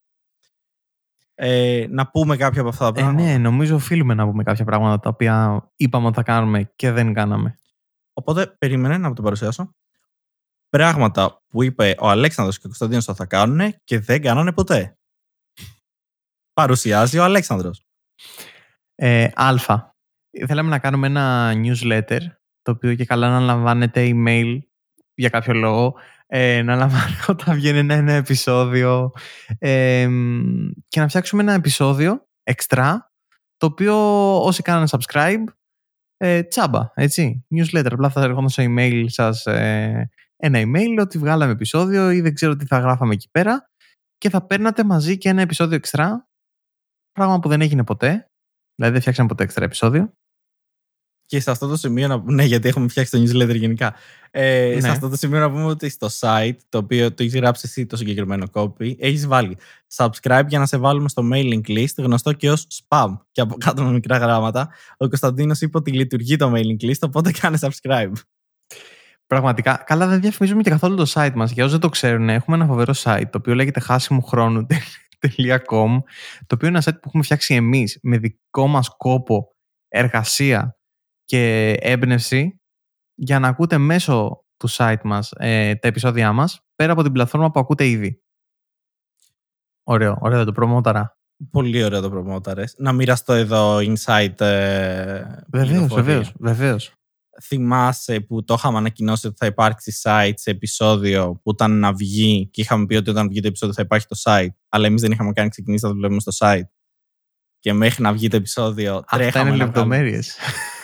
Ε, 1.36 1.86
να 1.90 2.08
πούμε 2.10 2.38
κάποια 2.38 2.62
από 2.62 2.70
αυτά 2.70 2.92
τα 2.92 3.00
Ε, 3.00 3.04
πράγματα. 3.04 3.28
ναι, 3.28 3.38
νομίζω 3.38 3.76
οφείλουμε 3.76 4.14
να 4.14 4.26
πούμε 4.26 4.44
κάποια 4.44 4.66
πράγματα 4.66 5.00
τα 5.00 5.10
οποία 5.10 5.68
είπαμε 5.76 6.06
ότι 6.08 6.16
θα 6.16 6.24
κάνουμε 6.24 6.72
και 6.76 6.92
δεν 6.92 7.14
κάναμε. 7.14 7.56
Οπότε, 8.14 8.48
περίμενε 8.58 8.98
να 8.98 9.14
το 9.14 9.22
παρουσιάσω. 9.22 9.76
Πράγματα 10.70 11.42
που 11.48 11.64
είπε 11.64 11.96
ο 12.00 12.10
Αλέξανδρος 12.10 12.56
και 12.56 12.62
ο 12.66 12.68
Κωνσταντίνος 12.68 13.08
ότι 13.08 13.18
θα 13.18 13.26
κάνουν 13.26 13.76
και 13.84 14.00
δεν 14.00 14.22
κάνανε 14.22 14.52
ποτέ. 14.54 14.98
Παρουσιάζει 16.54 17.18
ο 17.18 17.24
Αλέξανδρος. 17.24 17.86
Ε, 18.96 19.28
α. 19.34 19.56
Θέλαμε 20.48 20.70
να 20.70 20.80
κάνουμε 20.80 21.08
ένα 21.08 21.54
newsletter 21.56 22.20
το 22.62 22.72
οποίο 22.72 22.96
και 22.96 23.06
καλά 23.06 23.30
να 23.30 23.40
λαμβάνετε 23.40 24.12
email 24.14 24.60
για 25.14 25.30
κάποιο 25.30 25.54
λόγο 25.54 25.96
ε, 26.36 26.62
να 26.62 26.76
λαμβάνετε 26.76 27.24
όταν 27.32 27.56
βγαίνει 27.56 27.78
ένα, 27.78 27.94
ένα 27.94 28.14
επεισόδιο. 28.14 29.12
Ε, 29.60 30.08
μ, 30.08 30.70
και 30.88 31.00
να 31.00 31.08
φτιάξουμε 31.08 31.42
ένα 31.42 31.54
επεισόδιο 31.54 32.28
εξτρά 32.44 33.12
το 33.58 33.66
οποίο 33.66 33.96
όσοι 34.44 34.62
κάνανε 34.62 34.88
subscribe 34.90 35.44
ε, 36.18 36.44
τσάμπα, 36.44 36.92
έτσι, 36.94 37.46
newsletter. 37.56 37.92
Απλά 37.92 38.10
θα 38.10 38.22
έρχονταν 38.22 38.50
στο 38.50 38.64
email 38.68 39.06
σας 39.08 39.46
ε, 39.46 40.10
ένα 40.36 40.62
email 40.62 40.98
ότι 41.00 41.18
βγάλαμε 41.18 41.52
επεισόδιο 41.52 42.12
ή 42.12 42.22
δεν 42.22 42.34
ξέρω 42.34 42.56
τι 42.56 42.66
θα 42.66 42.80
γράφαμε 42.80 43.14
εκεί 43.14 43.30
πέρα. 43.32 43.70
Και 44.18 44.30
θα 44.30 44.46
παίρνατε 44.46 44.84
μαζί 44.84 45.18
και 45.18 45.30
ένα 45.30 45.42
επεισόδιο 45.42 45.76
εξτρά 45.76 46.28
πράγμα 47.12 47.40
που 47.40 47.50
δεν 47.50 47.62
έγινε 47.62 47.84
ποτέ. 47.84 48.32
Δηλαδή 48.76 48.94
δεν 48.94 49.02
φτιάξαμε 49.02 49.28
ποτέ 49.28 49.44
εξτρά 49.44 49.66
επεισόδιο 49.66 50.14
Και 51.34 51.40
σε 51.40 51.52
αυτό 51.52 51.68
το 51.68 51.76
σημείο 51.76 52.08
να 52.08 52.24
Ναι, 52.26 52.44
γιατί 52.44 52.68
έχουμε 52.68 52.88
φτιάξει 52.88 53.12
το 53.12 53.18
newsletter 53.18 53.56
γενικά. 53.56 53.96
Ε, 54.32 54.72
Ναι. 54.74 54.82
Σε 54.82 54.90
αυτό 54.90 55.10
το 55.10 55.16
σημείο 55.16 55.40
να 55.40 55.52
πούμε 55.52 55.64
ότι 55.64 55.90
στο 55.90 56.08
site, 56.20 56.56
το 56.70 56.78
οποίο 56.78 57.14
το 57.14 57.24
έχεις 57.24 57.36
γράψει 57.36 57.62
εσύ 57.66 57.86
το 57.86 57.98
συγκεκριμένο 57.98 58.48
copy, 58.54 58.96
έχεις 58.98 59.28
βάλει 59.28 59.58
subscribe 59.96 60.44
για 60.48 60.60
να 60.60 60.66
σε 60.66 60.78
βάλουμε 60.78 61.10
στο 61.10 61.30
mailing 61.34 61.62
list, 61.68 61.94
γνωστό 61.98 62.34
και 62.34 62.52
ως 62.52 62.68
spam. 62.88 63.08
Και 63.32 63.42
από 63.42 63.56
κάτω 63.56 63.84
με 63.84 63.92
μικρά 63.92 64.18
γράμματα. 64.18 64.70
Ο 64.98 65.08
Κωνσταντίνος 65.08 65.62
είπε 65.62 65.78
ότι 65.78 65.92
λειτουργεί 65.92 66.36
το 66.36 66.52
mailing 66.56 66.86
list, 66.86 67.00
οπότε 67.02 67.32
κάνε 67.32 67.58
subscribe. 67.62 68.12
Πραγματικά. 69.28 69.84
Καλά, 69.86 70.08
δεν 70.08 70.22
διαφημίζουμε 70.22 70.62
και 70.62 70.70
καθόλου 70.70 70.96
το 70.96 71.12
site 71.14 71.34
μας. 71.36 71.52
Για 71.52 71.64
όσοι 71.64 71.72
δεν 71.72 71.82
το 71.82 71.90
ξέρουν, 71.90 72.30
έχουμε 72.30 72.56
ένα 72.56 72.66
φοβερό 72.66 72.94
site 72.98 73.26
το 73.30 73.38
οποίο 73.38 73.56
λέγεται 73.56 73.80
χάσιμοχρόνου.com. 73.80 76.02
Το 76.48 76.56
οποίο 76.56 76.68
είναι 76.68 76.78
ένα 76.78 76.84
site 76.84 76.98
που 77.02 77.06
έχουμε 77.06 77.24
φτιάξει 77.24 77.54
εμείς 77.54 78.00
με 78.02 78.18
δικό 78.18 78.68
μας 78.68 78.90
κόπο, 78.98 79.56
εργασία 79.88 80.78
και 81.26 81.72
έμπνευση 81.80 82.62
για 83.16 83.40
να 83.40 83.48
ακούτε 83.48 83.78
μέσω 83.78 84.46
του 84.58 84.70
site 84.72 85.02
μας 85.04 85.32
ε, 85.36 85.76
τα 85.76 85.88
επεισόδια 85.88 86.32
μας 86.32 86.60
πέρα 86.76 86.92
από 86.92 87.04
την 87.04 87.12
πλατφόρμα 87.12 87.52
που 87.52 87.60
ακούτε 87.60 87.88
ήδη. 87.88 88.22
Ωραίο, 89.84 90.18
ωραίο 90.22 90.38
δεν 90.38 90.46
το 90.46 90.52
προμόταρα. 90.52 91.18
Πολύ 91.52 91.84
ωραίο 91.84 92.02
το 92.02 92.10
προμόταρες. 92.10 92.76
Να 92.78 92.92
μοιραστώ 92.94 93.34
εδώ 93.34 93.78
insight. 93.78 94.42
Ε, 94.42 95.24
Βεβαίως, 95.48 95.70
πληροφορία. 95.70 96.04
βεβαίως, 96.04 96.34
βεβαίως. 96.40 96.94
θυμάσαι 97.44 98.20
που 98.20 98.44
το 98.44 98.54
είχαμε 98.54 98.78
ανακοινώσει 98.78 99.28
ότι 99.28 99.36
θα 99.40 99.46
υπάρξει 99.46 100.00
site 100.04 100.34
σε 100.36 100.50
επεισόδιο 100.50 101.40
που 101.44 101.52
ήταν 101.52 101.80
να 101.80 101.94
βγει 101.94 102.48
και 102.52 102.62
είχαμε 102.62 102.86
πει 102.86 102.96
ότι 102.96 103.10
όταν 103.10 103.28
βγει 103.30 103.40
το 103.42 103.48
επεισόδιο 103.48 103.76
θα 103.76 103.82
υπάρχει 103.82 104.06
το 104.08 104.16
site, 104.24 104.48
αλλά 104.70 104.86
εμείς 104.88 105.02
δεν 105.02 105.12
είχαμε 105.12 105.32
κάνει 105.32 105.50
ξεκινήσει 105.50 105.86
να 105.86 105.92
δουλεύουμε 105.92 106.20
στο 106.20 106.32
site. 106.40 106.68
Και 107.60 107.74
μέχρι 107.74 108.04
να 108.04 108.14
βγει 108.14 108.28
το 108.28 108.36
επεισόδιο 108.36 108.96
Αυτά 108.96 109.18
τρέχαμε 109.18 109.50
είναι 109.50 109.58
να 109.58 109.72
βγάλουμε. 109.72 109.96
λεπτομέρειες. 109.96 110.36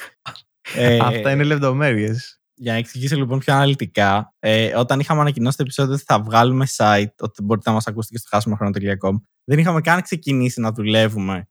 Ε, 0.76 0.98
Αυτά 1.02 1.32
είναι 1.32 1.44
λεπτομέρειες. 1.44 2.42
Για 2.54 2.72
να 2.72 2.78
εξηγήσω 2.78 3.16
λοιπόν 3.16 3.40
πιο 3.40 3.54
αναλυτικά, 3.54 4.34
ε, 4.40 4.76
όταν 4.76 5.00
είχαμε 5.00 5.22
ανακοινώσει 5.22 5.58
το 5.58 5.64
επεισόδιο 5.64 5.94
ότι 5.94 6.04
θα 6.06 6.22
βγάλουμε 6.22 6.66
site, 6.76 7.16
ότι 7.20 7.44
μπορείτε 7.44 7.70
να 7.70 7.76
μας 7.76 7.88
ακούσετε 7.88 8.14
και 8.14 8.20
στο 8.20 8.30
χάσιμοχρόνο.com, 8.32 9.22
δεν 9.44 9.60
είχαμε 9.60 9.82
καν 9.82 10.02
ξεκινήσει 10.02 10.60
να 10.60 10.72
δουλεύουμε 10.72 11.50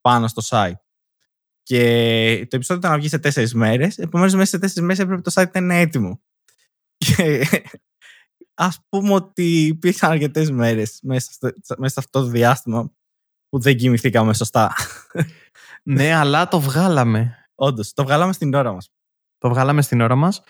πάνω 0.00 0.28
στο 0.28 0.42
site. 0.48 0.72
Και 1.62 2.46
το 2.50 2.56
επεισόδιο 2.56 2.76
ήταν 2.76 2.90
να 2.90 2.98
βγει 2.98 3.08
σε 3.08 3.18
τέσσερις 3.18 3.54
μέρες. 3.54 3.98
Επομένως, 3.98 4.34
μέσα 4.34 4.50
σε 4.50 4.58
τέσσερις 4.58 4.82
μέρες 4.82 4.98
έπρεπε 4.98 5.20
το 5.20 5.30
site 5.34 5.50
να 5.52 5.60
είναι 5.60 5.80
έτοιμο. 5.80 6.22
Και 6.96 7.46
ας 8.54 8.86
πούμε 8.88 9.12
ότι 9.12 9.66
υπήρχαν 9.66 10.10
αρκετές 10.10 10.50
μέρες 10.50 10.98
μέσα, 11.02 11.32
στο- 11.32 11.50
μέσα 11.78 11.92
σε 11.92 12.00
αυτό 12.00 12.20
το 12.20 12.26
διάστημα 12.26 12.92
που 13.48 13.58
δεν 13.60 13.76
κοιμηθήκαμε 13.76 14.34
σωστά. 14.34 14.72
ναι, 15.82 16.12
αλλά 16.14 16.48
το 16.48 16.60
βγάλαμε. 16.60 17.47
Όντως, 17.60 17.92
το 17.92 18.04
βγάλαμε 18.04 18.32
στην 18.32 18.54
ώρα 18.54 18.72
μας. 18.72 18.90
Το 19.38 19.48
βγάλαμε 19.48 19.82
στην 19.82 20.00
ώρα 20.00 20.14
μας 20.14 20.42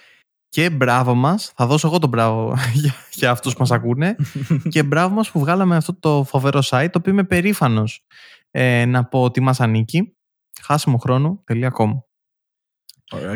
και 0.48 0.70
μπράβο 0.70 1.14
μας, 1.14 1.52
θα 1.56 1.66
δώσω 1.66 1.86
εγώ 1.86 1.98
τον 1.98 2.08
μπράβο 2.08 2.54
για, 2.80 2.94
για 3.12 3.30
αυτούς 3.30 3.52
που 3.52 3.60
μας 3.60 3.70
ακούνε 3.70 4.16
και 4.72 4.82
μπράβο 4.82 5.14
μας 5.14 5.30
που 5.30 5.38
βγάλαμε 5.38 5.76
αυτό 5.76 5.94
το 5.94 6.24
φοβερό 6.24 6.60
site 6.64 6.88
το 6.92 6.98
οποίο 6.98 7.12
είμαι 7.12 7.24
περήφανος 7.24 8.06
ε, 8.50 8.84
να 8.84 9.04
πω 9.04 9.22
ότι 9.22 9.40
μας 9.40 9.60
ανήκει 9.60 10.16
χάσιμοχρόνου.com 10.62 11.90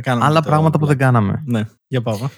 Άλλα 0.04 0.42
πράγματα 0.42 0.78
που 0.78 0.86
δεν 0.86 0.98
κάναμε. 0.98 1.42
Ναι, 1.46 1.64
για 1.86 2.02
πάμε. 2.02 2.30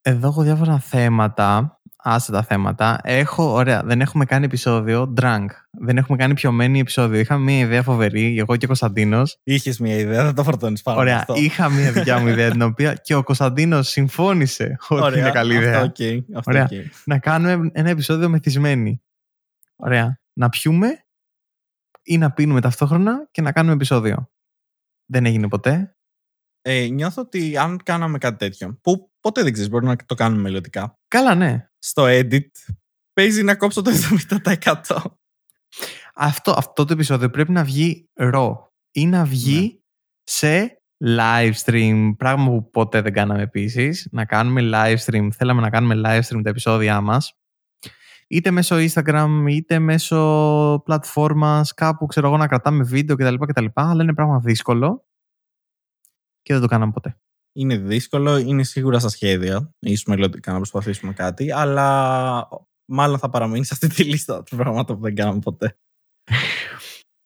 Εδώ 0.00 0.28
έχω 0.28 0.42
διάφορα 0.42 0.78
θέματα 0.78 1.80
άσε 2.06 2.32
τα 2.32 2.42
θέματα. 2.42 2.98
Έχω, 3.02 3.52
ωραία, 3.52 3.82
δεν 3.82 4.00
έχουμε 4.00 4.24
κάνει 4.24 4.44
επεισόδιο 4.44 5.14
drunk. 5.20 5.46
Δεν 5.70 5.96
έχουμε 5.96 6.18
κάνει 6.18 6.34
πιωμένη 6.34 6.78
επεισόδιο. 6.78 7.20
Είχαμε 7.20 7.44
μια 7.44 7.58
ιδέα 7.58 7.82
φοβερή, 7.82 8.38
εγώ 8.38 8.56
και 8.56 8.64
ο 8.64 8.66
Κωνσταντίνος. 8.66 9.40
Είχες 9.42 9.78
μια 9.78 9.96
ιδέα, 9.96 10.24
δεν 10.24 10.34
το 10.34 10.44
φορτώνεις 10.44 10.82
πάνω. 10.82 10.98
Ωραία, 10.98 11.16
αυτό. 11.16 11.34
είχα 11.34 11.68
μια 11.68 11.92
δικιά 11.92 12.18
μου 12.18 12.28
ιδέα 12.28 12.50
την 12.50 12.62
οποία 12.62 12.94
και 12.94 13.14
ο 13.14 13.22
Κωνσταντίνος 13.22 13.88
συμφώνησε 13.88 14.76
ότι 14.88 15.02
Ωραία, 15.02 15.18
είναι 15.18 15.30
καλή 15.30 15.54
ιδέα. 15.54 15.80
Αυτό, 15.80 15.92
okay, 15.98 16.18
αυτό 16.34 16.50
Ωραία. 16.50 16.68
okay. 16.70 16.84
Να 17.04 17.18
κάνουμε 17.18 17.70
ένα 17.72 17.90
επεισόδιο 17.90 18.28
μεθυσμένοι. 18.28 19.02
Ωραία. 19.76 20.20
Να 20.32 20.48
πιούμε 20.48 21.04
ή 22.02 22.18
να 22.18 22.32
πίνουμε 22.32 22.60
ταυτόχρονα 22.60 23.28
και 23.30 23.42
να 23.42 23.52
κάνουμε 23.52 23.74
επεισόδιο. 23.74 24.30
Δεν 25.06 25.26
έγινε 25.26 25.48
ποτέ. 25.48 25.96
Ε, 26.62 26.86
νιώθω 26.86 27.22
ότι 27.22 27.56
αν 27.56 27.82
κάναμε 27.82 28.18
κάτι 28.18 28.36
τέτοιο, 28.36 28.78
που 28.82 29.10
ποτέ 29.20 29.42
δεν 29.42 29.52
ξέρεις, 29.52 29.70
μπορεί 29.70 29.86
να 29.86 29.96
το 29.96 30.14
κάνουμε 30.14 30.42
μελλοντικά. 30.42 30.98
Καλά, 31.14 31.34
ναι. 31.34 31.68
Στο 31.78 32.04
edit 32.06 32.48
παίζει 33.12 33.42
να 33.42 33.56
κόψω 33.56 33.82
το 33.82 33.90
70%. 34.54 34.80
Αυτό, 36.14 36.54
αυτό 36.56 36.84
το 36.84 36.92
επεισόδιο 36.92 37.30
πρέπει 37.30 37.52
να 37.52 37.64
βγει 37.64 38.10
raw 38.14 38.52
ή 38.90 39.06
να 39.06 39.24
βγει 39.24 39.60
Ναι. 39.60 39.80
σε 40.24 40.82
live 41.04 41.52
stream. 41.64 42.12
Πράγμα 42.16 42.44
που 42.44 42.70
ποτέ 42.70 43.00
δεν 43.00 43.12
κάναμε 43.12 43.42
επίσης. 43.42 44.08
Να 44.10 44.24
κάνουμε 44.24 44.60
live 44.74 44.96
stream. 45.04 45.28
Θέλαμε 45.32 45.60
να 45.60 45.70
κάνουμε 45.70 46.00
live 46.04 46.20
stream 46.28 46.40
τα 46.42 46.50
επεισόδια 46.50 47.00
μας. 47.00 47.38
Είτε 48.26 48.50
μέσω 48.50 48.76
Instagram, 48.76 49.44
είτε 49.48 49.78
μέσω 49.78 50.82
πλατφόρμας, 50.84 51.74
κάπου 51.74 52.06
ξέρω 52.06 52.26
εγώ 52.26 52.36
να 52.36 52.46
κρατάμε 52.46 52.84
βίντεο 52.84 53.16
κτλ. 53.16 53.34
κτλ 53.34 53.66
αλλά 53.74 54.02
είναι 54.02 54.14
πράγμα 54.14 54.38
δύσκολο 54.38 55.06
και 56.42 56.52
δεν 56.52 56.62
το 56.62 56.68
κάναμε 56.68 56.92
ποτέ. 56.92 57.18
Είναι 57.56 57.76
δύσκολο, 57.76 58.36
είναι 58.36 58.62
σίγουρα 58.62 58.98
στα 58.98 59.08
σχέδια. 59.08 59.70
Ίσως 59.78 60.04
μελλοντικά 60.04 60.50
να 60.50 60.56
προσπαθήσουμε 60.56 61.12
κάτι, 61.12 61.52
αλλά 61.52 62.48
μάλλον 62.90 63.18
θα 63.18 63.30
παραμείνει 63.30 63.64
σε 63.64 63.74
αυτή 63.74 63.88
τη 63.88 64.04
λίστα 64.04 64.42
των 64.42 64.58
πραγμάτων 64.58 64.96
που 64.96 65.02
δεν 65.02 65.14
κάναμε 65.14 65.38
ποτέ. 65.38 65.76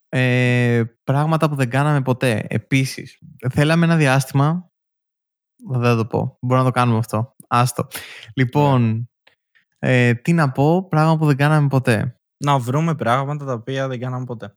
Ε, 0.09 0.85
πράγματα 1.05 1.49
που 1.49 1.55
δεν 1.55 1.71
κάναμε 1.71 2.03
ποτέ. 2.03 2.47
Επίσης, 2.49 3.19
θέλαμε 3.51 3.85
ένα 3.85 3.97
διάστημα. 3.97 4.71
Δεν 5.69 5.83
θα 5.83 5.97
το 5.97 6.07
πω. 6.07 6.39
Μπορούμε 6.41 6.67
να 6.67 6.73
το 6.73 6.79
κάνουμε 6.79 6.99
αυτό. 6.99 7.35
Άστο. 7.49 7.87
Λοιπόν, 8.35 9.09
ε, 9.79 10.15
τι 10.15 10.33
να 10.33 10.53
πω, 10.53 10.89
πράγμα 10.89 11.17
που 11.17 11.27
δεν 11.27 11.37
κάναμε 11.37 11.69
ποτέ. 11.69 12.17
Να 12.45 12.59
βρούμε 12.59 12.95
πράγματα 12.95 13.45
τα 13.45 13.53
οποία 13.53 13.89
δεν 13.89 14.01
κάναμε 14.01 14.25
ποτέ. 14.25 14.55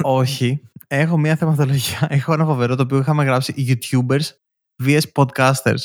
Όχι. 0.00 0.69
Έχω 0.92 1.18
μια 1.18 1.36
θεματολογία. 1.36 2.06
Έχω 2.16 2.32
ένα 2.32 2.44
φοβερό 2.44 2.76
το 2.76 2.82
οποίο 2.82 2.98
είχαμε 2.98 3.24
γράψει 3.24 3.54
YouTubers 3.68 4.26
vs 4.84 5.00
podcasters. 5.14 5.82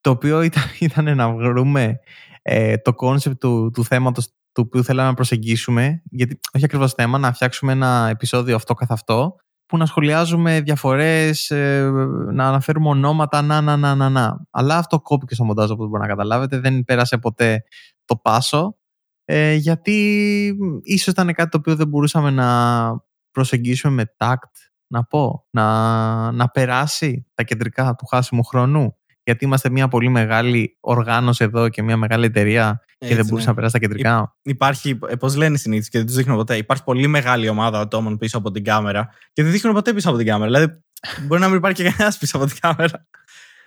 Το 0.00 0.10
οποίο 0.10 0.42
ήταν, 0.42 0.62
ήταν 0.78 1.16
να 1.16 1.30
βρούμε 1.30 1.98
ε, 2.42 2.76
το 2.76 2.92
concept 3.00 3.38
του, 3.38 3.70
του 3.74 3.84
θέματος 3.84 4.26
του 4.26 4.64
οποίου 4.66 4.84
θέλαμε 4.84 5.08
να 5.08 5.14
προσεγγίσουμε, 5.14 6.02
γιατί 6.04 6.40
όχι 6.52 6.64
ακριβώς 6.64 6.92
θέμα, 6.92 7.18
να 7.18 7.32
φτιάξουμε 7.32 7.72
ένα 7.72 8.08
επεισόδιο 8.10 8.56
αυτό 8.56 8.74
καθ' 8.74 8.90
αυτό, 8.90 9.36
που 9.66 9.76
να 9.76 9.86
σχολιάζουμε 9.86 10.60
διαφορές, 10.60 11.50
ε, 11.50 11.90
να 12.32 12.48
αναφέρουμε 12.48 12.88
ονόματα, 12.88 13.42
να, 13.42 13.60
να, 13.60 13.76
να, 13.76 13.94
να, 13.94 14.08
να. 14.08 14.46
Αλλά 14.50 14.76
αυτό 14.76 15.00
κόπηκε 15.00 15.34
στο 15.34 15.44
μοντάζ, 15.44 15.70
όπως 15.70 15.88
μπορεί 15.88 16.02
να 16.02 16.08
καταλάβετε, 16.08 16.58
δεν 16.58 16.84
πέρασε 16.84 17.18
ποτέ 17.18 17.62
το 18.04 18.16
πάσο, 18.16 18.76
ε, 19.24 19.54
γιατί 19.54 20.46
ίσως 20.82 21.12
ήταν 21.12 21.32
κάτι 21.32 21.50
το 21.50 21.56
οποίο 21.58 21.76
δεν 21.76 21.88
μπορούσαμε 21.88 22.30
να 22.30 23.06
προσεγγίσουμε 23.38 23.94
με 23.94 24.14
τάκτ, 24.16 24.56
να 24.86 25.04
πω, 25.04 25.46
να, 25.50 26.32
να 26.32 26.48
περάσει 26.48 27.26
τα 27.34 27.42
κεντρικά 27.42 27.94
του 27.94 28.06
χάσιμου 28.06 28.44
χρόνου. 28.44 28.96
Γιατί 29.22 29.44
είμαστε 29.44 29.70
μια 29.70 29.88
πολύ 29.88 30.08
μεγάλη 30.08 30.76
οργάνωση 30.80 31.44
εδώ 31.44 31.68
και 31.68 31.82
μια 31.82 31.96
μεγάλη 31.96 32.24
εταιρεία 32.24 32.80
και 32.86 32.96
Έτσι, 32.98 33.14
δεν 33.14 33.24
μπορούσε 33.24 33.44
ναι. 33.44 33.50
να 33.50 33.54
περάσει 33.54 33.72
τα 33.72 33.78
κεντρικά. 33.78 34.36
Υπάρχει, 34.42 34.98
πώς 35.18 35.36
λένε 35.36 35.56
συνήθως 35.56 35.88
και 35.88 35.98
δεν 35.98 36.06
τους 36.06 36.16
δείχνω 36.16 36.36
ποτέ, 36.36 36.56
υπάρχει 36.56 36.84
πολύ 36.84 37.06
μεγάλη 37.06 37.48
ομάδα 37.48 37.80
ατόμων 37.80 38.18
πίσω 38.18 38.38
από 38.38 38.50
την 38.50 38.64
κάμερα 38.64 39.08
και 39.32 39.42
δεν 39.42 39.52
δείχνουν 39.52 39.74
ποτέ 39.74 39.92
πίσω 39.92 40.08
από 40.08 40.18
την 40.18 40.26
κάμερα. 40.26 40.50
Δηλαδή, 40.50 40.82
μπορεί 41.26 41.40
να 41.40 41.48
μην 41.48 41.56
υπάρχει 41.56 41.82
και 41.82 41.90
κανένας 41.90 42.18
πίσω 42.18 42.36
από 42.36 42.46
την 42.46 42.56
κάμερα. 42.60 43.06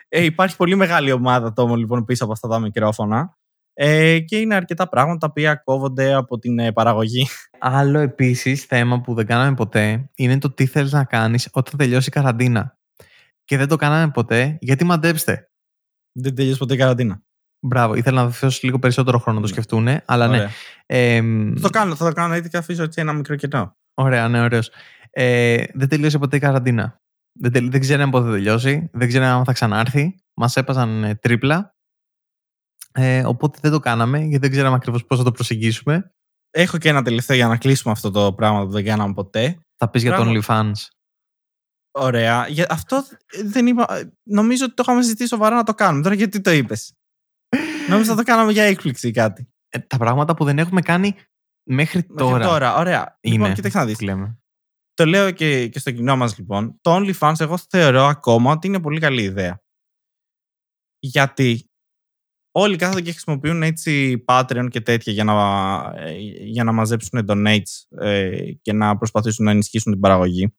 Ε, 0.10 0.23
υπάρχει 0.23 0.55
πολύ 0.55 0.75
μεγάλη 0.75 1.12
ομάδα 1.12 1.47
ατόμων 1.47 1.77
λοιπόν 1.77 2.05
πίσω 2.05 2.23
από 2.23 2.34
αυτά 2.34 2.47
τα 2.47 2.60
μικρόφωνα. 2.60 3.38
Ε, 3.73 4.19
και 4.19 4.38
είναι 4.38 4.55
αρκετά 4.55 4.89
πράγματα 4.89 5.17
τα 5.17 5.27
οποία 5.29 5.55
κόβονται 5.55 6.13
από 6.13 6.39
την 6.39 6.60
ε, 6.60 6.71
παραγωγή. 6.71 7.27
Άλλο 7.60 7.99
επίσης 7.99 8.63
θέμα 8.63 9.01
που 9.01 9.13
δεν 9.13 9.25
κάναμε 9.25 9.55
ποτέ 9.55 10.10
είναι 10.15 10.38
το 10.38 10.51
τι 10.51 10.65
θέλεις 10.65 10.91
να 10.91 11.03
κάνεις 11.03 11.49
όταν 11.51 11.77
τελειώσει 11.77 12.10
η 12.10 12.12
καραντίνα. 12.12 12.77
Και 13.45 13.57
δεν 13.57 13.67
το 13.67 13.75
κάναμε 13.75 14.12
ποτέ 14.12 14.57
γιατί 14.62 14.84
μαντέψτε. 14.84 15.49
Δεν 16.19 16.36
τελειώσει 16.36 16.57
ποτέ 16.57 16.73
η 16.73 16.77
καραντίνα. 16.77 17.21
Μπράβο, 17.65 17.93
ήθελα 17.95 18.23
να 18.23 18.29
δώσω 18.29 18.60
λίγο 18.63 18.79
περισσότερο 18.79 19.17
χρόνο 19.19 19.39
να 19.39 19.45
το 19.45 19.53
Ναι. 19.53 19.62
σκεφτούν, 19.62 20.01
αλλά 20.05 20.27
ναι. 20.27 20.36
Ωραία. 20.38 20.49
Ε, 20.86 21.21
Θα 21.55 21.62
το 21.62 21.69
κάνω, 21.69 21.95
θα 21.95 22.05
το 22.07 22.13
κάνω 22.13 22.34
έτσι 22.34 22.49
και 22.49 22.57
αφήσω 22.57 22.84
έτσι 22.84 23.01
ένα 23.01 23.13
μικρό 23.13 23.36
κενό. 23.36 23.75
Ωραία, 23.93 24.27
ναι, 24.27 24.41
ωραίος. 24.41 24.71
Ε, 25.10 25.63
δεν 25.73 25.88
τελείωσε 25.88 26.17
ποτέ 26.17 26.36
η 26.36 26.39
καραντίνα. 26.39 26.99
Δεν, 27.39 27.51
τελ- 27.51 27.71
δεν 27.71 27.79
ξέραμε 27.79 28.12
πότε 28.12 28.25
θα 28.25 28.31
τελειώσει. 28.31 28.89
Δεν 28.93 29.07
ξέραμε 29.07 29.31
αν 29.31 29.45
θα 29.45 29.53
ξανάρθει. 29.53 30.15
Μας 30.34 30.55
έπαζαν 30.57 31.03
ε, 31.03 31.15
τρίπλα. 31.15 31.75
Ε, 32.91 33.23
οπότε 33.25 33.60
δεν 33.62 33.71
το 33.71 33.80
κάναμε 33.80 34.17
γιατί 34.19 34.38
δεν 34.38 34.51
ξέραμε 34.51 34.75
ακριβώς 34.75 35.06
πώς 35.06 35.17
θα 35.17 35.23
το 35.23 35.32
προσεγγίσουμε. 35.32 36.12
Έχω 36.49 36.77
και 36.77 36.89
ένα 36.89 37.04
τελευταίο 37.04 37.36
για 37.36 37.47
να 37.47 37.58
κλείσουμε 37.58 37.93
αυτό 37.93 38.12
το 38.12 38.34
πράγμα 38.34 38.65
που 38.65 38.71
δεν 38.71 38.86
κάναμε 38.86 39.13
ποτέ. 39.13 39.60
Θα 39.77 39.89
πεις 39.89 40.01
για 40.01 40.15
το 40.15 40.23
Πράγμα. 40.23 40.41
OnlyFans. 40.45 40.88
Ωραία. 41.91 42.47
Για 42.47 42.65
αυτό 42.69 43.04
δεν 43.43 43.67
είπα. 43.67 44.12
Νομίζω 44.23 44.65
ότι 44.65 44.73
το 44.73 44.84
είχαμε 44.86 45.01
ζητήσει 45.04 45.27
σοβαρά 45.27 45.56
να 45.56 45.63
το 45.63 45.73
κάνουμε. 45.73 46.04
Τώρα 46.04 46.15
γιατί 46.15 46.41
το 46.41 46.51
είπες; 46.51 46.93
Νομίζω 47.89 48.10
θα 48.10 48.15
το 48.15 48.23
κάναμε 48.23 48.51
για 48.51 48.63
έκπληξη 48.63 49.08
ή 49.08 49.12
κάτι. 49.12 49.49
Ε, 49.69 49.80
τα 49.80 49.97
πράγματα 49.97 50.34
που 50.36 50.43
δεν 50.43 50.60
έχουμε 50.60 50.82
κάνει 50.82 51.15
μέχρι 51.69 52.06
Μέχρι 52.10 52.15
τώρα. 52.15 52.45
τώρα, 52.47 52.75
ωραία. 52.75 53.17
Είναι. 53.21 53.36
Λοιπόν, 53.36 53.54
κοίταξε 53.54 53.77
να 53.77 53.86
δεις. 53.86 53.97
που 53.97 54.04
λέμε. 54.04 54.39
Το 54.93 55.06
λέω 55.06 55.32
και, 55.32 55.67
και 55.67 55.80
στο 55.80 55.91
κοινό 55.91 56.15
μας 56.15 56.38
λοιπόν. 56.38 56.77
Το 56.82 56.95
OnlyFans 56.95 57.39
εγώ 57.39 57.58
θεωρώ 57.58 58.06
ακόμα 58.06 58.51
ότι 58.51 58.67
είναι 58.67 58.82
πολύ 58.82 58.99
καλή 58.99 59.21
ιδέα. 59.21 59.62
Γιατί 60.99 61.70
όλοι 62.51 62.75
κάθονται 62.75 63.01
και 63.01 63.11
χρησιμοποιούν 63.11 63.63
έτσι 63.63 64.23
Patreon 64.27 64.67
και 64.69 64.81
τέτοια 64.81 65.13
για 65.13 65.23
να, 65.23 65.33
ε, 65.95 66.17
για 66.43 66.63
να 66.63 66.71
μαζέψουν 66.71 67.25
donates 67.27 67.97
ε, 67.99 68.51
και 68.61 68.73
να 68.73 68.97
προσπαθήσουν 68.97 69.45
να 69.45 69.51
ενισχύσουν 69.51 69.91
την 69.91 70.01
παραγωγή. 70.01 70.55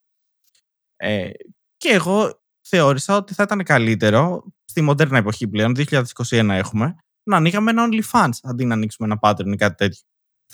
Ε, 0.97 1.31
και 1.77 1.89
εγώ 1.89 2.41
θεώρησα 2.61 3.17
ότι 3.17 3.35
θα 3.35 3.43
ήταν 3.43 3.63
καλύτερο 3.63 4.53
στη 4.65 4.81
μοντέρνα 4.81 5.19
εποχή 5.19 5.49
πλέον, 5.49 5.75
2021 5.77 6.49
έχουμε, 6.49 6.97
να 7.23 7.37
ανοίγαμε 7.37 7.71
ένα 7.71 7.89
OnlyFans 7.91 8.39
αντί 8.43 8.65
να 8.65 8.75
ανοίξουμε 8.75 9.09
ένα 9.09 9.19
Patreon 9.23 9.53
ή 9.53 9.57
κάτι 9.57 9.75
τέτοιο. 9.75 10.03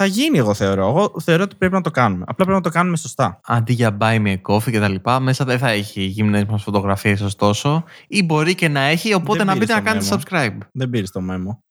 Θα 0.00 0.06
γίνει, 0.06 0.38
εγώ 0.38 0.54
θεωρώ. 0.54 0.86
Εγώ 0.88 1.20
θεωρώ 1.20 1.42
ότι 1.42 1.56
πρέπει 1.56 1.72
να 1.74 1.80
το 1.80 1.90
κάνουμε. 1.90 2.22
Απλά 2.22 2.34
πρέπει 2.44 2.50
να 2.50 2.60
το 2.60 2.70
κάνουμε 2.70 2.96
σωστά. 2.96 3.40
Αντί 3.44 3.72
για 3.72 3.96
buy 4.00 4.16
me 4.26 4.36
a 4.36 4.40
coffee 4.54 4.70
και 4.70 4.78
τα 4.78 4.88
λοιπά, 4.88 5.20
μέσα 5.20 5.44
δεν 5.44 5.58
θα 5.58 5.68
έχει 5.68 6.02
γυμνές 6.02 6.44
μας 6.44 6.62
φωτογραφίες 6.62 7.20
ωστόσο 7.20 7.84
ή 8.08 8.22
μπορεί 8.22 8.54
και 8.54 8.68
να 8.68 8.80
έχει, 8.80 9.14
οπότε 9.14 9.38
Δεν 9.38 9.46
να 9.46 9.52
πήρε 9.52 9.64
μπείτε 9.64 9.78
να 9.78 9.82
το 9.82 9.90
κάνετε 9.90 10.06
memo. 10.10 10.18
subscribe. 10.18 10.58
Δεν 10.72 10.90
πήρε 10.90 11.06
το 11.12 11.20
μέμο. 11.20 11.64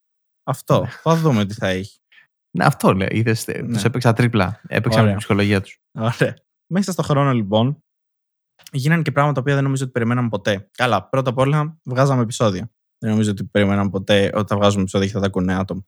Αυτό. 0.44 0.88
θα 1.02 1.16
δούμε 1.16 1.46
τι 1.46 1.54
θα 1.54 1.68
έχει. 1.68 2.00
Ναι, 2.58 2.66
αυτό 2.66 2.94
λέει. 2.94 3.08
Είδες, 3.12 3.48
Ναι. 3.48 3.74
τους 3.74 3.84
έπαιξα 3.84 4.14
τρίπλα. 4.14 4.62
Έπαιξα 4.68 4.98
με 4.98 5.02
Ωραία. 5.04 5.08
την 5.10 5.18
ψυχολογία 5.18 5.62
τους. 5.62 5.80
Ωραία. 6.00 6.34
Μέσα 6.72 6.92
στο 6.92 7.04
χρόνο, 7.04 7.32
λοιπόν, 7.34 7.84
γίνανε 8.72 9.02
και 9.02 9.12
πράγματα 9.12 9.36
τα 9.36 9.42
οποία 9.42 9.54
δεν 9.54 9.64
νομίζω 9.64 9.84
ότι 9.84 9.92
περιμέναμε 9.92 10.30
ποτέ. 10.30 10.70
Καλά, 10.78 11.04
πρώτα 11.10 11.30
απ' 11.30 11.38
όλα 11.38 11.78
βγάζαμε 11.84 12.22
επεισόδια. 12.22 12.72
Δεν 12.98 13.10
νομίζω 13.12 13.32
ότι 13.32 13.44
περιμέναμε 13.44 13.90
ποτέ 13.90 14.32
ότι 14.34 14.48
θα 14.48 14.56
βγάζουμε 14.56 14.82
επεισόδια 14.82 15.08
και 15.08 15.14
θα 15.14 15.20
τα 15.20 15.26
ακούνε 15.26 15.56
άτομα. 15.56 15.86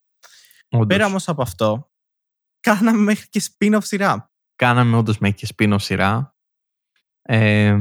Όντως. 0.69 0.87
Πέρα 0.87 1.05
όμως 1.05 1.27
από 1.27 1.41
αυτό, 1.41 1.91
κάναμε 2.59 2.99
μέχρι 3.01 3.27
και 3.29 3.41
spin-off 3.43 3.79
σειρά. 3.81 4.31
κάναμε 4.55 4.97
όντως 4.97 5.17
μέχρι 5.17 5.37
και 5.37 5.47
spin-off 5.57 5.75
σειρά. 5.79 6.33
Ε, 7.21 7.77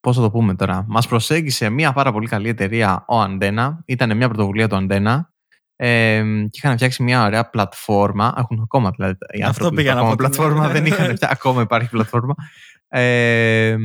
πώς 0.00 0.16
θα 0.16 0.22
το 0.22 0.30
πούμε 0.30 0.54
τώρα. 0.54 0.84
Μας 0.88 1.08
προσέγγισε 1.08 1.68
μια 1.68 1.92
πάρα 1.92 2.12
πολύ 2.12 2.26
καλή 2.28 2.48
εταιρεία, 2.48 3.04
ο 3.08 3.22
Antenna. 3.22 3.76
Ήταν 3.84 4.16
μια 4.16 4.28
πρωτοβουλία 4.28 4.68
του 4.68 4.86
Antenna. 4.90 5.20
Ε, 5.76 6.22
και 6.50 6.58
είχαν 6.62 6.74
φτιάξει 6.76 7.02
μια 7.02 7.24
ωραία 7.24 7.48
πλατφόρμα. 7.50 8.34
Έχουν 8.36 8.60
ακόμα 8.62 8.90
δηλαδή 8.90 9.12
οι 9.12 9.42
Αυτό 9.42 9.46
άνθρωποι 9.46 9.76
πήγα 9.76 9.90
να 9.94 9.98
ακόμα 10.00 10.10
πω. 10.10 10.16
πλατφόρμα. 10.16 10.68
δεν 10.68 10.86
είχαν 10.86 11.04
φτιάξει. 11.04 11.28
Ακόμα 11.38 11.62
υπάρχει 11.62 11.88
πλατφόρμα. 11.88 12.34
Ε, 12.88 13.76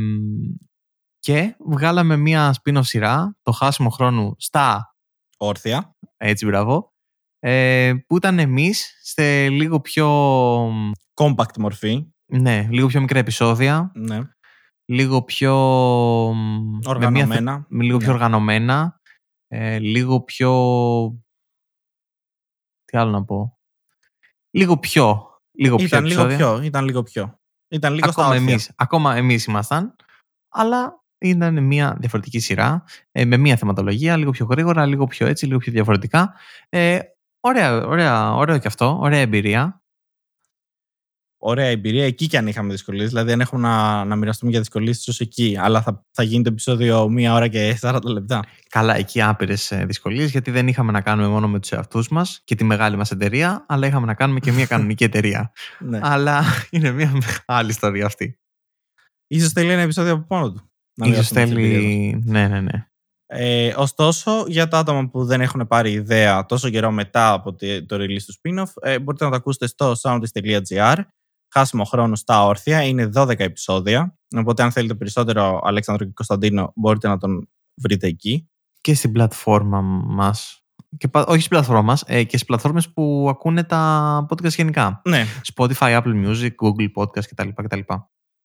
και 1.20 1.56
βγάλαμε 1.60 2.18
μια 2.18 2.56
spin-off 2.64 2.84
σειρά, 2.84 3.36
το 3.42 3.52
χάσιμο 3.52 3.90
χρόνου 3.90 4.36
στα 4.38 4.96
Όρθια. 5.38 5.96
έτσι 6.18 6.46
μπράβο, 6.46 6.93
ε, 7.46 7.94
που 8.08 8.18
ήταν 8.18 8.40
εμείς 8.40 9.00
σε 9.02 9.50
λίγο 9.50 9.80
πιο, 9.82 10.08
Compact 11.14 11.58
μορφή. 11.60 12.08
ναι, 12.26 12.68
λίγο 12.72 12.88
πιο 12.88 13.00
μικρά 13.02 13.20
επεισόδια, 13.20 13.92
Ναι. 13.96 14.20
λίγο 14.86 15.24
πιο 15.24 15.54
με 16.34 16.40
μια 16.70 16.80
θε- 16.82 16.88
Οργανωμένα. 16.96 17.66
με 17.70 17.84
λίγο 17.84 17.98
πιο 17.98 18.08
Ναι. 18.08 18.14
οργανωμένα, 18.14 19.00
ε, 19.48 19.80
λίγο 19.80 20.22
πιο. 20.22 20.52
Τι 22.86 22.98
άλλο 22.98 23.12
να 23.12 23.24
πω. 23.26 23.58
Λίγο 24.52 24.78
πιο. 24.78 25.28
Λίγο 25.58 25.76
πιο 25.76 25.86
Ήταν 25.86 26.06
λίγο 26.06 26.22
επεισόδια. 26.22 26.38
πιο. 26.56 26.64
Ήταν 26.64 26.86
λίγο 26.86 27.04
πιο. 27.04 27.40
Ήταν 27.70 27.94
λίγο 27.94 28.10
ακόμα 28.10 28.26
στα 28.28 28.36
όρθια. 28.36 28.52
εμείς, 28.52 28.72
ακόμα 28.76 29.16
εμείς 29.16 29.46
ήμασταν. 29.46 29.96
Αλλά 30.50 31.04
ήταν 31.18 31.64
μια 31.64 31.98
διαφορετική 32.00 32.40
σειρά. 32.40 32.84
ε, 33.12 33.26
με 33.26 33.38
μια 33.38 33.56
θεματολογία, 33.58 34.18
λίγο 34.18 34.32
πιο 34.32 34.46
γρήγορα, 34.46 34.86
λίγο 34.86 35.06
πιο 35.08 35.28
έτσι, 35.28 35.46
λίγο 35.46 35.58
πιο 35.60 35.72
διαφορετικά. 35.72 36.34
Ε, 36.70 37.00
Ωραία, 37.46 37.86
ωραία, 37.86 38.34
ωραίο 38.34 38.58
και 38.58 38.68
αυτό. 38.68 38.98
Ωραία 39.02 39.20
εμπειρία. 39.20 39.84
Ωραία 41.38 41.66
εμπειρία 41.66 42.06
εκεί 42.06 42.28
κι 42.28 42.38
αν 42.38 42.48
είχαμε 42.48 42.72
δυσκολίες. 42.72 43.10
Δηλαδή, 43.10 43.30
δεν 43.30 43.42
έχουμε 43.42 43.62
να, 43.68 44.06
να 44.06 44.16
μοιραστούμε 44.16 44.52
για 44.52 44.60
δυσκολίες, 44.60 45.08
ίσω 45.08 45.24
εκεί. 45.24 45.58
Αλλά 45.60 45.82
θα, 45.82 46.06
θα 46.12 46.24
γίνει 46.24 46.44
το 46.44 46.50
επεισόδιο 46.50 47.10
μία 47.10 47.34
ώρα 47.34 47.48
και 47.48 47.78
40 47.82 48.00
λεπτά. 48.04 48.44
Καλά, 48.70 48.96
εκεί 48.96 49.22
άπειρες 49.22 49.72
δυσκολίες, 49.86 50.32
γιατί 50.32 50.52
δεν 50.52 50.68
είχαμε 50.68 50.92
να 50.92 51.02
κάνουμε 51.02 51.28
μόνο 51.28 51.48
με 51.48 51.60
τους 51.60 51.72
εαυτούς 51.72 52.10
μας 52.10 52.42
και 52.44 52.56
τη 52.56 52.64
μεγάλη 52.64 52.96
μας 52.96 53.12
εταιρεία, 53.12 53.66
αλλά 53.68 53.88
είχαμε 53.88 54.06
να 54.06 54.14
κάνουμε 54.14 54.40
και 54.40 54.52
μια 54.52 54.66
κανονική 54.66 55.04
εταιρεία. 55.04 55.52
ναι. 55.80 56.00
αλλά 56.02 56.44
είναι 56.70 56.92
μια 56.92 57.12
μεγάλη 57.12 57.70
ιστορία 57.70 58.06
αυτή. 58.06 58.40
Ίσως 59.28 59.52
θέλει 59.52 59.72
ένα 59.72 59.82
επεισόδιο 59.82 60.14
από 60.14 60.36
μόνο 60.36 60.52
του. 60.52 60.72
να 60.94 61.06
Ίσως 61.06 61.32
μοιραστούμε 61.32 61.44
τις 61.44 61.52
εμπειρίες 61.52 61.82
θέλει. 61.82 62.24
Ναι, 62.26 62.48
ναι, 62.48 62.62
ναι. 62.62 62.88
Ε, 63.36 63.74
ωστόσο, 63.78 64.44
για 64.48 64.68
τα 64.68 64.78
άτομα 64.80 65.10
που 65.10 65.26
δεν 65.26 65.42
έχουν 65.42 65.68
πάρει 65.68 65.92
ιδέα 65.92 66.46
τόσο 66.46 66.70
καιρό 66.70 66.92
μετά 66.92 67.32
από 67.34 67.54
τη- 67.54 67.86
το 67.86 67.96
release 67.96 68.22
του 68.26 68.34
spin-off, 68.34 68.72
ε, 68.82 69.00
μπορείτε 69.00 69.24
να 69.24 69.30
το 69.30 69.36
ακούσετε 69.36 69.68
στο 69.68 69.94
soundist.gr. 70.02 70.96
Χάσιμο 71.54 71.84
χρόνο 71.84 72.16
στα 72.16 72.46
όρθια. 72.46 72.82
Είναι 72.84 73.06
12 73.14 73.40
επεισόδια. 73.44 74.18
Οπότε, 74.38 74.64
αν 74.64 74.72
θέλετε 74.72 74.94
περισσότερο 74.96 75.62
Αλέξανδρο 75.64 76.06
και 76.06 76.12
Κωνσταντίνο, 76.14 76.72
μπορείτε 76.76 77.08
να 77.08 77.18
τον 77.18 77.50
βρείτε 77.82 78.08
εκεί. 78.08 78.50
Και 78.82 78.94
στην 78.94 79.12
πλατφόρμα 79.12 79.82
μας. 80.06 80.58
Και, 80.98 81.08
πα- 81.08 81.26
όχι 81.28 81.38
στην 81.40 81.50
πλατφόρμα 81.50 81.82
μας, 81.82 82.04
ε, 82.08 82.24
και 82.24 82.30
στις 82.38 82.46
πλατφόρμες 82.46 82.90
που 82.94 83.28
ακούνε 83.30 83.64
τα 83.64 84.26
podcast 84.30 84.54
γενικά. 84.56 85.02
Ναι, 85.06 85.26
Spotify, 85.56 86.02
Apple 86.02 86.26
Music, 86.26 86.50
Google 86.50 86.92
Podcast 86.96 87.26
κτλ. 87.30 87.50
κτλ. 87.64 87.80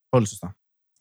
πολύ 0.09 0.27
σωστά. 0.27 0.57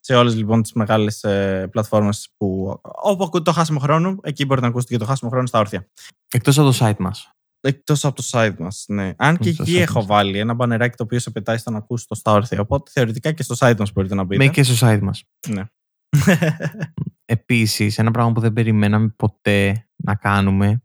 Σε 0.08 0.16
όλες 0.16 0.36
λοιπόν 0.36 0.62
τις 0.62 0.74
μεγάλες 0.74 1.24
ε, 1.24 1.68
πλατφόρμες 1.72 2.30
που 2.38 2.80
όπου 2.82 3.24
ακούτε 3.24 3.44
το 3.44 3.52
χάσιμο 3.52 3.80
χρόνο, 3.80 4.18
εκεί 4.22 4.46
μπορείτε 4.46 4.66
να 4.66 4.72
ακούσετε 4.72 4.94
και 4.94 5.00
το 5.00 5.06
χάσιμο 5.06 5.30
χρόνο 5.30 5.48
στα 5.48 5.60
όρθια. 5.60 5.88
Εκτός 6.34 6.58
από 6.58 6.72
το 6.72 6.78
site 6.80 6.98
μας. 6.98 7.32
Εκτός 7.60 8.06
από 8.06 8.16
το 8.16 8.24
site 8.32 8.56
μας. 8.60 8.86
Ναι. 8.88 9.14
Αν 9.18 9.38
και 9.38 9.52
Στο 9.52 9.64
εκεί 9.64 9.76
site 9.76 9.82
έχω 9.82 9.98
μας. 9.98 10.06
βάλει 10.06 10.40
ένα 10.40 10.54
μπανεράκι 10.54 10.96
το 10.98 11.04
οποίο 11.04 11.20
σε 11.20 11.32
πετάει 11.32 11.58
στο 11.58 11.72
να 11.72 11.78
ακούσει 11.78 12.08
το 12.08 12.16
στα 12.16 12.32
όρθια. 12.32 12.60
Οπότε 12.60 12.92
θεωρητικά 12.94 13.32
και 13.32 13.44
στο 13.44 13.56
site 13.60 13.76
μας 13.78 13.92
μπορείτε 13.92 14.16
να 14.16 14.24
μπείτε. 14.24 14.38
Μέχρι 14.44 14.54
και 14.54 14.74
στο 14.74 14.88
site 14.88 15.00
μας. 15.02 15.24
Ναι. 15.48 15.64
Επίσης, 17.26 17.98
ένα 17.98 18.12
πράγμα 18.12 18.32
που 18.32 18.40
δεν 18.40 18.54
περιμέναμε 18.54 19.08
ποτέ 19.08 19.88
να 19.96 20.16
κάνουμε 20.16 20.84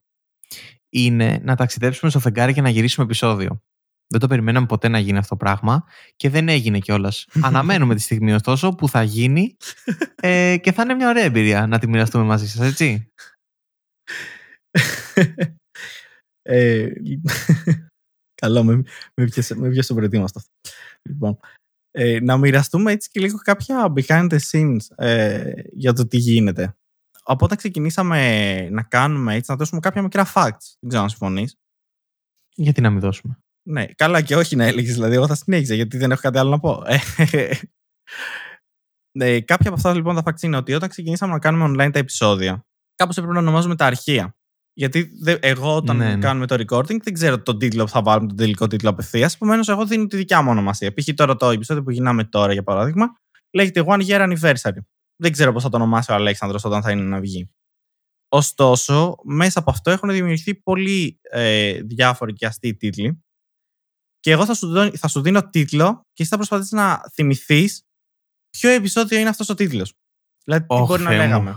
είναι 0.89 1.41
να 1.43 1.57
ταξιδέψουμε 1.57 2.11
στο 2.11 2.21
φεγγάρι 2.21 2.53
και 2.53 2.61
να 2.61 2.69
γυρίσουμε 2.69 3.07
επεισόδιο. 3.07 3.63
Δεν 4.07 4.21
το 4.21 4.27
περιμέναμε 4.27 4.67
ποτέ 4.67 4.89
να 4.89 4.99
γίνει 4.99 5.19
αυτό 5.19 5.29
το 5.29 5.37
πράγμα 5.37 5.85
και 6.17 6.31
δεν 6.31 6.49
έγινε 6.49 6.79
κιόλας. 6.79 7.29
Αναμένουμε 7.49 7.95
τη 7.95 8.01
στιγμή 8.01 8.33
ωστόσο 8.33 8.75
που 8.75 8.89
θα 8.89 9.03
γίνει 9.03 9.57
ε, 10.15 10.57
και 10.61 10.73
θα 10.73 10.83
είναι 10.83 10.95
μια 10.95 11.09
ωραία 11.09 11.25
εμπειρία 11.25 11.67
να 11.67 11.79
τη 11.79 11.89
μοιραστούμε 11.89 12.25
μαζί 12.25 12.49
σας, 12.49 12.67
έτσι. 12.67 13.11
ε, 16.43 16.89
καλό, 18.43 18.65
με, 18.65 18.83
με 19.15 19.25
πιάσε 19.25 19.57
με 19.57 19.69
πιάσε 19.69 19.95
προετοίμαστο 19.95 20.39
αυτό. 20.39 20.53
Λοιπόν, 21.09 21.39
ε, 21.91 22.21
να 22.21 22.37
μοιραστούμε 22.37 22.93
έτσι 22.93 23.09
και 23.11 23.21
λίγο 23.21 23.39
κάποια 23.39 23.93
behind 23.97 24.29
the 24.31 24.39
scenes 24.51 25.05
ε, 25.05 25.53
για 25.73 25.93
το 25.93 26.07
τι 26.07 26.17
γίνεται. 26.17 26.77
Από 27.23 27.45
όταν 27.45 27.57
ξεκινήσαμε 27.57 28.69
να 28.71 28.83
κάνουμε 28.83 29.35
έτσι, 29.35 29.51
να 29.51 29.57
δώσουμε 29.57 29.81
κάποια 29.81 30.03
μικρά 30.03 30.33
facts. 30.35 30.77
Δεν 30.81 30.89
ξέρω 30.89 31.03
αν 31.03 31.09
συμφωνείς. 31.09 31.57
Γιατί 32.55 32.81
να 32.81 32.91
μην 32.91 33.01
δώσουμε; 33.01 33.39
Ναι, 33.69 33.87
καλά 33.87 34.21
και 34.23 34.37
όχι 34.37 34.57
να 34.57 34.65
έλεγες. 34.65 34.93
Δηλαδή, 34.95 35.15
εγώ 35.15 35.27
θα 35.27 35.35
συνέχιζα 35.35 35.75
γιατί 35.75 35.97
δεν 35.99 36.11
έχω 36.11 36.21
κάτι 36.21 36.39
άλλο 36.39 36.51
να 36.51 36.59
πω. 36.59 36.83
Ε, 36.87 36.99
ναι, 39.19 39.41
κάποια 39.41 39.71
από 39.71 39.75
αυτά 39.77 39.95
λοιπόν 39.95 40.15
τα 40.15 40.23
facts 40.25 40.43
είναι 40.43 40.57
ότι 40.57 40.75
όταν 40.75 40.89
ξεκινήσαμε 40.89 41.33
να 41.33 41.39
κάνουμε 41.39 41.65
online 41.87 41.93
τα 41.93 41.99
επεισόδια, 41.99 42.67
κάπως 42.95 43.17
έπρεπε 43.17 43.35
να 43.35 43.41
ονομάζουμε 43.41 43.77
τα 43.77 43.87
αρχεία. 43.87 44.37
Γιατί 44.75 45.11
δε- 45.23 45.39
εγώ 45.41 45.77
όταν 45.77 45.97
Ναι, 45.97 46.15
ναι. 46.15 46.21
κάνουμε 46.21 46.47
το 46.47 46.55
recording 46.55 47.01
δεν 47.03 47.13
ξέρω 47.13 47.43
τον 47.43 47.59
τίτλο 47.59 47.85
που 47.85 47.91
θα 47.91 48.03
βάλουμε, 48.03 48.29
τον 48.29 48.37
τελικό 48.37 48.67
τίτλο 48.67 48.89
απευθείας. 48.91 49.35
Επομένως, 49.35 49.69
εγώ 49.69 49.87
δίνω 49.87 50.07
τη 50.07 50.17
δικιά 50.17 50.43
μου 50.43 50.51
ονομασία. 50.51 50.93
Π.χ. 50.95 51.09
τώρα 51.15 51.37
το 51.37 51.51
επεισόδιο 51.51 51.83
που 51.83 51.91
γυρνάμε 51.91 52.25
τώρα, 52.25 52.53
για 52.53 52.63
παράδειγμα, 52.63 53.07
λέγεται 53.53 53.85
One 53.87 54.07
Year 54.07 54.21
Anniversary. 54.33 54.79
Δεν 55.17 55.33
ξέρω 55.33 55.53
πώς 55.53 55.63
θα 55.63 55.69
το 55.69 55.77
ονομάσει 55.77 56.13
ο 56.13 56.15
Αλέξανδρος 56.15 56.65
όταν 56.65 56.83
θα 56.83 56.91
είναι 56.91 57.03
να 57.03 57.21
βγει. 57.21 57.51
Ωστόσο, 58.29 59.15
μέσα 59.25 59.59
από 59.59 59.71
αυτό 59.71 59.91
έχουν 59.91 60.11
δημιουργηθεί 60.11 60.55
πολύ 60.55 61.19
ε, 61.23 61.83
διάφοροι 61.83 62.33
και 62.33 62.47
αστείοι 62.47 62.75
τίτλοι. 62.77 63.25
Και 64.23 64.31
εγώ 64.31 64.45
θα 64.45 64.55
σου, 64.55 64.69
δω- 64.69 64.97
θα 64.97 65.09
σου 65.09 65.21
δίνω 65.23 65.49
τίτλο 65.49 65.95
και 66.13 66.23
εσύ 66.23 66.31
θα 66.31 66.37
προσπαθήσεις 66.37 66.73
να 66.73 67.03
θυμηθείς 67.13 67.83
ποιο 68.51 68.71
επεισόδιο 68.71 69.19
είναι 69.19 69.29
αυτός 69.29 69.49
ο 69.49 69.55
τίτλος. 69.55 69.93
Δηλαδή, 70.45 70.67
τι 70.67 70.75
Ωχ, 70.75 70.87
μπορεί 70.89 71.03
να 71.03 71.09
Θεέ 71.09 71.19
μου. 71.19 71.25
λέγαμε. 71.25 71.57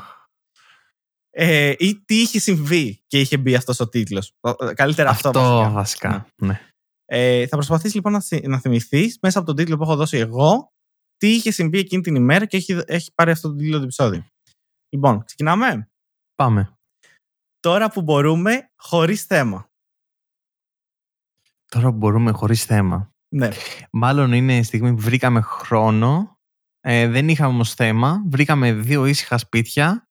Ε, 1.29 1.73
ή 1.77 2.01
τι 2.05 2.21
είχε 2.21 2.39
συμβεί 2.39 3.03
και 3.07 3.19
είχε 3.19 3.37
μπει 3.37 3.55
αυτός 3.55 3.79
ο 3.79 3.89
τίτλος. 3.89 4.31
Καλύτερα 4.73 5.09
αυτό, 5.09 5.27
Αυτό 5.29 5.41
βασικά. 5.41 5.69
βασικά. 6.09 6.27
Ναι. 6.41 6.61
Ε, 7.05 7.47
θα 7.47 7.55
προσπαθήσεις 7.55 7.93
λοιπόν 7.95 8.11
να, 8.11 8.21
θυ- 8.21 8.47
να 8.47 8.59
θυμηθείς 8.59 9.17
μέσα 9.21 9.37
από 9.37 9.47
τον 9.47 9.55
τίτλο 9.55 9.77
που 9.77 9.83
έχω 9.83 9.95
δώσει 9.95 10.17
εγώ 10.17 10.71
τι 11.17 11.33
είχε 11.33 11.51
συμβεί 11.51 11.79
εκείνη 11.79 12.01
την 12.01 12.15
ημέρα 12.15 12.45
και 12.45 12.57
έχει, 12.57 12.81
έχει 12.85 13.11
πάρει 13.15 13.31
αυτό 13.31 13.47
τον 13.47 13.57
τίτλο 13.57 13.77
του 13.77 13.83
επεισόδιο. 13.83 14.25
Λοιπόν, 14.89 15.23
ξεκινάμε. 15.23 15.89
Πάμε. 16.35 16.73
Τώρα 17.59 17.89
που 17.89 18.01
μπορούμε, 18.01 18.69
χωρίς 18.75 19.23
θέμα. 19.23 19.69
Τώρα 21.75 21.91
που 21.91 21.97
μπορούμε 21.97 22.31
χωρίς 22.31 22.65
θέμα. 22.65 23.13
Ναι. 23.35 23.49
Μάλλον 23.91 24.33
είναι 24.33 24.57
η 24.57 24.63
στιγμή 24.63 24.93
που 24.93 25.01
βρήκαμε 25.01 25.41
χρόνο. 25.41 26.37
Ε, 26.79 27.07
δεν 27.07 27.29
είχαμε 27.29 27.53
όμως 27.53 27.73
θέμα. 27.73 28.23
Βρήκαμε 28.27 28.73
δύο 28.73 29.05
ήσυχα 29.05 29.37
σπίτια. 29.37 30.07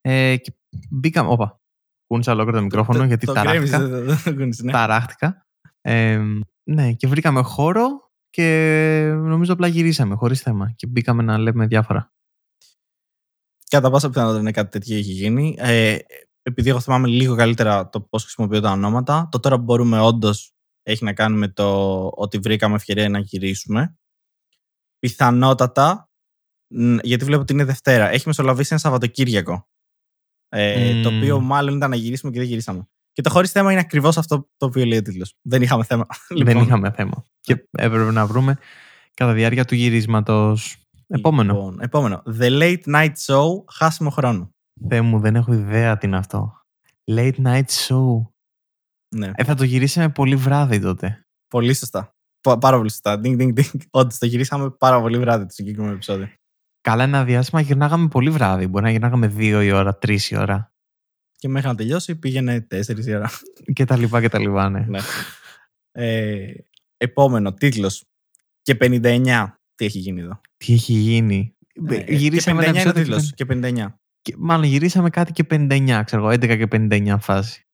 Ε, 0.00 0.36
και 0.36 0.52
μπήκαμε... 0.90 1.28
Όπα. 1.30 1.60
Κούνησα 2.06 2.32
ολόκληρο 2.32 2.56
το 2.58 2.62
μικρόφωνο 2.64 2.98
Το- 2.98 3.04
γιατί 3.04 3.26
το 3.26 3.32
ταράχτηκα. 3.32 3.76
γκρέμιζε, 3.78 3.96
δεν- 3.96 4.04
δεν 4.04 4.22
το 4.24 4.34
κουνείς, 4.34 4.62
ναι. 4.62 4.72
Ταράχτηκα. 4.72 5.46
Ε, 5.80 6.22
ναι, 6.70 6.92
και 6.92 7.06
βρήκαμε 7.06 7.42
χώρο 7.42 7.86
και 8.30 8.46
νομίζω 9.16 9.52
απλά 9.52 9.66
γυρίσαμε 9.66 10.14
χωρίς 10.14 10.40
θέμα. 10.40 10.72
Και 10.76 10.86
μπήκαμε 10.86 11.22
να 11.22 11.38
λέμε 11.38 11.66
διάφορα. 11.66 12.12
Κατά 13.70 13.90
πάσα 13.90 14.08
πιθανότητα 14.08 14.40
είναι 14.40 14.50
κάτι 14.50 14.70
τέτοιο 14.70 14.96
έχει 14.96 15.12
γίνει. 15.12 15.54
Ε, 15.58 15.98
επειδή 16.42 16.68
εγώ 16.70 16.80
θυμάμαι 16.80 17.08
λίγο 17.08 17.36
καλύτερα 17.36 17.88
το 17.88 18.00
πώς 18.00 18.22
χρησιμοποιώ 18.22 18.60
τα 18.60 18.70
ονόματα, 18.70 19.28
το 19.30 19.40
τώρα 19.40 19.56
που 19.56 19.62
μπορούμε 19.62 20.00
όντως 20.00 20.52
έχει 20.82 21.04
να 21.04 21.12
κάνει 21.12 21.36
με 21.36 21.48
το 21.48 22.06
ότι 22.14 22.38
βρήκαμε 22.38 22.74
ευκαιρία 22.74 23.08
να 23.08 23.18
γυρίσουμε. 23.18 23.96
Πιθανότατα, 24.98 26.10
μ, 26.74 26.96
γιατί 27.02 27.24
βλέπω 27.24 27.42
ότι 27.42 27.52
είναι 27.52 27.64
Δευτέρα, 27.64 28.08
έχει 28.08 28.22
μεσολαβήσει 28.26 28.68
ένα 28.70 28.80
Σαββατοκύριακο. 28.80 29.68
Ε, 30.48 31.02
Το 31.02 31.10
Μμμ. 31.10 31.16
οποίο 31.16 31.40
μάλλον 31.40 31.76
ήταν 31.76 31.90
να 31.90 31.96
γυρίσουμε 31.96 32.32
και 32.32 32.38
δεν 32.38 32.48
γυρίσαμε. 32.48 32.88
Και 33.12 33.22
το 33.22 33.30
χωρίς 33.30 33.50
θέμα 33.50 33.72
είναι 33.72 33.80
ακριβώς 33.80 34.16
αυτό 34.16 34.48
το 34.56 34.66
οποίο 34.66 34.84
λέει 34.84 34.98
ο 34.98 35.02
τίτλος. 35.02 35.34
Δεν 35.42 35.62
είχαμε 35.62 35.84
θέμα. 35.84 36.06
Δεν 36.28 36.36
Λοιπόν, 36.46 36.62
είχαμε 36.62 36.90
θέμα. 36.90 37.24
Και 37.40 37.52
έπρεπε 37.70 38.10
να 38.10 38.26
βρούμε 38.26 38.58
κατά 39.14 39.32
διάρκεια 39.32 39.64
του 39.64 39.74
γυρίσματος. 39.74 40.76
Επόμενο. 41.06 41.52
Λοιπόν, 41.54 41.80
επόμενο. 41.80 42.22
The 42.38 42.60
Late 42.60 42.82
Night 42.94 43.12
Show, 43.26 43.46
χάσιμο 43.72 44.10
χρόνο. 44.10 44.50
Θεέ 44.88 45.00
μου, 45.00 45.18
δεν 45.20 45.36
έχω 45.36 45.52
ιδέα 45.52 45.98
τι 45.98 46.06
είναι 46.06 46.16
αυτό. 46.16 46.52
Late 47.10 47.36
night 47.44 47.64
show. 47.86 48.31
Ναι. 49.16 49.30
Ε, 49.34 49.44
θα 49.44 49.54
το 49.54 49.64
γυρίσαμε 49.64 50.08
πολύ 50.08 50.36
βράδυ 50.36 50.80
τότε. 50.80 51.26
Πολύ 51.48 51.74
σωστά. 51.74 52.14
Πα- 52.40 52.58
Πάρα 52.58 52.76
πολύ 52.76 52.90
σωστά. 52.90 53.20
Ding, 53.24 53.40
ding, 53.40 53.54
ding. 53.58 53.80
Όντως 53.90 54.18
το 54.18 54.26
γυρίσαμε 54.26 54.70
πάρα 54.70 55.00
πολύ 55.00 55.18
βράδυ 55.18 55.44
το 55.46 55.52
συγκεκριμένο 55.52 55.92
επεισόδιο. 55.94 56.28
Καλά, 56.80 57.02
ένα 57.04 57.24
διάστημα 57.24 57.60
γυρνάγαμε 57.60 58.08
πολύ 58.08 58.30
βράδυ. 58.30 58.66
Μπορεί 58.66 58.84
να 58.84 58.90
γυρνάγαμε 58.90 59.26
δύο 59.26 59.62
η 59.62 59.70
ώρα, 59.72 59.98
τρεις 59.98 60.30
η 60.30 60.36
ώρα. 60.36 60.72
Και 61.38 61.48
μέχρι 61.48 61.68
να 61.68 61.74
τελειώσει 61.74 62.16
πήγαινε 62.16 62.66
4 62.70 63.06
η 63.06 63.14
ώρα. 63.14 63.30
Και 63.72 63.84
τα 63.84 63.96
λοιπά 63.96 64.20
και 64.20 64.28
τα 64.28 64.38
λοιπά, 64.38 64.68
ναι. 64.68 64.84
ναι. 64.88 64.98
ε, 65.92 66.52
επόμενο, 66.96 67.52
τίτλος. 67.54 68.04
Και 68.62 68.76
59. 68.80 69.46
Τι 69.74 69.84
έχει 69.84 69.98
γίνει 69.98 70.20
εδώ; 70.20 70.40
Τι 70.56 70.72
έχει 70.72 70.92
γίνει; 70.92 71.56
Ε, 71.90 72.14
γυρίσαμε 72.14 72.64
και 72.64 72.70
59 72.70 72.74
ένα 72.74 72.80
είναι 72.80 72.88
ο 72.88 73.00
επεισόδιο 73.00 73.02
τίτλος. 73.16 73.32
Και 73.34 73.44
59. 73.44 74.00
και- 74.22 74.34
Μάλλον 74.38 74.64
γυρίσαμε 74.64 75.10
κάτι 75.10 75.32
και 75.32 75.44
59, 75.50 76.02
ξέρω 76.04 76.22
εγώ, 76.22 76.30
11 76.30 76.56
και 76.56 76.66
59 76.66 77.16
φάση. 77.20 77.66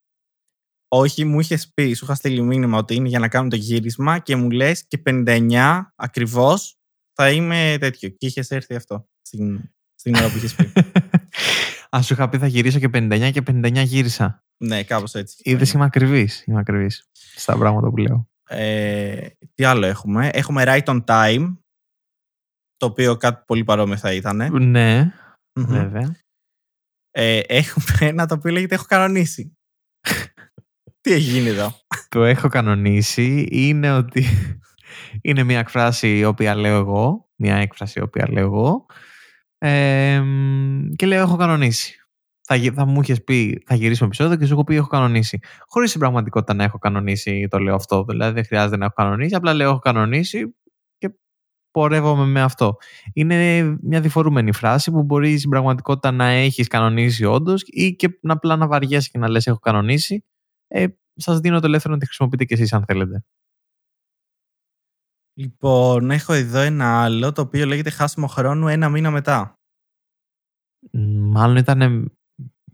Όχι, 0.89 1.25
μου 1.25 1.41
είχες 1.41 1.71
πει, 1.75 1.93
σου 1.93 2.05
είχα 2.05 2.15
στείλει 2.15 2.43
μήνυμα 2.43 2.79
ότι 2.79 2.95
είναι 2.95 3.09
για 3.09 3.19
να 3.19 3.29
κάνουμε 3.29 3.51
το 3.51 3.57
γύρισμα 3.57 4.19
και 4.19 4.37
μου 4.37 4.51
λες 4.51 4.87
και 4.87 5.03
59 5.05 5.81
ακριβώς 5.95 6.79
θα 7.13 7.31
είμαι 7.31 7.77
τέτοιο. 7.81 8.09
Και 8.09 8.27
είχες 8.27 8.51
έρθει 8.51 8.75
αυτό 8.75 9.09
στην, 9.23 9.71
στην 9.95 10.15
ώρα 10.15 10.31
που 10.31 10.37
είχες 10.37 10.55
πει. 10.55 10.73
Α 11.97 12.03
σου 12.03 12.13
είχα 12.13 12.29
πει 12.29 12.39
θα 12.39 12.47
γυρίσω 12.47 12.79
και 12.79 12.89
59 12.93 13.31
και 13.33 13.43
59 13.47 13.85
γύρισα. 13.85 14.45
ναι, 14.57 14.83
κάπως 14.83 15.15
έτσι. 15.15 15.37
Είδες, 15.43 15.73
είμαι 15.73 15.85
ακριβής. 15.85 16.45
Είμαι 16.47 16.59
ακριβής 16.59 17.09
στα 17.13 17.57
πράγματα 17.57 17.89
που 17.91 17.97
λέω. 17.97 18.29
Ε, 18.49 19.29
τι 19.55 19.65
άλλο 19.65 19.87
έχουμε; 19.87 20.29
Έχουμε 20.29 20.63
Right 20.67 20.85
on 20.85 21.05
Time. 21.05 21.57
Το 22.77 22.87
οποίο 22.87 23.17
κάτι 23.17 23.43
πολύ 23.47 23.65
παρόμοιο 23.65 23.97
θα 23.97 24.13
ήταν. 24.13 24.67
Ναι, 24.69 25.13
βέβαια. 25.53 26.17
Ε, 27.11 27.41
έχουμε 27.47 27.97
ένα 28.01 28.27
το 28.27 28.35
οποίο 28.35 28.53
λέγεται 28.53 28.75
Έχω 28.75 28.85
κανονίσει. 28.85 29.58
Τι 31.09 31.15
έχει 31.15 31.31
γίνει 31.31 31.49
εδώ; 31.49 31.73
το 32.09 32.25
έχω 32.25 32.49
κανονίσει 32.49 33.47
είναι 33.51 33.93
ότι 33.93 34.25
είναι 35.23 35.43
μια 35.43 35.59
εκφράση 35.59 36.19
η 36.19 36.25
οποία 36.25 36.55
λέω 36.57 36.77
εγώ, 36.77 37.29
μια 37.37 37.57
έκφραση 37.57 37.99
η 37.99 38.03
οποία 38.03 38.27
λέω 38.31 38.45
εγώ 38.45 38.87
ε, 39.59 40.23
και 40.97 41.07
λέω 41.07 41.21
έχω 41.23 41.37
κανονίσει. 41.37 41.95
θα, 42.47 42.55
γι- 42.55 42.71
θα 42.71 42.87
μου 42.87 43.01
είχες 43.01 43.25
πει 43.25 43.63
θα 43.67 43.75
γυρίσουμε 43.75 44.07
επεισόδιο 44.07 44.37
και 44.37 44.47
σου 44.47 44.53
έχω 44.53 44.65
πει 44.65 44.75
έχω 44.75 44.87
κανονίσει. 44.89 45.39
Χωρίς 45.67 45.89
στην 45.89 46.01
πραγματικότητα 46.01 46.55
να 46.55 46.65
έχω 46.65 46.79
κανονίσει, 46.79 47.47
το 47.51 47.59
λέω 47.59 47.75
αυτό. 47.75 48.05
Δηλαδή 48.05 48.33
δεν 48.35 48.45
χρειάζεται 48.45 48.77
να 48.77 48.85
έχω 48.85 48.95
κανονίσει, 48.95 49.35
απλά 49.35 49.55
λέω 49.55 49.69
έχω 49.71 49.79
κανονίσει 49.79 50.55
και 50.99 51.11
πορεύομαι 51.71 52.25
με 52.25 52.43
αυτό. 52.43 52.77
Είναι 53.15 53.63
μια 53.83 54.01
διφορούμενη 54.01 54.53
φράση 54.53 54.91
που 54.91 55.03
μπορεί 55.03 55.39
στην 55.39 55.51
πραγματικότητα 55.51 56.11
να 56.11 56.25
έχεις 56.27 56.67
κανονίσει 56.69 57.25
όντως 57.25 57.63
ή 57.67 57.95
και 57.97 58.19
να 58.23 58.33
απλά 58.33 58.57
να 58.57 58.67
βαριέσαι 58.67 59.09
και 59.13 59.19
να 59.19 59.29
λες 59.29 59.47
έχω 59.47 59.59
κανονίσει. 59.59 60.25
Ε, 60.69 60.87
Σας 61.15 61.41
δίνω 61.41 61.61
το 61.61 61.67
ελεύθερο 61.67 61.95
να 61.95 62.01
τη 62.01 62.07
χρησιμοποιείτε 62.07 62.45
κι 62.45 62.53
εσείς 62.53 62.73
αν 62.73 62.85
θέλετε. 62.85 63.25
Λοιπόν, 65.39 66.11
έχω 66.11 66.33
εδώ 66.33 66.59
ένα 66.59 67.03
άλλο 67.03 67.33
το 67.33 67.43
οποίο 67.43 67.67
λέγεται 67.67 67.91
χάσιμο 67.91 68.27
χρόνου 68.27 68.69
ένα 68.69 68.89
μήνα 68.89 69.11
μετά. 69.11 69.55
Μ, 70.93 71.31
Μάλλον 71.31 71.57
ήταν 71.57 72.13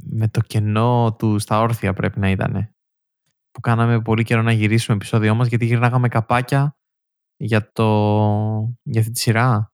με 0.06 0.28
το 0.28 0.40
κενό 0.40 1.14
του 1.18 1.38
στα 1.38 1.60
όρθια 1.60 1.92
πρέπει 1.92 2.18
να 2.18 2.30
ήταν. 2.30 2.74
Που 3.50 3.60
κάναμε 3.60 4.02
πολύ 4.02 4.24
καιρό 4.24 4.42
να 4.42 4.52
γυρίσουμε 4.52 4.96
επεισόδιό 4.96 5.34
μας 5.34 5.48
γιατί 5.48 5.64
γυρνάγαμε 5.64 6.08
καπάκια 6.08 6.76
για, 7.36 7.72
το... 7.72 7.86
για 8.82 9.00
αυτή 9.00 9.12
τη 9.12 9.18
σειρά. 9.18 9.72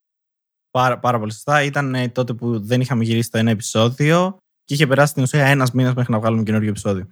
Πάρα, 0.71 0.99
πάρα 0.99 1.19
πολύ 1.19 1.33
σωστά. 1.33 1.63
Ήταν 1.63 1.95
ε, 1.95 2.09
τότε 2.09 2.35
που 2.35 2.61
δεν 2.61 2.81
είχαμε 2.81 3.05
γυρίσει 3.05 3.31
το 3.31 3.39
ένα 3.39 3.51
επεισόδιο 3.51 4.37
και 4.65 4.75
είχε 4.75 4.87
περάσει 4.87 5.11
στην 5.11 5.23
ουσία 5.23 5.47
ένας 5.47 5.73
μήνας 5.73 5.95
μέχρι 5.95 6.13
να 6.13 6.19
βγάλουμε 6.19 6.43
καινούργιο 6.43 6.71
επεισόδιο. 6.71 7.09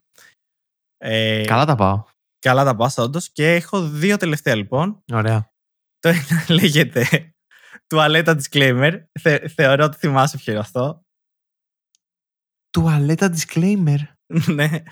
Ε, 0.99 1.45
Καλά 1.47 1.65
τα 1.65 1.75
πάω. 1.75 2.05
καλά 2.39 2.65
τα 2.65 2.77
πάσα, 2.77 3.03
όντως. 3.03 3.31
Και 3.33 3.55
έχω 3.55 3.89
δύο 3.89 4.17
τελευταία 4.17 4.55
λοιπόν. 4.55 5.03
Ωραία. 5.13 5.51
Το 5.99 6.09
ένα 6.09 6.45
λέγεται 6.61 7.33
τουαλέτα 7.87 8.37
disclaimer. 8.37 9.03
Θε, 9.21 9.49
θεωρώ 9.49 9.85
ότι 9.85 9.97
θυμάσαι 9.97 10.37
ποιο 10.37 10.53
είναι 10.53 10.61
αυτό. 10.61 11.03
Τουαλέτα 12.71 13.33
disclaimer. 13.37 13.99
ναι. 14.55 14.83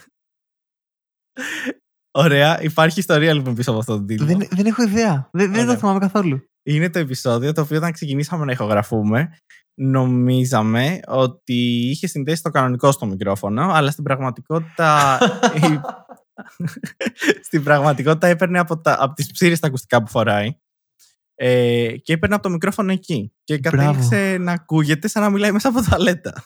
Ωραία. 2.10 2.62
Υπάρχει 2.62 2.98
ιστορία 2.98 3.34
λοιπόν 3.34 3.54
πίσω 3.54 3.70
από 3.70 3.78
αυτό 3.80 3.98
το 3.98 4.04
τίτλο. 4.04 4.26
Δεν, 4.26 4.48
δεν 4.50 4.66
έχω 4.66 4.82
ιδέα. 4.82 5.28
Δεν, 5.32 5.50
δεν 5.52 5.60
Ωραία. 5.60 5.74
το 5.74 5.78
θυμάμαι 5.80 5.98
καθόλου. 5.98 6.44
Είναι 6.68 6.90
το 6.90 6.98
επεισόδιο 6.98 7.52
το 7.52 7.60
οποίο 7.60 7.76
όταν 7.76 7.92
ξεκινήσαμε 7.92 8.44
να 8.44 8.52
ηχογραφούμε 8.52 9.36
νομίζαμε 9.78 11.00
ότι 11.06 11.54
είχε 11.90 12.06
συνδέσει 12.06 12.42
το 12.42 12.50
κανονικό 12.50 12.92
στο 12.92 13.06
μικρόφωνο 13.06 13.70
αλλά 13.72 13.90
στην 13.90 14.04
πραγματικότητα 14.04 15.18
η- 15.54 15.80
στην 17.46 17.62
πραγματικότητα 17.62 18.26
έπαιρνε 18.26 18.58
από, 18.58 18.78
τα, 18.80 18.96
από 19.00 19.14
τις 19.14 19.30
ψήρες 19.30 19.60
τα 19.60 19.66
ακουστικά 19.66 20.02
που 20.02 20.10
φοράει 20.10 20.58
ε, 21.34 21.94
και 22.02 22.12
έπαιρνε 22.12 22.34
από 22.34 22.44
το 22.44 22.50
μικρόφωνο 22.50 22.92
εκεί 22.92 23.32
και 23.44 23.58
Μπράβο. 23.58 23.76
κατέληξε 23.76 24.36
να 24.40 24.52
ακούγεται 24.52 25.08
σαν 25.08 25.22
να 25.22 25.30
μιλάει 25.30 25.52
μέσα 25.52 25.68
από 25.68 25.82
τουαλέτα. 25.82 26.44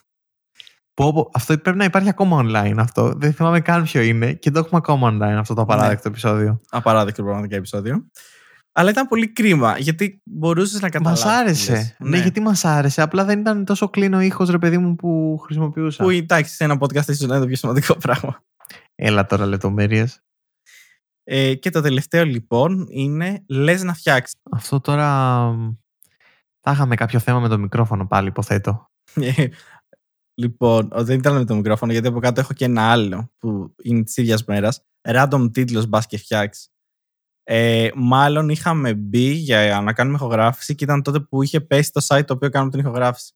Πω, 0.94 1.12
πω, 1.12 1.30
αυτό 1.34 1.58
πρέπει 1.58 1.78
να 1.78 1.84
υπάρχει 1.84 2.08
ακόμα 2.08 2.42
online 2.44 2.74
αυτό. 2.78 3.12
Δεν 3.16 3.32
θυμάμαι 3.32 3.60
καν 3.60 3.82
ποιο 3.82 4.00
είναι 4.02 4.32
και 4.32 4.50
το 4.50 4.58
έχουμε 4.58 4.76
ακόμα 4.84 5.10
online 5.12 5.38
αυτό 5.38 5.54
το 5.54 5.60
απαράδεκτο 5.62 6.08
επεισόδιο. 6.08 6.60
Απαράδεκτο 6.70 7.22
πραγματικά 7.22 7.56
επεισόδιο. 7.56 8.06
Αλλά 8.72 8.90
ήταν 8.90 9.06
πολύ 9.06 9.28
κρίμα 9.32 9.78
γιατί 9.78 10.20
μπορούσες 10.24 10.80
να 10.80 10.88
Μας 10.88 10.90
καταλάβεις. 10.92 11.22
τι 11.22 11.28
άρεσε. 11.30 11.72
λες. 11.72 11.96
Ναι. 11.98 12.18
γιατί 12.20 12.40
μας 12.40 12.64
άρεσε. 12.64 13.02
Απλά 13.02 13.24
δεν 13.24 13.40
ήταν 13.40 13.64
τόσο 13.64 13.88
κλίνο 13.88 14.20
ήχος, 14.20 14.48
ρε 14.50 14.58
παιδί 14.58 14.78
μου, 14.78 14.96
που 14.96 15.38
χρησιμοποιούσα. 15.44 16.02
Που 16.04 16.10
εντάξει, 16.10 16.54
σε 16.54 16.64
ένα 16.64 16.76
podcast 16.80 17.06
ίσως 17.08 17.20
να 17.20 17.34
είναι 17.34 17.40
το 17.40 17.46
πιο 17.46 17.56
σημαντικό 17.56 17.94
πράγμα. 18.06 18.42
Έλα 18.94 19.26
τώρα 19.26 19.46
λεπτομέρειες. 19.46 20.20
Ε, 21.24 21.54
και 21.54 21.70
το 21.70 21.80
τελευταίο 21.80 22.24
λοιπόν 22.24 22.86
είναι 22.90 23.44
λες 23.48 23.82
να 23.82 23.94
φτιάξεις. 23.94 24.34
Αυτό 24.50 24.80
τώρα. 24.80 25.40
μ, 25.52 25.72
Θα 26.60 26.70
είχαμε 26.72 26.94
κάποιο 26.94 27.18
θέμα 27.18 27.40
με 27.40 27.48
το 27.48 27.58
μικρόφωνο 27.58 28.06
πάλι, 28.06 28.28
υποθέτω. 28.28 28.90
λοιπόν, 30.34 30.88
ο, 30.92 31.04
δεν 31.04 31.18
ήταν 31.18 31.34
με 31.34 31.44
το 31.44 31.54
μικρόφωνο 31.54 31.92
γιατί 31.92 32.06
από 32.08 32.20
κάτω 32.20 32.40
έχω 32.40 32.52
και 32.52 32.64
ένα 32.64 32.82
άλλο 32.90 33.32
που 33.38 33.74
είναι 33.82 34.02
της 34.02 34.16
ίδιας 34.16 34.44
μέρας. 34.44 34.84
Random 35.08 35.48
τίτλος 35.52 35.86
μπας 35.86 36.06
και 36.06 36.18
φτιάξεις. 36.18 36.68
Ε, 37.52 37.88
μάλλον 37.94 38.48
είχαμε 38.48 38.94
μπει 38.94 39.30
για 39.30 39.80
να 39.80 39.92
κάνουμε 39.92 40.16
ηχογράφηση 40.16 40.74
και 40.74 40.84
ήταν 40.84 41.02
τότε 41.02 41.20
που 41.20 41.42
είχε 41.42 41.60
πέσει 41.60 41.92
το 41.92 42.06
site 42.08 42.24
το 42.26 42.34
οποίο 42.34 42.48
κάνουμε 42.50 42.70
την 42.70 42.80
ηχογράφηση. 42.80 43.32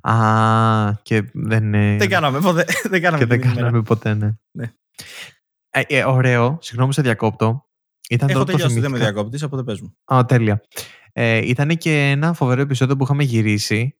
Α, 0.00 0.14
και 1.02 1.30
δεν. 1.32 1.74
ε, 1.74 1.96
Δεν 1.96 2.08
κάναμε 2.08 2.40
ποτέ. 2.40 2.64
Δεν 2.90 3.02
κάναμε 3.02 3.22
και 3.22 3.28
δεν 3.28 3.40
την 3.40 3.50
ημέρα. 3.50 3.64
κάναμε 3.66 3.82
ποτέ, 3.82 4.14
ναι. 4.14 4.30
Ναι. 4.50 4.72
Ε, 5.70 5.82
ε, 5.86 6.04
ωραίο, 6.04 6.58
συγγνώμη 6.60 6.92
σε 6.92 7.02
διακόπτω. 7.02 7.66
Ήταν 8.08 8.28
Έχω 8.28 8.38
τότε 8.38 8.52
το 8.52 8.56
τελειώσει, 8.58 8.80
δεν 8.80 8.90
με 8.90 8.96
θυμήθηκα. 8.96 9.12
διακόπτη, 9.12 9.44
οπότε 9.44 9.62
πες 9.62 9.80
μου. 9.80 9.96
Α, 10.14 10.24
τέλεια. 10.24 10.62
Ε, 11.12 11.36
ήταν 11.48 11.76
και 11.76 12.10
ένα 12.10 12.32
φοβερό 12.32 12.60
επεισόδιο 12.60 12.96
που 12.96 13.04
είχαμε 13.04 13.22
γυρίσει 13.22 13.96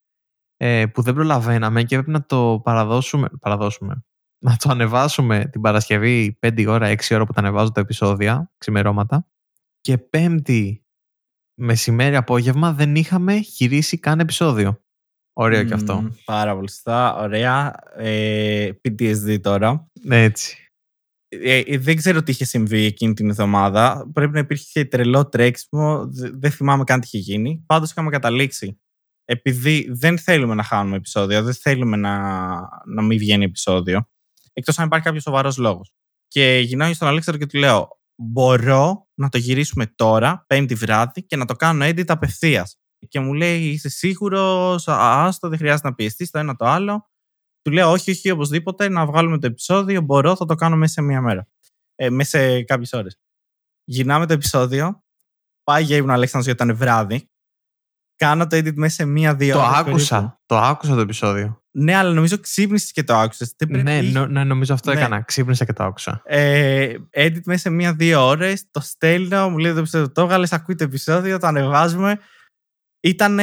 ε, 0.57 0.87
που 0.87 1.03
δεν 1.03 1.15
προλαβαίναμε 1.15 1.83
και 1.83 1.95
έπρεπε 1.95 2.13
να 2.19 2.25
το 2.27 2.61
παραδώσουμε, 2.65 3.29
παραδώσουμε. 3.41 4.05
Να 4.45 4.57
το 4.57 4.71
ανεβάσουμε 4.71 5.45
την 5.53 5.61
Παρασκευή 5.61 6.39
5 6.41 6.65
ώρα, 6.69 6.89
6 6.89 7.15
ώρα 7.15 7.25
που 7.27 7.33
τα 7.33 7.41
ανεβάζω 7.41 7.73
τα 7.73 7.81
επεισόδια, 7.81 8.53
ξημερώματα. 8.59 9.27
Και 9.81 9.99
Πέμπτη 9.99 10.85
μεσημέρι 11.61 12.17
απόγευμα 12.17 12.73
δεν 12.73 12.95
είχαμε 12.97 13.35
γυρίσει 13.37 13.99
καν 13.99 14.21
επεισόδιο. 14.21 14.81
Ωραίο 15.33 15.65
και 15.65 15.75
αυτό. 15.75 16.01
Μμμ, 16.01 16.09
Πάρα 16.25 16.55
πολύ 16.55 16.71
σωστά. 16.71 17.17
Ωραία. 17.17 17.75
Ε, 17.97 18.71
PTSD 18.83 19.41
τώρα. 19.41 19.87
Ναι, 20.03 20.23
έτσι. 20.23 20.57
Ε, 21.29 21.59
ε, 21.59 21.79
δεν 21.79 21.97
ξέρω 21.97 22.23
τι 22.23 22.31
είχε 22.31 22.45
συμβεί 22.45 22.85
εκείνη 22.85 23.15
την 23.15 23.29
εβδομάδα. 23.31 24.11
Πρέπει 24.13 24.33
να 24.33 24.39
υπήρχε 24.39 24.85
τρελό 24.85 25.29
τρέξιμο. 25.29 26.07
Δε- 26.07 26.31
Δεν 26.33 26.51
θυμάμαι 26.51 26.85
καν 26.85 27.01
τι 27.01 27.07
είχε 27.07 27.19
γίνει. 27.19 27.63
Πάντως 27.67 27.91
είχαμε 27.91 28.11
καταλήξει. 28.11 28.81
Επειδή 29.25 29.89
δεν 29.93 30.19
θέλουμε 30.19 30.55
να 30.55 30.63
χάνουμε 30.63 30.97
επεισόδια, 30.97 31.43
δεν 31.43 31.55
θέλουμε 31.55 31.97
να, 31.97 32.21
να 32.87 33.03
μην 33.03 33.19
βγαίνει 33.19 33.45
επεισόδιο. 33.45 34.07
Εκτός 34.53 34.79
αν 34.79 34.87
υπάρχει 34.87 35.05
κάποιος 35.05 35.23
σοβαρός 35.23 35.57
λόγος. 35.57 35.93
Και 36.29 36.59
γυρνάω 36.59 36.95
στον 36.95 37.09
Αλέξανδρο 37.09 37.47
και 37.47 37.53
του 37.53 37.59
λέω: 37.59 37.89
Μπορώ 38.17 39.09
να 39.15 39.29
το 39.29 39.39
γυρίσουμε 39.39 39.87
τώρα, 39.87 40.45
πέμπτη 40.47 40.75
βράδυ, 40.75 41.23
και 41.23 41.37
να 41.37 41.45
το 41.45 41.55
κάνω 41.55 41.85
edit 41.85 42.09
απευθείας. 42.09 42.77
Και 43.09 43.21
μου 43.21 43.33
λέει: 43.33 43.69
Είσαι 43.69 43.89
σίγουρος, 43.89 44.89
άστο, 44.89 45.49
δεν 45.49 45.59
χρειάζεται 45.59 45.89
να 45.89 45.95
πιεστείς 45.95 46.31
το 46.31 46.39
ένα 46.39 46.57
το 46.57 46.65
άλλο. 46.65 47.11
Του 47.63 47.71
λέω: 47.71 47.91
Όχι, 47.91 48.11
όχι, 48.11 48.31
οπωσδήποτε 48.31 48.89
να 48.89 49.07
βγάλουμε 49.07 49.39
το 49.39 49.47
επεισόδιο. 49.47 50.01
Μπορώ, 50.01 50.37
θα 50.37 50.45
το 50.45 50.55
κάνω 50.55 50.77
μέσα 50.77 50.93
σε 50.93 51.03
μία 51.03 51.21
μέρα. 51.21 51.47
Ε, 51.95 52.11
μέσα 52.11 52.39
σε 52.39 52.63
κάποιες 52.63 52.93
ώρες. 52.93 53.19
Γυρνάμε 53.85 54.27
το 54.27 54.33
επεισόδιο. 54.33 55.05
Πάει 55.63 55.85
για 55.85 55.97
ύπνο 55.97 56.11
ο 56.11 56.15
Αλέξανδρος 56.15 56.55
γιατί 56.55 56.63
ήταν 56.63 56.77
βράδυ. 56.77 57.31
Κάνω 58.27 58.47
το 58.47 58.57
edit 58.57 58.75
μέσα 58.75 58.95
σε 58.95 59.05
μία-δύο 59.05 59.53
Το 59.55 59.61
ώρες 59.61 59.77
άκουσα. 59.79 60.17
περίπου. 60.17 60.39
Το 60.47 60.59
άκουσα 60.59 60.95
το 60.95 61.01
επεισόδιο. 61.01 61.63
Ναι, 61.71 61.95
αλλά 61.95 62.13
νομίζω 62.13 62.39
ξύπνησες 62.39 62.93
και 62.93 63.03
το 63.05 63.15
άκουσες. 63.17 63.55
Ναι, 63.69 64.01
νο- 64.03 64.27
ναι, 64.27 64.45
νομίζω 64.45 64.75
αυτό 64.75 64.93
Ναι. 64.93 65.01
έκανα. 65.01 65.21
Ξύπνησα 65.21 65.65
και 65.65 65.73
το 65.73 65.85
άκουσα. 65.85 66.23
Ε, 66.25 66.95
edit 67.13 67.41
μέσα 67.45 67.61
σε 67.61 67.71
μία-δύο 67.71 68.27
ώρες. 68.27 68.65
Το 68.71 68.81
στέλνω, 68.81 69.51
μου 69.51 69.59
λέει 69.59 69.73
το 69.73 69.79
επεισόδιο. 69.79 70.13
Το 70.13 70.23
έβγαλες, 70.23 70.53
ακούει 70.53 70.75
το 70.75 70.85
επεισόδιο, 70.85 71.39
το 71.39 71.47
ανεβάζουμε. 71.47 72.19
Ήταν. 73.01 73.39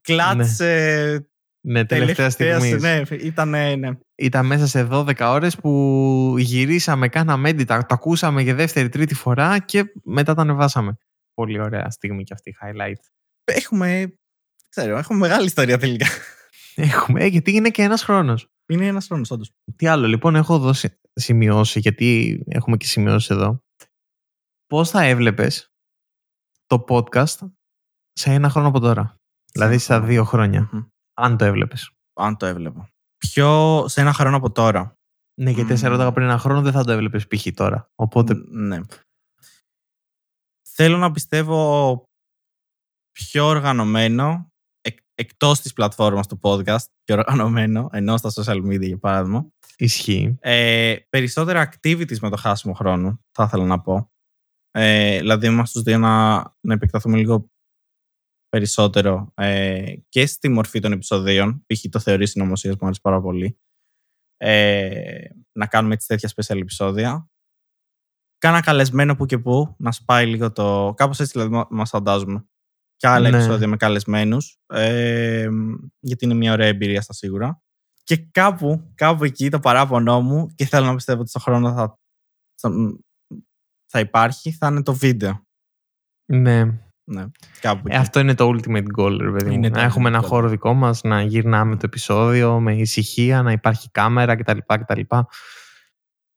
Κλατς 0.00 0.58
Ναι, 1.64 1.84
τελευταία 1.84 2.30
στιγμής. 2.30 2.80
Ναι, 2.80 3.02
ήταν. 3.10 3.48
Ναι. 3.48 3.90
Ήταν 4.14 4.46
μέσα 4.46 4.66
σε 4.66 4.84
12 4.90 5.30
ώρες 5.32 5.56
που 5.56 6.34
γυρίσαμε, 6.38 7.08
κάναμε 7.08 7.50
edit, 7.50 7.64
τα- 7.66 7.78
το 7.86 7.94
ακούσαμε 7.94 8.42
για 8.42 8.54
δεύτερη, 8.54 8.88
τρίτη 8.88 9.14
φορά 9.14 9.58
και 9.58 9.84
μετά 10.04 10.34
τα 10.34 10.42
ανεβάσαμε. 10.42 10.96
Πολύ 11.34 11.60
ωραία 11.60 11.90
στιγμή 11.90 12.22
και 12.24 12.32
αυτή, 12.34 12.56
highlight. 12.62 13.00
Έχουμε. 13.44 13.86
δεν 13.98 14.18
Ξέρω, 14.68 14.98
έχουμε 14.98 15.18
μεγάλη 15.18 15.44
ιστορία 15.44 15.78
τελικά. 15.78 16.06
Έχουμε, 16.74 17.22
ε, 17.24 17.26
γιατί 17.26 17.52
είναι 17.52 17.70
και 17.70 17.82
ένας 17.82 18.02
χρόνος. 18.02 18.46
Είναι 18.66 18.86
ένας 18.86 19.06
χρόνος, 19.06 19.30
όντως. 19.30 19.50
Τι 19.76 19.86
άλλο, 19.86 20.06
λοιπόν, 20.06 20.36
έχω 20.36 20.58
δώσει 20.58 21.00
σημειώσει, 21.14 21.78
γιατί 21.78 22.42
έχουμε 22.48 22.76
και 22.76 22.86
σημειώσει 22.86 23.34
εδώ. 23.34 23.62
Πώς 24.66 24.90
θα 24.90 25.02
έβλεπες 25.04 25.72
το 26.66 26.84
podcast 26.88 27.38
σε 28.12 28.32
ένα 28.32 28.48
χρόνο 28.50 28.68
από 28.68 28.80
τώρα. 28.80 29.16
Δηλαδή 29.52 29.78
στα 29.78 29.94
χρόνο. 29.94 30.08
δύο 30.10 30.24
χρόνια, 30.24 30.70
αν 31.14 31.36
το 31.36 31.44
έβλεπες. 31.44 31.90
Αν 32.12 32.36
το 32.36 32.46
έβλεπα. 32.46 32.90
Πιο 33.16 33.84
σε 33.88 34.00
ένα 34.00 34.12
χρόνο 34.12 34.36
από 34.36 34.50
τώρα. 34.52 34.94
Ναι, 35.40 35.50
γιατί 35.50 35.76
σε 35.76 35.84
Μμμ. 35.84 35.92
ρώταγα 35.92 36.12
πριν 36.12 36.26
ένα 36.26 36.38
χρόνο 36.38 36.60
δεν 36.62 36.72
θα 36.72 36.84
το 36.84 36.92
έβλεπες 36.92 37.26
π.χ. 37.26 37.46
τώρα. 37.54 37.90
Οπότε, 37.94 38.34
Ν- 38.34 38.66
Ναι. 38.66 38.80
Θέλω 40.84 40.96
να 40.96 41.10
πιστεύω 41.10 42.04
πιο 43.12 43.46
οργανωμένο 43.46 44.52
εκ, 44.80 44.98
εκτός 45.14 45.60
της 45.60 45.72
πλατφόρμας 45.72 46.26
του 46.26 46.38
podcast 46.42 46.84
πιο 47.04 47.16
οργανωμένο 47.16 47.88
ενώ 47.92 48.16
στα 48.16 48.30
social 48.34 48.66
media 48.66 48.86
για 48.86 48.98
παράδειγμα. 48.98 49.48
Ισχύει. 49.76 50.36
ε, 50.40 50.96
περισσότερα 51.08 51.72
activities 51.72 52.18
με 52.18 52.30
το 52.30 52.36
χάσιμο 52.36 52.74
χρόνο 52.74 53.20
θα 53.32 53.44
ήθελα 53.44 53.64
να 53.64 53.80
πω. 53.80 54.10
Ε, 54.70 55.18
δηλαδή 55.18 55.46
είμαστε 55.46 55.66
στους 55.66 55.82
δύο 55.82 55.98
να, 55.98 56.36
να 56.60 56.74
επεκταθούμε 56.74 57.16
λίγο 57.16 57.50
περισσότερο 58.48 59.32
ε, 59.34 59.94
και 60.08 60.26
στη 60.26 60.48
μορφή 60.48 60.80
των 60.80 60.92
επεισοδίων. 60.92 61.64
Π.χ. 61.66 61.84
το 61.90 61.98
θεωρείς 61.98 62.30
συνωμοσίας 62.30 62.74
μου 62.74 62.86
αρέσει 62.86 63.00
πάρα 63.00 63.20
πολύ. 63.20 63.58
Ε, 64.36 65.28
να 65.52 65.66
κάνουμε 65.66 65.94
έτσι 65.94 66.06
τέτοια 66.06 66.32
special 66.36 66.60
επεισόδια 66.60 67.31
κάνα 68.42 68.60
καλεσμένο 68.60 69.14
που 69.16 69.26
και 69.26 69.38
που 69.38 69.74
να 69.78 69.92
σπάει 69.92 70.26
λίγο 70.26 70.52
το. 70.52 70.94
Κάπως 70.96 71.20
έτσι 71.20 71.32
δηλαδή 71.32 71.54
μα- 71.54 71.66
μας 71.70 71.90
φαντάζουμε. 71.90 72.46
και 72.96 73.08
άλλα 73.08 73.30
Ναι. 73.30 73.36
επεισόδια 73.36 73.68
με 73.68 73.76
καλεσμένους 73.76 74.56
ε, 74.66 75.48
γιατί 76.00 76.24
είναι 76.24 76.34
μια 76.34 76.52
ωραία 76.52 76.66
εμπειρία 76.66 77.00
στα 77.02 77.12
σίγουρα 77.12 77.62
και 78.02 78.16
κάπου, 78.16 78.92
κάπου 78.94 79.24
εκεί 79.24 79.48
το 79.50 79.58
παράπονό 79.60 80.20
μου 80.20 80.48
και 80.54 80.64
θέλω 80.66 80.86
να 80.86 80.94
πιστεύω 80.94 81.20
ότι 81.20 81.28
στον 81.28 81.42
χρόνο 81.42 81.72
θα, 81.74 81.98
θα, 82.60 82.70
θα 83.86 84.00
υπάρχει 84.00 84.52
θα 84.52 84.66
είναι 84.66 84.82
το 84.82 84.94
βίντεο 84.94 85.46
Ναι. 86.32 86.64
ναι, 87.04 87.26
κάπου 87.60 87.82
Ε, 87.88 87.90
εκεί. 87.90 87.96
αυτό 88.00 88.20
είναι 88.20 88.34
το 88.34 88.48
ultimate 88.48 88.86
goal, 88.98 89.16
ρε 89.20 89.30
παιδί 89.30 89.46
μου. 89.46 89.52
Είναι 89.52 89.70
το 89.70 89.78
Να 89.78 89.82
έχουμε 89.84 90.04
ultimate 90.08 90.12
ένα 90.12 90.22
goal. 90.22 90.26
χώρο 90.28 90.48
δικό 90.48 90.74
μας, 90.74 91.02
να 91.02 91.22
γυρνάμε 91.22 91.74
το 91.74 91.82
επεισόδιο 91.84 92.60
με 92.60 92.74
ησυχία, 92.74 93.42
να 93.42 93.52
υπάρχει 93.52 93.90
κάμερα 93.90 94.36
κτλ. 94.36 94.58
κτλ. 94.66 95.00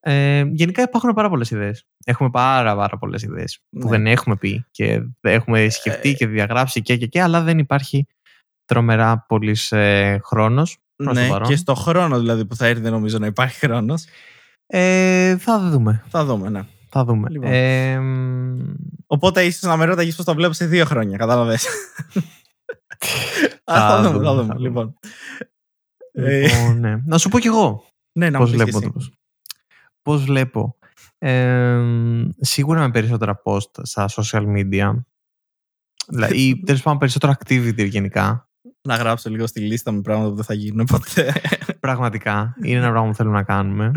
Ε, 0.08 0.44
γενικά 0.52 0.82
υπάρχουν 0.82 1.12
πάρα 1.14 1.28
πολλές 1.28 1.50
ιδέες. 1.50 1.84
Έχουμε 2.04 2.30
πάρα, 2.30 2.76
πάρα 2.76 2.98
πολλές 2.98 3.22
ιδέες 3.22 3.58
που 3.70 3.78
Ναι. 3.78 3.88
δεν 3.88 4.06
έχουμε 4.06 4.36
πει 4.36 4.66
και 4.70 5.02
έχουμε 5.20 5.68
σκεφτεί 5.68 6.08
Ε, 6.08 6.12
και 6.12 6.26
διαγράψει 6.26 6.82
και, 6.82 6.96
και, 6.96 7.06
και, 7.06 7.22
αλλά 7.22 7.42
δεν 7.42 7.58
υπάρχει 7.58 8.06
τρομερά 8.64 9.24
πολύς 9.28 9.72
ε, 9.72 10.20
χρόνος. 10.24 10.78
προς 10.96 11.14
το 11.14 11.20
ναι, 11.20 11.28
παρόν. 11.28 11.48
και 11.48 11.56
στο 11.56 11.74
χρόνο 11.74 12.18
δηλαδή 12.18 12.44
που 12.46 12.56
θα 12.56 12.66
έρθει 12.66 12.80
δεν 12.82 12.92
νομίζω 12.92 13.18
να 13.18 13.26
υπάρχει 13.26 13.58
χρόνος 13.58 14.04
Ε, 14.66 15.36
θα 15.38 15.58
δούμε. 15.70 16.04
θα 16.08 16.24
δούμε 16.24 16.48
ναι 16.48 16.62
Θα 16.88 17.04
δούμε. 17.04 17.28
Λοιπόν. 17.30 17.50
Ε, 17.52 17.98
μ, 18.00 18.74
Οπότε 19.06 19.44
ίσως 19.44 19.62
να 19.62 19.76
με 19.76 19.84
ρώταγες 19.84 20.14
πώς 20.16 20.24
το 20.24 20.34
βλέπω 20.34 20.52
σε 20.52 20.66
δύο 20.66 20.84
χρόνια, 20.84 21.16
κατάλαβες. 21.16 21.66
Α, 23.64 23.74
θα 23.88 24.02
δούμε, 24.02 24.24
θα 24.24 24.34
δούμε. 24.34 24.54
Λοιπόν. 24.58 24.98
Ε, 26.12 26.40
λοιπόν, 26.40 26.80
ναι. 26.80 26.96
Να 27.06 27.18
σου 27.18 27.28
πω 27.28 27.38
κι 27.38 27.46
εγώ. 27.46 27.84
ναι, 28.18 28.30
να 28.30 28.38
Πώς 28.38 28.50
μου 28.50 28.56
πεις 28.56 28.64
βλέπω 28.72 28.78
εσύ. 28.78 28.92
το 29.10 29.14
πώς. 30.06 30.16
Πώς 30.16 30.24
βλέπω. 30.24 30.78
Ε, 31.18 31.82
σίγουρα 32.40 32.80
με 32.80 32.90
περισσότερα 32.90 33.42
post 33.44 33.70
στα 33.82 34.08
social 34.08 34.44
media. 34.56 35.02
Δηλαδή, 36.08 36.62
τέλος 36.66 36.82
πάντων, 36.82 36.98
περισσότερο 36.98 37.32
activity 37.38 37.88
γενικά. 37.88 38.48
Να 38.82 38.96
γράψω 38.96 39.30
λίγο 39.30 39.46
στη 39.46 39.60
λίστα 39.60 39.92
με 39.92 40.00
πράγματα 40.00 40.28
που 40.28 40.34
δεν 40.34 40.44
θα 40.44 40.54
γίνουν 40.54 40.86
ποτέ. 40.86 41.32
Πραγματικά. 41.80 42.54
Είναι 42.62 42.78
ένα 42.78 42.90
πράγμα 42.90 43.08
που 43.08 43.14
θέλουμε 43.14 43.36
να 43.36 43.42
κάνουμε. 43.42 43.92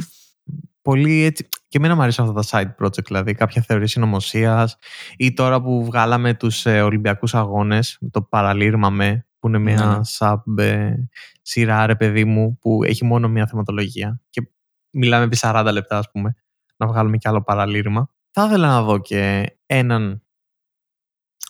Πολύ 0.82 1.24
έτσι. 1.24 1.48
Και 1.68 1.78
εμένα 1.78 1.96
μου 1.96 2.02
αρέσουν 2.02 2.28
αυτά 2.28 2.42
τα 2.42 2.76
side 2.80 2.86
project, 2.86 3.06
δηλαδή 3.06 3.34
κάποια 3.34 3.62
θεωρία 3.62 3.88
συνωμοσίας 3.88 4.78
ή 5.18 5.34
τώρα 5.34 5.62
που 5.62 5.86
βγάλαμε 5.86 6.34
τους 6.34 6.66
ε, 6.66 6.82
Ολυμπιακούς 6.82 7.36
Αγώνες, 7.36 8.00
το 8.12 8.22
παραλήρημα 8.22 8.90
με, 8.90 9.26
που 9.40 9.48
είναι 9.48 9.58
Ναι, 9.58 9.64
μια 9.64 9.86
ναι. 9.86 10.00
sub 10.18 10.64
ε, 10.64 10.94
σειρά, 11.42 11.86
ρε 11.86 11.96
παιδί 11.96 12.26
μου, 12.26 12.58
που 12.62 12.84
έχει 12.84 13.06
μόνο 13.06 13.28
μια 13.30 13.48
θεματολογία. 13.48 14.22
Και 14.30 14.50
μιλάμε 14.92 15.24
επί 15.24 15.38
40 15.40 15.70
λεπτά, 15.72 15.98
ας 15.98 16.12
πούμε, 16.12 16.36
να 16.78 16.88
βγάλουμε 16.88 17.18
κι 17.18 17.28
άλλο 17.28 17.42
παραλήρημα. 17.44 18.10
Θα 18.32 18.46
ήθελα 18.46 18.68
να 18.68 18.82
δω 18.82 18.98
και 18.98 19.54
έναν 19.66 20.24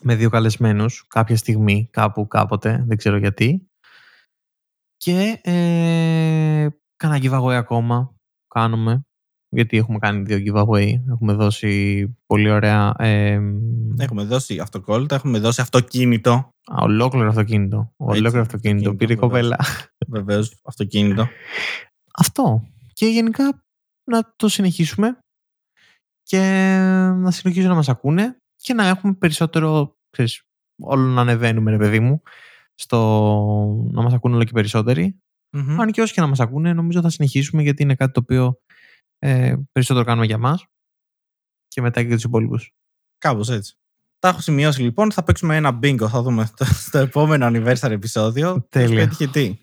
με 0.01 0.15
δύο 0.15 0.29
καλεσμένους 0.29 1.07
κάποια 1.07 1.37
στιγμή, 1.37 1.89
κάπου, 1.91 2.27
κάποτε, 2.27 2.83
δεν 2.87 2.97
ξέρω 2.97 3.17
γιατί. 3.17 3.69
Και 4.97 5.39
ε, 5.43 6.67
κάνα 6.95 7.17
giveaway 7.21 7.53
ακόμα 7.53 8.15
κάνουμε, 8.47 9.05
γιατί 9.49 9.77
έχουμε 9.77 9.99
κάνει 9.99 10.23
δύο 10.23 10.37
giveaway. 10.37 10.93
Έχουμε 11.09 11.33
δώσει 11.33 12.05
πολύ 12.25 12.49
ωραία... 12.49 12.93
Ε, 12.97 13.39
έχουμε 13.97 14.23
δώσει 14.23 14.59
αυτοκόλλητα, 14.59 15.15
έχουμε 15.15 15.39
δώσει 15.39 15.61
αυτοκίνητο. 15.61 16.31
α, 16.31 16.75
ολόκληρο 16.81 17.27
αυτοκίνητο. 17.27 17.93
Ολόκληρο 17.97 18.41
αυτοκίνητο. 18.41 18.41
αυτοκίνητο 18.41 18.95
Πήρε 18.95 19.13
η 19.13 19.15
έχουμε 19.15 19.31
κοπέλα. 19.31 19.57
Βεβαίως, 20.07 20.61
αυτοκίνητο. 20.63 21.27
Αυτό. 22.13 22.63
Και 22.99 23.05
γενικά 23.07 23.63
να 24.11 24.33
το 24.35 24.47
συνεχίσουμε 24.47 25.19
και 26.23 26.39
να 27.15 27.31
συνεχίζουν 27.31 27.69
να 27.69 27.75
μας 27.75 27.89
ακούνε 27.89 28.37
και 28.55 28.73
να 28.73 28.87
έχουμε 28.87 29.13
περισσότερο, 29.13 29.97
ξέρεις, 30.09 30.41
όλο 30.81 31.03
να 31.07 31.21
ανεβαίνουμε 31.21 31.71
ρε 31.71 31.77
παιδί 31.77 31.99
μου, 31.99 32.21
στο 32.75 32.97
να 33.91 34.01
μας 34.01 34.13
ακούνε 34.13 34.35
όλο 34.35 34.43
και 34.43 34.51
περισσότεροι. 34.51 35.19
Μμμ. 35.57 35.81
Αν 35.81 35.91
και 35.91 36.01
όσοι 36.01 36.13
και 36.13 36.21
να 36.21 36.27
μας 36.27 36.39
ακούνε, 36.39 36.73
νομίζω 36.73 37.01
θα 37.01 37.09
συνεχίσουμε 37.09 37.61
γιατί 37.61 37.83
είναι 37.83 37.95
κάτι 37.95 38.11
το 38.11 38.19
οποίο 38.19 38.59
ε, 39.19 39.55
περισσότερο 39.71 40.05
κάνουμε 40.05 40.25
για 40.25 40.37
μας 40.37 40.65
και 41.67 41.81
μετά 41.81 42.01
και 42.01 42.07
για 42.07 42.15
τους 42.15 42.25
υπόλοιπους. 42.25 42.71
Κάπως 43.17 43.49
έτσι. 43.49 43.75
Τα 44.19 44.27
έχω 44.27 44.39
σημειώσει 44.41 44.81
λοιπόν. 44.81 45.11
Θα 45.11 45.23
παίξουμε 45.23 45.55
ένα 45.55 45.79
bingo. 45.83 46.07
Θα 46.09 46.21
δούμε 46.21 46.49
το- 46.57 46.65
στο 46.65 46.97
επόμενο 46.97 47.45
anniversary 47.47 47.89
επεισόδιο. 47.91 48.65
Τέλεια. 48.69 48.87
Ποιος 48.87 49.17
πέτυχε 49.17 49.27
τι. 49.27 49.59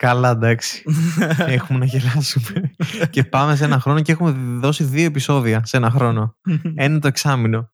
Καλά, 0.00 0.30
εντάξει. 0.30 0.82
έχουμε 1.38 1.78
να 1.78 1.84
γελάσουμε. 1.84 2.74
και 3.10 3.24
πάμε 3.24 3.56
σε 3.56 3.64
ένα 3.64 3.80
χρόνο 3.80 4.02
και 4.02 4.12
έχουμε 4.12 4.58
δώσει 4.60 4.84
δύο 4.84 5.04
επεισόδια 5.04 5.64
σε 5.64 5.76
ένα 5.76 5.90
χρόνο. 5.90 6.36
Ένα 6.74 6.98
το 6.98 7.08
εξάμεινο. 7.08 7.72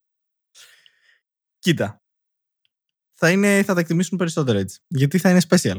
Κοίτα. 1.59 2.03
Θα, 3.19 3.31
είναι, 3.31 3.63
θα 3.63 3.75
τα 3.75 3.81
εκτιμήσουν 3.81 4.19
περισσότερο 4.19 4.59
έτσι. 4.59 4.81
Γιατί 4.87 5.19
θα 5.19 5.31
είναι 5.31 5.41
special. 5.49 5.77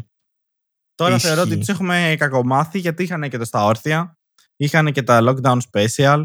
Τώρα 0.95 1.15
Ισχύει. 1.15 1.27
θεωρώ 1.27 1.41
ότι 1.41 1.57
τους 1.57 1.67
έχουμε 1.67 2.15
κακομάθει 2.17 2.79
γιατί 2.79 3.03
είχαν 3.03 3.29
και 3.29 3.37
το 3.37 3.45
στα 3.45 3.63
όρθια. 3.65 4.17
Είχαν 4.55 4.91
και 4.91 5.03
τα 5.03 5.19
lockdown 5.23 5.57
special. 5.71 6.23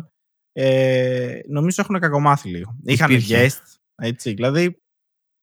Ε, 0.53 1.41
νομίζω 1.49 1.83
έχουν 1.83 2.01
κακομάθει 2.01 2.49
λίγο. 2.49 2.77
Είχαν 2.85 3.11
Υπήρχε. 3.11 3.47
guest. 3.49 3.77
Έτσι, 3.95 4.33
δηλαδή. 4.33 4.83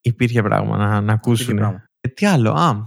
Υπήρχε 0.01 0.41
πράγμα 0.41 0.77
να, 0.77 0.86
να 0.88 0.95
υπήρχε 0.97 1.11
ακούσουν. 1.13 1.55
πράγμα. 1.55 1.84
Ε, 1.99 2.07
τι 2.09 2.25
άλλο, 2.25 2.51
α, 2.51 2.86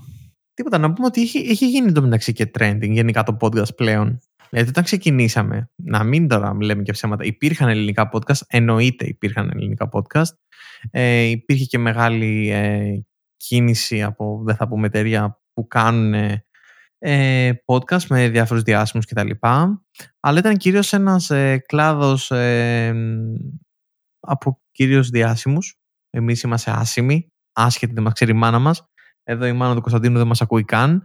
τίποτα. 0.54 0.78
Να 0.78 0.92
πούμε 0.92 1.06
ότι 1.06 1.20
έχει, 1.20 1.38
έχει 1.38 1.68
γίνει 1.68 1.92
το 1.92 2.02
μεταξύ 2.02 2.32
και 2.32 2.50
trending 2.58 2.90
γενικά 2.90 3.22
το 3.22 3.36
podcast 3.40 3.74
πλέον. 3.76 4.20
Γιατί 4.50 4.68
όταν 4.68 4.84
ξεκινήσαμε, 4.84 5.70
να 5.74 6.04
μην 6.04 6.28
τώρα 6.28 6.56
λέμε 6.60 6.82
και 6.82 6.92
ψέματα, 6.92 7.24
υπήρχαν 7.24 7.68
ελληνικά 7.68 8.10
podcast, 8.12 8.40
εννοείται 8.46 9.06
υπήρχαν 9.06 9.50
ελληνικά 9.54 9.88
podcast. 9.92 10.32
Ε, 10.90 11.22
υπήρχε 11.22 11.64
και 11.64 11.78
μεγάλη 11.78 12.50
ε, 12.50 13.04
κίνηση 13.36 14.02
από, 14.02 14.42
δεν 14.44 14.56
θα 14.56 14.68
πούμε 14.68 14.86
εταιρεία, 14.86 15.40
που 15.52 15.66
κάνουν 15.66 16.40
ε, 16.98 17.52
podcast 17.64 18.06
με 18.08 18.28
διάφορους 18.28 18.62
διάσημους 18.62 19.06
κτλ. 19.06 19.30
Αλλά 20.20 20.38
ήταν 20.38 20.56
κυρίως 20.56 20.92
ένας 20.92 21.30
ε, 21.30 21.58
κλάδος 21.66 22.30
ε, 22.30 22.94
από 24.20 24.60
κυρίως 24.70 25.08
διάσημους. 25.08 25.76
Εμείς 26.10 26.42
είμαστε 26.42 26.70
άσημοι, 26.70 27.28
άσχετη 27.52 27.92
δεν 27.92 28.02
μας 28.02 28.12
ξέρει 28.12 28.30
η 28.30 28.34
μάνα 28.34 28.58
μας. 28.58 28.91
Εδώ 29.22 29.46
η 29.46 29.52
μάνα 29.52 29.74
του 29.74 29.80
Κωνσταντίνου 29.80 30.18
δεν 30.18 30.26
μας 30.26 30.40
ακούει 30.42 30.64
καν. 30.64 31.02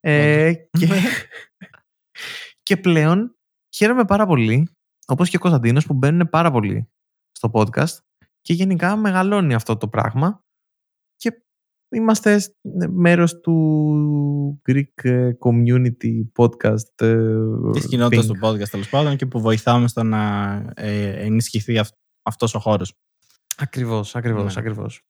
Ε, 0.00 0.52
και, 0.70 0.86
και 2.62 2.76
πλέον 2.76 3.36
χαίρομαι 3.76 4.04
πάρα 4.04 4.26
πολύ, 4.26 4.68
όπως 5.06 5.28
και 5.30 5.36
ο 5.36 5.40
Κωνσταντίνος, 5.40 5.86
που 5.86 5.94
μπαίνουν 5.94 6.28
πάρα 6.28 6.50
πολύ 6.50 6.90
στο 7.32 7.50
podcast 7.52 7.96
και 8.40 8.52
γενικά 8.52 8.96
μεγαλώνει 8.96 9.54
αυτό 9.54 9.76
το 9.76 9.88
πράγμα 9.88 10.44
και 11.16 11.42
είμαστε 11.94 12.38
σ- 12.38 12.50
μέρος 12.88 13.40
του 13.40 14.62
Greek 14.70 15.04
ε, 15.04 15.30
Community 15.38 16.22
Podcast 16.38 17.02
ε, 17.02 17.26
Της 17.72 17.86
κοινότητας 17.88 18.24
thing. 18.24 18.28
του 18.28 18.38
podcast 18.46 18.68
τέλος 18.68 18.88
πάντων 18.88 19.16
και 19.16 19.26
που 19.26 19.40
βοηθάμε 19.40 19.88
στο 19.88 20.02
να 20.02 20.54
ε, 20.74 21.24
ενισχυθεί 21.24 21.78
αυ- 21.78 21.94
αυτός 22.22 22.54
ο 22.54 22.58
χώρος. 22.58 22.94
Ακριβώς, 23.56 24.16
ακριβώς, 24.16 24.54
Ναι. 24.54 24.60
ακριβώς. 24.60 25.02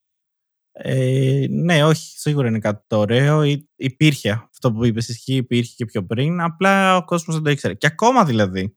Ε, 0.81 1.47
ναι, 1.51 1.85
όχι, 1.85 2.19
σίγουρα 2.19 2.49
είναι 2.49 2.59
κάτι 2.59 2.85
το 2.87 2.99
ωραίο. 2.99 3.43
Υ- 3.43 3.69
Υπήρχε 3.77 4.31
αυτό 4.31 4.73
που 4.73 4.85
είπες 4.85 5.09
ισχύει, 5.09 5.35
υπήρχε 5.35 5.73
και 5.77 5.85
πιο 5.85 6.05
πριν. 6.07 6.41
Απλά 6.41 6.97
ο 6.97 7.05
κόσμος 7.05 7.35
δεν 7.35 7.45
το 7.45 7.51
ήξερε. 7.51 7.75
Και 7.75 7.87
ακόμα 7.87 8.25
δηλαδή. 8.25 8.77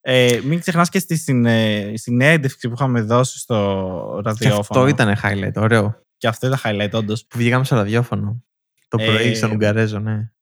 Ε, 0.00 0.40
μην 0.44 0.60
ξεχνάς 0.60 0.88
και 0.88 0.98
στη 0.98 1.16
συνε- 1.16 1.98
συνέντευξη 1.98 2.68
που 2.68 2.74
είχαμε 2.74 3.00
δώσει 3.00 3.38
στο 3.38 4.12
Και 4.16 4.22
ραδιόφωνο. 4.22 4.60
αυτό 4.60 4.86
ήταν 4.86 5.16
highlight, 5.22 5.52
ωραίο. 5.56 6.02
Και 6.16 6.28
αυτό 6.28 6.46
ήταν 6.46 6.58
highlight, 6.64 6.90
όντως. 6.92 7.26
Που 7.26 7.38
βγήκαμε 7.38 7.64
στο 7.64 7.74
ραδιόφωνο. 7.76 8.44
Το 8.88 8.96
πρωί 8.96 9.28
Ε, 9.28 9.34
στον 9.34 9.50
Ουγγαρέζο, 9.50 9.98
ναι. 9.98 10.32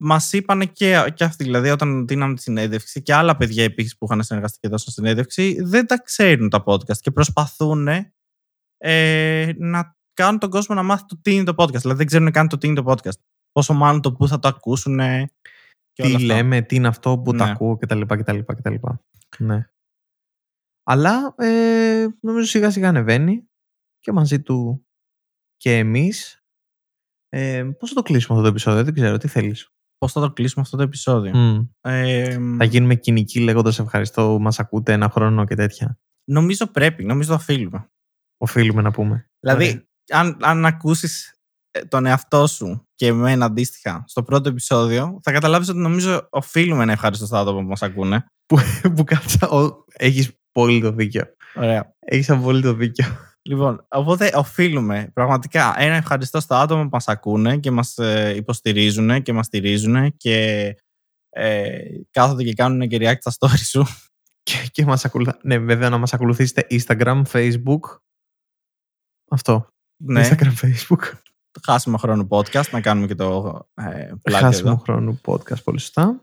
Μας 0.00 0.32
είπαν 0.32 0.72
και, 0.72 1.04
και 1.14 1.24
αυτοί, 1.24 1.44
δηλαδή, 1.44 1.68
όταν 1.68 2.06
δίναμε 2.06 2.34
τη 2.34 2.42
συνέντευξη 2.42 3.02
και 3.02 3.14
άλλα 3.14 3.36
παιδιά 3.36 3.64
επίσης 3.64 3.96
που 3.96 4.04
είχαν 4.04 4.22
συνεργαστεί 4.22 4.58
και 4.60 4.68
δώσαν 4.68 4.92
συνέντευξη, 4.92 5.62
δεν 5.62 5.86
τα 5.86 6.02
ξέρουν 6.02 6.48
τα 6.48 6.62
podcast 6.66 6.96
και 7.00 7.10
προσπαθούν 7.10 7.88
ε, 8.78 9.52
να 9.56 9.96
κάνουν 10.12 10.38
τον 10.40 10.50
κόσμο 10.50 10.74
να 10.74 10.82
μάθει 10.82 11.04
το 11.06 11.18
τι 11.22 11.34
είναι 11.34 11.44
το 11.44 11.52
podcast. 11.56 11.80
Δηλαδή, 11.80 11.98
δεν 11.98 12.06
ξέρουν 12.06 12.30
καν 12.30 12.48
το 12.48 12.58
τι 12.58 12.66
είναι 12.66 12.82
το 12.82 12.92
podcast. 12.92 13.18
Πόσο 13.52 13.74
μάλλον 13.74 14.00
το 14.00 14.12
πού 14.12 14.28
θα 14.28 14.38
το 14.38 14.48
ακούσουν. 14.48 14.96
Και 14.96 16.02
όλα 16.02 16.10
τι 16.10 16.14
αυτά. 16.14 16.26
λέμε, 16.26 16.62
τι 16.62 16.76
είναι 16.76 16.88
αυτό 16.88 17.18
που 17.18 17.32
τα 17.32 17.44
Ναι. 17.44 17.50
ακούω 17.50 17.76
κτλ. 17.76 18.00
κτλ, 18.00 18.38
κτλ. 18.46 18.74
Ναι. 19.38 19.66
Αλλά 20.88 21.34
ε, 21.38 22.06
νομίζω 22.20 22.46
σιγά 22.46 22.70
σιγά 22.70 22.88
ανεβαίνει 22.88 23.48
και 23.98 24.12
μαζί 24.12 24.42
του 24.42 24.86
και 25.56 25.76
εμείς. 25.78 26.40
Ε, 27.28 27.64
πώς 27.78 27.88
θα 27.88 27.94
το 27.94 28.02
κλείσουμε 28.02 28.38
αυτό 28.38 28.42
το 28.48 28.54
επεισόδιο, 28.54 28.84
δεν 28.84 28.94
ξέρω, 28.94 29.16
τι 29.16 29.28
θέλεις; 29.28 29.68
Πώς 29.98 30.12
θα 30.12 30.20
το 30.20 30.32
κλείσουμε 30.32 30.62
αυτό 30.64 30.76
το 30.76 30.82
επεισόδιο; 30.82 31.32
Μμ. 31.36 31.66
Ε, 31.80 32.38
Θα 32.58 32.64
γίνουμε 32.64 32.94
κοινικοί 32.94 33.40
λέγοντας 33.40 33.78
ευχαριστώ 33.78 34.34
που 34.36 34.42
μας 34.42 34.58
ακούτε 34.58 34.92
ένα 34.92 35.08
χρόνο 35.10 35.44
και 35.44 35.54
τέτοια. 35.54 35.98
νομίζω 36.30 36.66
πρέπει, 36.66 37.04
νομίζω 37.04 37.28
το 37.28 37.34
οφείλουμε. 37.34 37.90
Οφείλουμε 38.36 38.82
να 38.82 38.90
πούμε. 38.90 39.30
Δηλαδή, 39.40 39.66
Ωραία. 39.66 39.82
αν, 40.10 40.38
αν 40.40 40.66
ακούσεις 40.66 41.34
τον 41.88 42.06
εαυτό 42.06 42.46
σου 42.46 42.86
και 42.94 43.06
εμένα 43.06 43.44
αντίστοιχα 43.44 44.04
στο 44.06 44.22
πρώτο 44.22 44.48
επεισόδιο, 44.48 45.20
θα 45.22 45.32
καταλάβεις 45.32 45.68
ότι 45.68 45.78
νομίζω 45.78 46.26
οφείλουμε 46.30 46.84
να 46.84 46.92
ευχαριστώ 46.92 47.26
στα 47.26 47.38
άτομα 47.38 47.60
που 47.60 47.68
μας 47.68 47.82
ακούνε. 47.82 48.24
που, 48.46 48.58
που 48.96 49.04
κάτσα, 49.04 49.48
ο, 49.48 49.84
έχεις 49.92 50.30
πολύ 50.52 50.80
το 50.80 50.92
δίκιο. 50.92 51.24
Ωραία. 51.54 51.94
Έχεις 51.98 52.30
απόλυτο 52.30 52.72
δίκιο. 52.72 53.04
Λοιπόν, 53.42 53.86
οπότε 53.88 54.30
οφείλουμε 54.34 55.10
πραγματικά 55.12 55.74
ένα 55.78 55.94
ευχαριστώ 55.94 56.40
στα 56.40 56.60
άτομα 56.60 56.82
που 56.82 56.88
μας 56.92 57.08
ακούνε 57.08 57.56
και 57.56 57.70
μας 57.70 57.98
ε, 57.98 58.32
υποστηρίζουν 58.36 59.22
και 59.22 59.32
μας 59.32 59.46
στηρίζουν 59.46 60.16
και 60.16 60.66
ε, 61.30 61.78
κάθονται 62.10 62.42
και 62.42 62.52
κάνουν 62.52 62.88
και 62.88 62.98
react 63.00 63.30
στα 63.30 63.32
story 63.38 63.58
σου. 63.64 63.86
Και, 64.42 64.68
και 64.72 64.84
μας 64.84 65.04
ακολουθά... 65.04 65.38
Ναι, 65.42 65.58
βέβαια 65.58 65.90
να 65.90 65.98
μας 65.98 66.12
ακολουθήσετε 66.14 66.66
Instagram, 66.70 67.22
Facebook. 67.32 67.80
Αυτό. 69.30 69.68
Ναι, 70.04 70.28
Instagram, 70.28 70.52
Facebook. 70.62 71.12
χάσιμο 71.62 71.96
χρόνο 71.96 72.26
podcast, 72.30 72.70
να 72.70 72.80
κάνουμε 72.80 73.06
και 73.06 73.14
το 73.14 73.60
ε, 73.74 74.12
πλάκι 74.22 74.44
Χάσιμο 74.44 74.70
εδώ. 74.70 74.82
χρόνο 74.82 75.20
podcast, 75.24 75.62
πολύ 75.64 75.80
σωστά. 75.80 76.20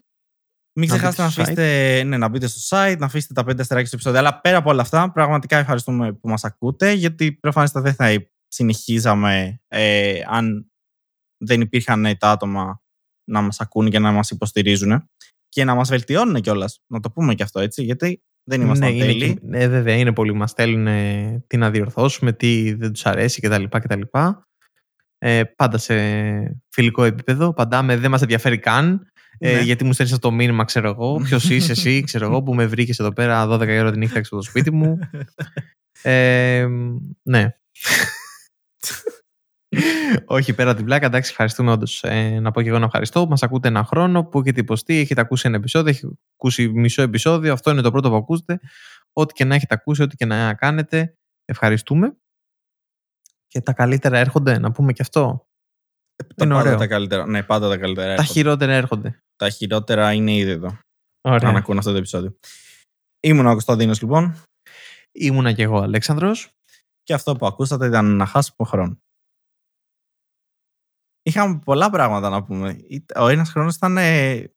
Μην 0.79 0.89
Να 0.89 0.97
ξεχάσετε 0.97 1.23
να, 1.23 1.27
μπείτε 1.27 1.35
στο 1.35 1.41
αφήσετε, 1.41 2.03
ναι, 2.03 2.17
να 2.17 2.27
μπείτε 2.27 2.47
στο 2.47 2.77
site, 2.77 2.95
να 2.99 3.05
αφήσετε 3.05 3.33
τα 3.33 3.43
πέντε 3.43 3.61
αστεράκια 3.61 3.87
στο 3.87 3.95
επεισόδιο. 3.95 4.19
Αλλά 4.19 4.41
πέρα 4.41 4.57
από 4.57 4.69
όλα 4.69 4.81
αυτά, 4.81 5.11
πραγματικά 5.11 5.57
ευχαριστούμε 5.57 6.13
που 6.13 6.29
μας 6.29 6.43
ακούτε, 6.43 6.91
γιατί 6.91 7.31
προφανέστα 7.33 7.81
δεν 7.81 7.93
θα 7.93 8.27
συνεχίζαμε 8.47 9.61
ε, 9.67 10.21
αν 10.27 10.71
δεν 11.37 11.61
υπήρχαν 11.61 12.17
τα 12.17 12.31
άτομα 12.31 12.81
να 13.29 13.41
μας 13.41 13.59
ακούν 13.59 13.89
και 13.89 13.99
να 13.99 14.11
μας 14.11 14.29
υποστηρίζουν 14.29 15.09
και 15.49 15.63
να 15.63 15.75
μας 15.75 15.89
βελτιώνουν 15.89 16.41
κιόλας. 16.41 16.81
Να 16.91 16.99
το 16.99 17.11
πούμε 17.11 17.35
και 17.35 17.43
αυτό 17.43 17.59
έτσι, 17.59 17.83
γιατί 17.83 18.23
δεν 18.43 18.61
είμαστε 18.61 18.85
ναι, 18.85 18.91
είναι 18.91 19.05
τέλειοι. 19.05 19.33
και- 19.33 19.39
ναι, 19.43 19.67
βέβαια, 19.67 19.95
είναι 19.95 20.13
πολλοί 20.13 20.31
που 20.31 20.37
μας 20.37 20.49
στέλνουν 20.49 20.87
ε, 20.87 21.43
τι 21.47 21.57
να 21.57 21.71
διορθώσουμε, 21.71 22.33
τι 22.33 22.73
δεν 22.73 22.91
τους 22.93 23.05
αρέσει 23.05 23.41
κτλ. 23.41 23.63
κτλ. 23.69 24.01
Ε, 25.17 25.43
πάντα 25.43 25.77
σε 25.77 25.93
φιλικό 26.69 27.03
επίπεδο, 27.03 27.47
απαντάμε, 27.47 27.97
δεν 27.97 28.11
μας 28.11 28.21
ενδιαφέρει 28.21 28.57
καν. 28.59 29.07
Ε, 29.37 29.53
Ναι. 29.55 29.61
γιατί 29.61 29.83
μου 29.83 29.93
στέλνεις 29.93 30.15
αυτό 30.15 30.29
το 30.29 30.35
μήνυμα, 30.35 30.63
ξέρω 30.63 30.89
εγώ. 30.89 31.17
Ποιος 31.27 31.49
είσαι 31.49 31.71
εσύ, 31.71 32.01
ξέρω 32.03 32.25
εγώ, 32.25 32.43
που 32.43 32.53
με 32.55 32.65
βρήκες 32.65 32.99
εδώ 32.99 33.13
πέρα 33.13 33.47
12 33.47 33.67
η 33.67 33.79
ώρα 33.79 33.91
τη 33.91 33.97
νύχτα 33.97 34.17
έξω 34.17 34.35
από 34.35 34.43
το 34.43 34.49
σπίτι 34.49 34.71
μου. 34.71 34.99
Ε, 36.05 36.67
ναι. 37.23 37.47
Όχι, 40.25 40.53
πέρα 40.53 40.69
από 40.69 40.77
την 40.77 40.85
πλάκα, 40.85 41.05
εντάξει, 41.05 41.29
ευχαριστούμε 41.31 41.71
όντως. 41.71 42.03
Ε, 42.03 42.39
να 42.39 42.51
πω 42.51 42.61
και 42.61 42.69
εγώ 42.69 42.79
να 42.79 42.85
ευχαριστώ. 42.85 43.27
Μας 43.27 43.43
ακούτε 43.43 43.67
ένα 43.67 43.83
χρόνο 43.83 44.23
που 44.23 44.39
έχετε 44.39 44.59
υποστεί, 44.59 44.97
έχετε 44.97 45.21
ακούσει 45.21 45.47
ένα 45.47 45.57
επεισόδιο, 45.57 45.89
έχετε 45.89 46.13
ακούσει 46.33 46.67
μισό 46.67 47.01
επεισόδιο. 47.01 47.53
Αυτό 47.53 47.71
είναι 47.71 47.81
το 47.81 47.91
πρώτο 47.91 48.09
που 48.09 48.15
ακούσετε. 48.15 48.59
Ό,τι 49.13 49.33
και 49.33 49.45
να 49.45 49.55
έχετε 49.55 49.73
ακούσει, 49.73 50.01
ό,τι 50.01 50.15
και 50.15 50.25
να 50.25 50.53
κάνετε, 50.53 51.17
ευχαριστούμε. 51.45 52.17
Και 53.47 53.61
τα 53.61 53.73
καλύτερα 53.73 54.17
έρχονται, 54.17 54.59
να 54.59 54.71
πούμε 54.71 54.93
και 54.93 55.01
αυτό. 55.01 55.47
Τα 56.35 56.45
είναι 56.45 56.53
πάντα 56.53 56.67
ωραίο. 56.67 56.77
τα 56.77 56.87
καλύτερα. 56.87 57.27
Ναι, 57.27 57.43
πάντα 57.43 57.69
τα 57.69 57.77
καλύτερα. 57.77 58.07
Τα 58.07 58.13
έρχονται. 58.13 58.31
χειρότερα 58.31 58.73
έρχονται. 58.73 59.19
Τα 59.35 59.49
χειρότερα 59.49 60.13
είναι 60.13 60.33
ήδη 60.35 60.51
εδώ. 60.51 60.67
Αν 61.21 61.33
Ωραία. 61.33 61.53
ακούν 61.55 61.77
αυτό 61.77 61.91
το 61.91 61.97
επεισόδιο. 61.97 62.35
Ήμουν 63.19 63.45
ο 63.45 63.51
Κωνσταντίνος 63.51 64.01
λοιπόν 64.01 64.35
Ήμουνα 65.11 65.51
και 65.53 65.63
εγώ, 65.63 65.79
Αλέξανδρος. 65.79 66.51
και 67.03 67.13
αυτό 67.13 67.35
που 67.35 67.45
ακούσατε 67.45 67.87
ήταν 67.87 68.05
να 68.15 68.25
χάσουμε 68.25 68.67
χρόνο. 68.67 68.97
Είχαμε 71.23 71.59
πολλά 71.65 71.89
πράγματα 71.89 72.29
να 72.29 72.43
πούμε. 72.43 72.77
Ο 73.15 73.27
ένας 73.27 73.49
χρόνος 73.49 73.75
ήταν... 73.75 73.97
ε, 73.97 74.31
ε, 74.31 74.51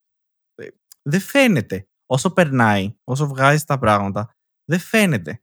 δεν 1.03 1.21
φαίνεται. 1.21 1.89
Όσο 2.07 2.33
περνάει, 2.33 2.95
όσο 3.05 3.27
βγάζει 3.27 3.65
τα 3.65 3.79
πράγματα, 3.79 4.31
δεν 4.65 4.79
φαίνεται. 4.79 5.41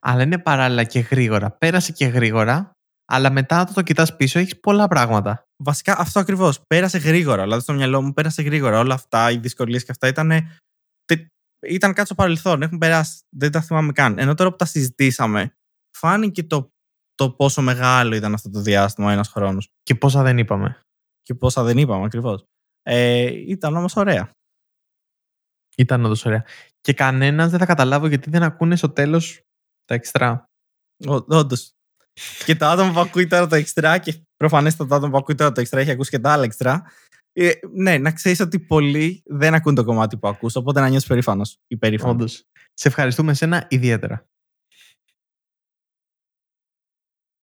Αλλά 0.00 0.22
είναι 0.22 0.38
παράλληλα 0.38 0.84
και 0.84 1.00
γρήγορα. 1.00 1.50
Πέρασε 1.50 1.92
και 1.92 2.06
γρήγορα, 2.06 2.72
αλλά 3.04 3.30
μετά 3.30 3.60
όταν 3.60 3.74
το 3.74 3.82
κοιτάς 3.82 4.16
πίσω 4.16 4.38
έχεις 4.38 4.60
πολλά 4.60 4.88
πράγματα. 4.88 5.44
Βασικά 5.62 5.98
αυτό 5.98 6.20
ακριβώς. 6.20 6.66
Πέρασε 6.66 6.98
γρήγορα. 6.98 7.42
Δηλαδή 7.42 7.62
στο 7.62 7.72
μυαλό 7.72 8.02
μου 8.02 8.12
πέρασε 8.12 8.42
γρήγορα. 8.42 8.78
Όλα 8.78 8.94
αυτά, 8.94 9.30
οι 9.30 9.36
δυσκολίες 9.36 9.84
και 9.84 9.90
αυτά 9.90 10.08
ήταν. 10.08 10.30
Ήταν 11.66 11.92
κάτι 11.92 12.06
στο 12.06 12.14
παρελθόν. 12.14 12.62
Έχουν 12.62 12.78
περάσει. 12.78 13.20
Δεν 13.36 13.50
τα 13.52 13.60
θυμάμαι 13.60 13.92
καν. 13.92 14.18
Ενώ 14.18 14.34
τώρα 14.34 14.50
που 14.50 14.56
τα 14.56 14.64
συζητήσαμε, 14.64 15.56
φάνηκε 15.96 16.42
το, 16.42 16.72
το 17.20 17.30
πόσο 17.30 17.62
μεγάλο 17.62 18.14
ήταν 18.14 18.34
αυτό 18.34 18.50
το 18.50 18.60
διάστημα 18.60 19.12
ένας 19.12 19.28
χρόνος. 19.28 19.68
Και 19.82 19.94
πόσα 19.94 20.22
δεν 20.22 20.38
είπαμε. 20.38 20.80
Και 21.22 21.34
πόσα 21.34 21.62
δεν 21.62 21.78
είπαμε 21.78 22.04
ακριβώς. 22.04 22.44
Ε, 22.82 23.24
ήταν 23.26 23.76
όμως 23.76 23.96
ωραία. 23.96 24.30
Ήταν 25.76 26.04
όντως 26.04 26.24
ωραία. 26.24 26.44
Και 26.80 26.92
κανένας 26.92 27.50
δεν 27.50 27.58
θα 27.58 27.66
καταλάβω 27.66 28.06
γιατί 28.06 28.30
δεν 28.30 28.42
ακούνε 28.42 28.76
στο 28.76 28.90
τέλος 28.90 29.42
τα 29.84 29.94
εξτρά. 29.94 30.44
Όντως. 31.06 31.72
και 32.46 32.56
το 32.56 32.66
άτομο 32.66 32.92
που 32.92 33.00
ακούει 33.00 33.26
τώρα 33.26 33.46
το 33.46 33.54
εξτρά, 33.54 33.98
και 33.98 34.22
προφανέστατα 34.36 34.88
το 34.88 34.94
άτομο 34.94 35.12
που 35.12 35.18
ακούει 35.18 35.34
τώρα 35.34 35.52
το 35.52 35.60
εξτρά 35.60 35.80
έχει 35.80 35.90
ακούσει 35.90 36.10
και 36.10 36.18
τα 36.18 36.32
άλλα 36.32 36.44
εξτρά. 36.44 36.82
Ε, 37.32 37.50
ναι, 37.74 37.98
να 37.98 38.12
ξέρεις 38.12 38.40
ότι 38.40 38.58
πολλοί 38.58 39.22
δεν 39.26 39.54
ακούν 39.54 39.74
το 39.74 39.84
κομμάτι 39.84 40.16
που 40.16 40.28
ακούς, 40.28 40.56
οπότε 40.56 40.80
να 40.80 40.88
νιώσει 40.88 41.06
περήφανος. 41.06 41.58
Υπερήφανο. 41.66 42.12
Όντως. 42.12 42.44
Σε 42.74 42.88
ευχαριστούμε 42.88 43.30
εσένα 43.30 43.66
ιδιαίτερα. 43.68 44.24